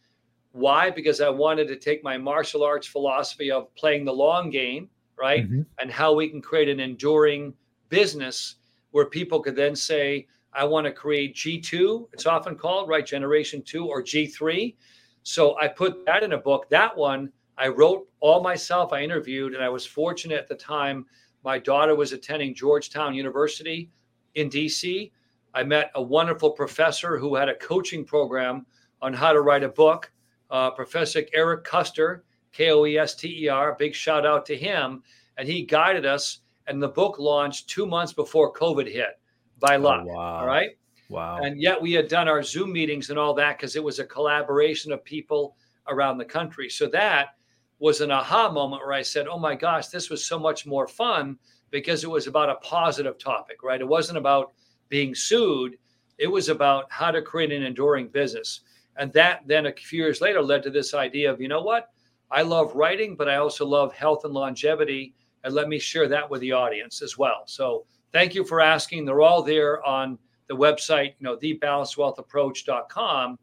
[0.52, 0.90] Why?
[0.90, 4.88] Because I wanted to take my martial arts philosophy of playing the long game,
[5.18, 5.44] right?
[5.44, 5.62] Mm-hmm.
[5.80, 7.52] And how we can create an enduring
[7.88, 8.54] business
[8.92, 10.28] where people could then say,
[10.58, 13.06] I want to create G2, it's often called, right?
[13.06, 14.74] Generation two or G3.
[15.22, 16.68] So I put that in a book.
[16.68, 18.92] That one I wrote all myself.
[18.92, 21.06] I interviewed, and I was fortunate at the time.
[21.44, 23.88] My daughter was attending Georgetown University
[24.34, 25.12] in DC.
[25.54, 28.66] I met a wonderful professor who had a coaching program
[29.00, 30.10] on how to write a book,
[30.50, 33.76] uh, Professor Eric Koester, K O E S T E R.
[33.78, 35.04] Big shout out to him.
[35.36, 36.40] And he guided us.
[36.66, 39.20] And the book launched two months before COVID hit
[39.60, 40.00] by oh, luck.
[40.04, 40.40] Oh, wow.
[40.40, 40.70] All right.
[41.08, 41.38] Wow.
[41.38, 44.04] And yet we had done our Zoom meetings and all that because it was a
[44.04, 45.56] collaboration of people
[45.88, 46.68] around the country.
[46.68, 47.34] So that
[47.78, 50.86] was an aha moment where I said, oh my gosh, this was so much more
[50.86, 51.38] fun
[51.70, 53.80] because it was about a positive topic, right?
[53.80, 54.52] It wasn't about
[54.88, 55.78] being sued,
[56.18, 58.62] it was about how to create an enduring business.
[58.96, 61.90] And that then a few years later led to this idea of, you know what?
[62.30, 65.14] I love writing, but I also love health and longevity.
[65.44, 67.42] And let me share that with the audience as well.
[67.46, 69.04] So thank you for asking.
[69.04, 70.18] They're all there on
[70.48, 73.38] the website, you know, thebalancedwealthapproach.com.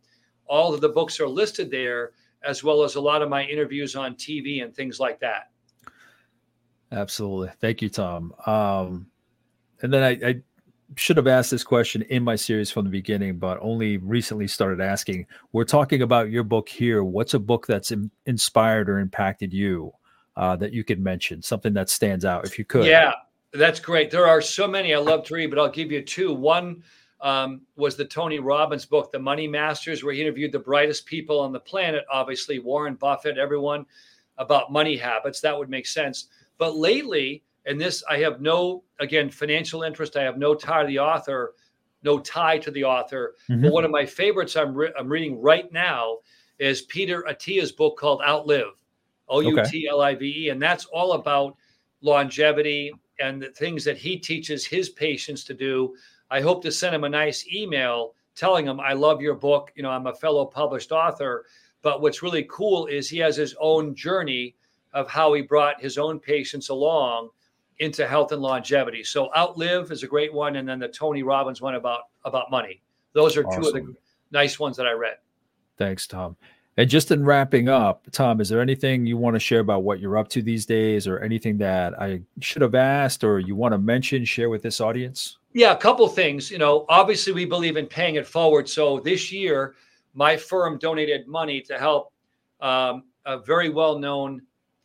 [0.48, 2.12] All of the books are listed there
[2.44, 5.50] as well as a lot of my interviews on TV and things like that.
[6.92, 7.52] Absolutely.
[7.60, 8.34] Thank you, Tom.
[8.46, 9.08] Um,
[9.82, 10.42] and then I, I,
[10.96, 14.80] should have asked this question in my series from the beginning, but only recently started
[14.80, 15.26] asking.
[15.52, 17.04] We're talking about your book here.
[17.04, 19.92] What's a book that's in, inspired or impacted you
[20.38, 21.42] uh, that you could mention?
[21.42, 22.86] Something that stands out, if you could.
[22.86, 23.14] Yeah,
[23.58, 24.12] that's great.
[24.12, 26.34] There are so many I love to read, but I'll give you two.
[26.34, 26.84] One
[27.22, 31.40] um, was the Tony Robbins book, The Money Masters, where he interviewed the brightest people
[31.40, 33.86] on the planet, obviously Warren Buffett, everyone
[34.38, 35.42] about money habits.
[35.42, 36.28] That would make sense.
[36.58, 40.18] But lately, and this, I have no, again, financial interest.
[40.18, 41.56] I have no tie to the author,
[42.04, 43.36] no tie to the author.
[43.50, 43.64] Mm-hmm.
[43.64, 46.18] But one of my favorites I'm, re- I'm reading right now
[46.60, 48.76] is Peter Attia's book called Outlive.
[49.28, 50.50] O U T L I V E.
[50.50, 51.56] And that's all about
[52.02, 55.96] longevity and the things that he teaches his patients to do.
[56.30, 59.72] I hope to send him a nice email telling him, I love your book.
[59.76, 61.46] You know, I'm a fellow published author.
[61.82, 64.56] But what's really cool is he has his own journey
[64.94, 67.30] of how he brought his own patients along
[67.80, 69.04] into health and longevity.
[69.04, 70.56] So Outlive is a great one.
[70.56, 72.82] And then the Tony Robbins one about about money.
[73.14, 73.62] Those are awesome.
[73.62, 73.96] two of the
[74.32, 75.18] nice ones that I read.
[75.78, 76.36] Thanks, Tom.
[76.78, 80.02] And just in wrapping up, Tom, is there anything you want to share about what
[80.02, 83.72] you're up to these days or anything that I should have asked or you want
[83.72, 85.38] to mention, share with this audience?
[85.54, 86.52] Yeah, a couple things.
[86.52, 88.68] You know, obviously we believe in paying it forward.
[88.68, 89.76] So this year,
[90.14, 92.12] my firm donated money to help
[92.60, 94.42] um, a very well known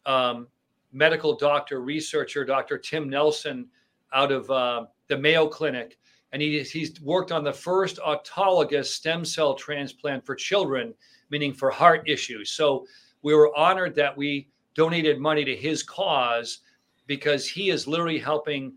[0.07, 0.47] um,
[0.93, 2.79] medical doctor, researcher, Dr.
[2.79, 3.67] Tim Nelson,
[4.12, 5.99] out of uh, the Mayo Clinic.
[6.33, 10.95] And he, he's worked on the first autologous stem cell transplant for children
[11.31, 12.51] meaning for heart issues.
[12.51, 12.86] So
[13.23, 16.61] we were honored that we donated money to his cause
[17.07, 18.74] because he is literally helping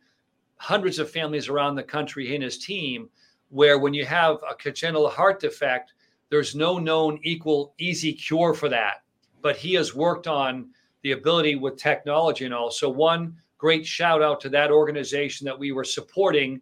[0.58, 3.10] hundreds of families around the country and his team
[3.50, 5.94] where when you have a congenital heart defect
[6.34, 9.04] there's no known equal easy cure for that.
[9.44, 10.72] But he has worked on
[11.04, 12.72] the ability with technology and all.
[12.72, 16.60] So one great shout out to that organization that we were supporting.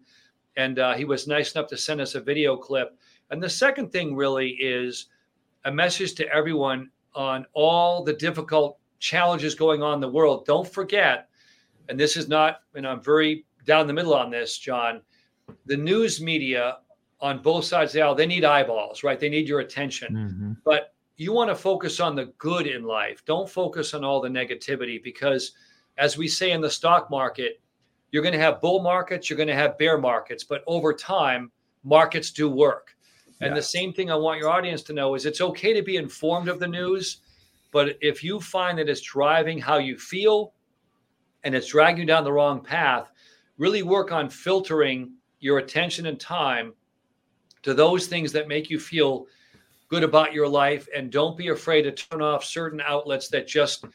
[0.57, 2.97] And uh, he was nice enough to send us a video clip.
[3.29, 5.05] And the second thing really is
[5.65, 10.45] a message to everyone on all the difficult challenges going on in the world.
[10.45, 11.29] Don't forget,
[11.89, 15.01] and this is not, and I'm very down the middle on this, John.
[15.65, 16.77] The news media
[17.19, 19.19] on both sides of the aisle, they need eyeballs, right?
[19.19, 20.13] They need your attention.
[20.13, 20.51] Mm-hmm.
[20.65, 23.23] But you want to focus on the good in life.
[23.25, 25.51] Don't focus on all the negativity because,
[25.97, 27.61] as we say in the stock market,
[28.11, 31.51] you're going to have bull markets, you're going to have bear markets, but over time,
[31.83, 32.95] markets do work.
[33.41, 35.97] And the same thing I want your audience to know is it's okay to be
[35.97, 37.17] informed of the news,
[37.71, 40.53] but if you find that it's driving how you feel
[41.43, 43.11] and it's dragging you down the wrong path,
[43.57, 46.73] really work on filtering your attention and time
[47.63, 49.25] to those things that make you feel
[49.87, 50.87] good about your life.
[50.95, 53.85] And don't be afraid to turn off certain outlets that just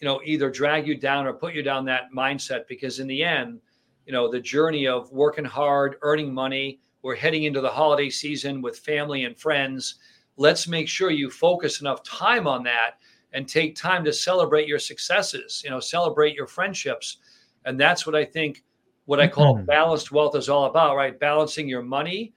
[0.00, 3.22] you know either drag you down or put you down that mindset because in the
[3.22, 3.60] end
[4.06, 8.62] you know the journey of working hard earning money we're heading into the holiday season
[8.62, 9.96] with family and friends.
[10.38, 12.92] Let's make sure you focus enough time on that
[13.34, 17.18] and take time to celebrate your successes, you know, celebrate your friendships.
[17.66, 18.64] And that's what I think
[19.04, 19.66] what I call mm-hmm.
[19.66, 21.20] balanced wealth is all about, right?
[21.20, 22.32] Balancing your money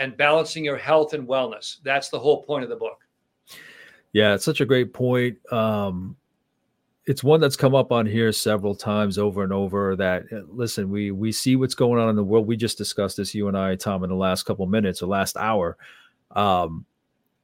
[0.00, 1.76] and balancing your health and wellness.
[1.84, 3.06] That's the whole point of the book.
[4.12, 5.38] Yeah, it's such a great point.
[5.52, 6.16] Um,
[7.06, 10.88] it's one that's come up on here several times over and over that uh, listen
[10.88, 12.46] we we see what's going on in the world.
[12.46, 15.36] We just discussed this you and i tom in the last couple minutes or last
[15.36, 15.76] hour.
[16.32, 16.86] Um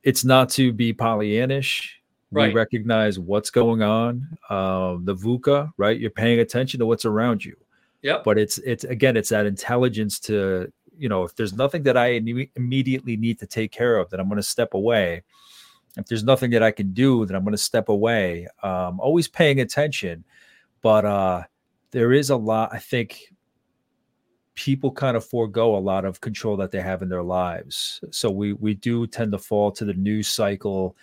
[0.03, 1.91] it's not to be pollyannish.
[2.33, 2.49] Right.
[2.49, 4.27] we recognize what's going on.
[4.49, 5.99] Um the VUCA right?
[5.99, 7.57] You're paying attention to what's around you.
[8.03, 11.97] Yeah but it's it's again it's that intelligence to you know if there's nothing that
[11.97, 12.21] i
[12.57, 15.23] immediately need to take care of that i'm going to step away
[15.97, 18.47] if there's nothing that I can do, then I'm going to step away.
[18.63, 20.25] Um, always paying attention,
[20.83, 21.43] but uh,
[21.91, 22.71] there is a lot.
[22.73, 23.33] I think
[24.55, 28.01] people kind of forego a lot of control that they have in their lives.
[28.11, 30.97] So we we do tend to fall to the news cycle.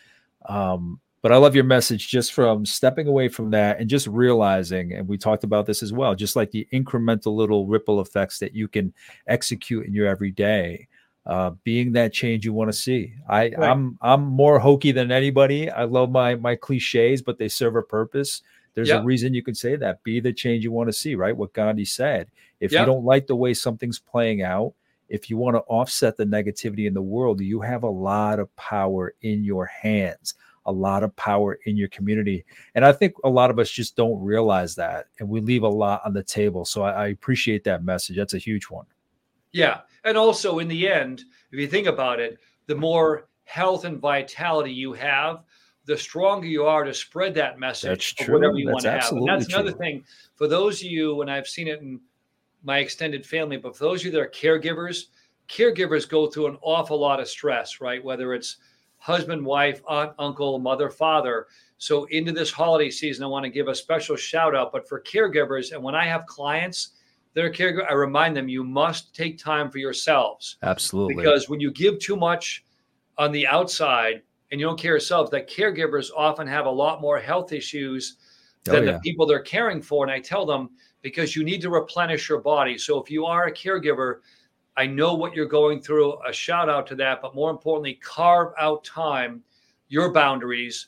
[0.45, 4.93] Um, but I love your message just from stepping away from that and just realizing,
[4.93, 8.53] and we talked about this as well, just like the incremental little ripple effects that
[8.53, 8.93] you can
[9.27, 10.87] execute in your everyday
[11.27, 13.13] uh, being that change you want to see.
[13.27, 13.69] I, right.
[13.69, 15.69] I'm I'm more hokey than anybody.
[15.69, 18.41] I love my my cliches, but they serve a purpose.
[18.73, 19.01] There's yep.
[19.01, 20.01] a reason you can say that.
[20.03, 21.35] Be the change you want to see, right?
[21.35, 22.29] What Gandhi said.
[22.59, 22.81] If yep.
[22.81, 24.73] you don't like the way something's playing out,
[25.09, 28.55] if you want to offset the negativity in the world, you have a lot of
[28.55, 30.35] power in your hands,
[30.65, 32.45] a lot of power in your community.
[32.75, 35.07] And I think a lot of us just don't realize that.
[35.19, 36.63] And we leave a lot on the table.
[36.63, 38.15] So I, I appreciate that message.
[38.15, 38.85] That's a huge one.
[39.51, 39.81] Yeah.
[40.03, 44.71] And also, in the end, if you think about it, the more health and vitality
[44.71, 45.43] you have,
[45.85, 48.35] the stronger you are to spread that message that's true.
[48.35, 49.11] whatever you that's want to have.
[49.11, 49.59] And that's true.
[49.59, 50.03] another thing
[50.35, 51.99] for those of you, and I've seen it in
[52.63, 55.05] my extended family, but for those of you that are caregivers,
[55.47, 58.03] caregivers go through an awful lot of stress, right?
[58.03, 58.57] Whether it's
[58.97, 61.47] husband, wife, aunt, uncle, mother, father.
[61.77, 64.73] So into this holiday season, I want to give a special shout out.
[64.73, 66.89] But for caregivers, and when I have clients
[67.45, 70.57] are caregiver, I remind them you must take time for yourselves.
[70.63, 71.15] Absolutely.
[71.15, 72.65] Because when you give too much
[73.17, 77.19] on the outside and you don't care yourselves, that caregivers often have a lot more
[77.19, 78.17] health issues
[78.67, 78.91] oh, than oh, yeah.
[78.93, 80.03] the people they're caring for.
[80.03, 80.69] And I tell them
[81.01, 82.77] because you need to replenish your body.
[82.77, 84.19] So if you are a caregiver,
[84.75, 86.17] I know what you're going through.
[86.27, 89.43] A shout out to that, but more importantly, carve out time,
[89.89, 90.87] your boundaries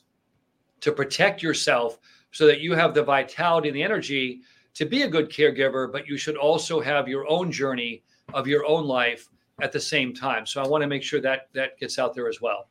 [0.81, 1.99] to protect yourself
[2.31, 4.41] so that you have the vitality and the energy
[4.75, 8.65] to be a good caregiver, but you should also have your own journey of your
[8.65, 9.27] own life
[9.61, 10.45] at the same time.
[10.45, 12.69] So I want to make sure that that gets out there as well.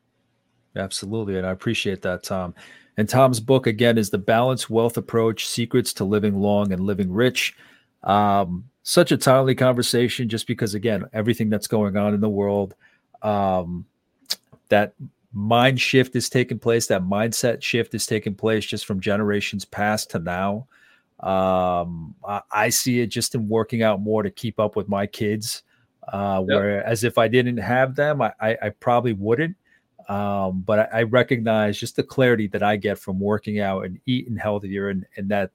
[0.76, 1.36] Absolutely.
[1.36, 2.54] And I appreciate that, Tom.
[2.96, 7.12] And Tom's book, again, is The Balanced Wealth Approach Secrets to Living Long and Living
[7.12, 7.56] Rich.
[8.02, 12.74] Um, such a timely conversation, just because, again, everything that's going on in the world,
[13.22, 13.84] um,
[14.68, 14.94] that
[15.32, 20.10] mind shift is taking place, that mindset shift is taking place just from generations past
[20.10, 20.66] to now.
[21.20, 25.06] Um, I, I see it just in working out more to keep up with my
[25.06, 25.62] kids.
[26.12, 26.56] Uh, yep.
[26.56, 29.56] Where as if I didn't have them, I, I, I probably wouldn't.
[30.08, 34.00] Um, but I, I, recognize just the clarity that I get from working out and
[34.06, 35.50] eating healthier, and and that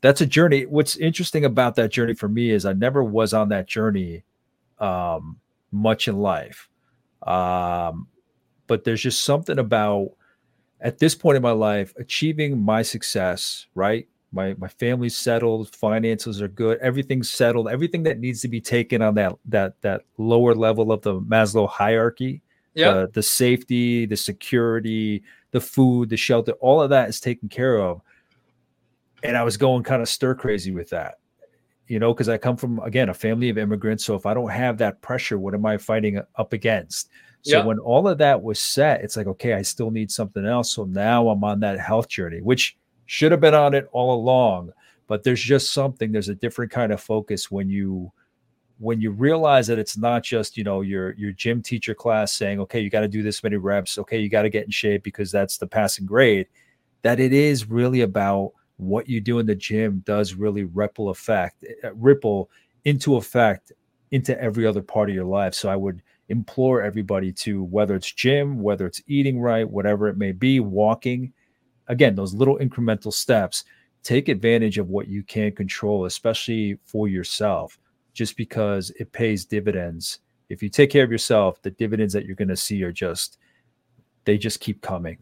[0.00, 0.64] that's a journey.
[0.64, 4.24] What's interesting about that journey for me is I never was on that journey
[4.78, 5.36] um,
[5.72, 6.70] much in life,
[7.26, 8.06] um,
[8.66, 10.12] but there's just something about
[10.80, 13.66] at this point in my life achieving my success.
[13.74, 18.60] Right, my my family's settled, finances are good, everything's settled, everything that needs to be
[18.60, 22.42] taken on that that that lower level of the Maslow hierarchy
[22.78, 22.92] yeah.
[22.92, 27.78] The, the safety, the security, the food, the shelter, all of that is taken care
[27.78, 28.00] of.
[29.24, 31.16] And I was going kind of stir crazy with that,
[31.88, 34.04] you know, because I come from, again, a family of immigrants.
[34.04, 37.10] So if I don't have that pressure, what am I fighting up against?
[37.42, 40.72] So when all of that was set, it's like, okay, I still need something else.
[40.72, 42.76] So now I'm on that health journey, which
[43.08, 44.70] should have been on it all along.
[45.08, 48.12] But there's just something, there's a different kind of focus when you
[48.78, 52.60] when you realize that it's not just you know your your gym teacher class saying
[52.60, 55.02] okay you got to do this many reps okay you got to get in shape
[55.02, 56.46] because that's the passing grade
[57.02, 61.64] that it is really about what you do in the gym does really ripple effect
[61.82, 62.48] uh, ripple
[62.84, 63.72] into effect
[64.12, 68.12] into every other part of your life so i would implore everybody to whether it's
[68.12, 71.32] gym whether it's eating right whatever it may be walking
[71.88, 73.64] again those little incremental steps
[74.02, 77.78] take advantage of what you can control especially for yourself
[78.18, 80.18] just because it pays dividends.
[80.48, 83.38] If you take care of yourself, the dividends that you're going to see are just,
[84.24, 85.18] they just keep coming.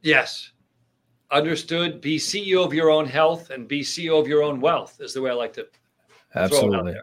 [0.00, 0.52] Yes.
[1.30, 2.00] Understood.
[2.00, 5.20] Be CEO of your own health and be CEO of your own wealth is the
[5.20, 5.66] way I like to.
[6.34, 6.94] Absolutely.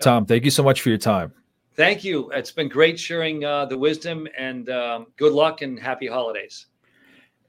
[0.00, 1.32] Tom, thank you so much for your time.
[1.74, 2.30] Thank you.
[2.30, 6.66] It's been great sharing uh, the wisdom and um, good luck and happy holidays.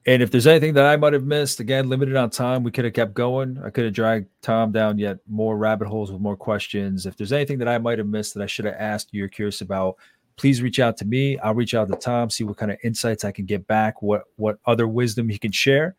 [0.07, 2.85] And if there's anything that I might have missed, again, limited on time, we could
[2.85, 3.61] have kept going.
[3.63, 7.05] I could have dragged Tom down yet more rabbit holes with more questions.
[7.05, 9.59] If there's anything that I might have missed that I should have asked you're curious
[9.59, 9.97] about,
[10.37, 11.37] please reach out to me.
[11.39, 14.23] I'll reach out to Tom, see what kind of insights I can get back, what
[14.37, 15.95] what other wisdom he can share.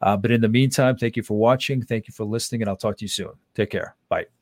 [0.00, 1.82] Uh, but in the meantime, thank you for watching.
[1.82, 3.32] Thank you for listening, and I'll talk to you soon.
[3.54, 3.94] Take care.
[4.08, 4.39] Bye.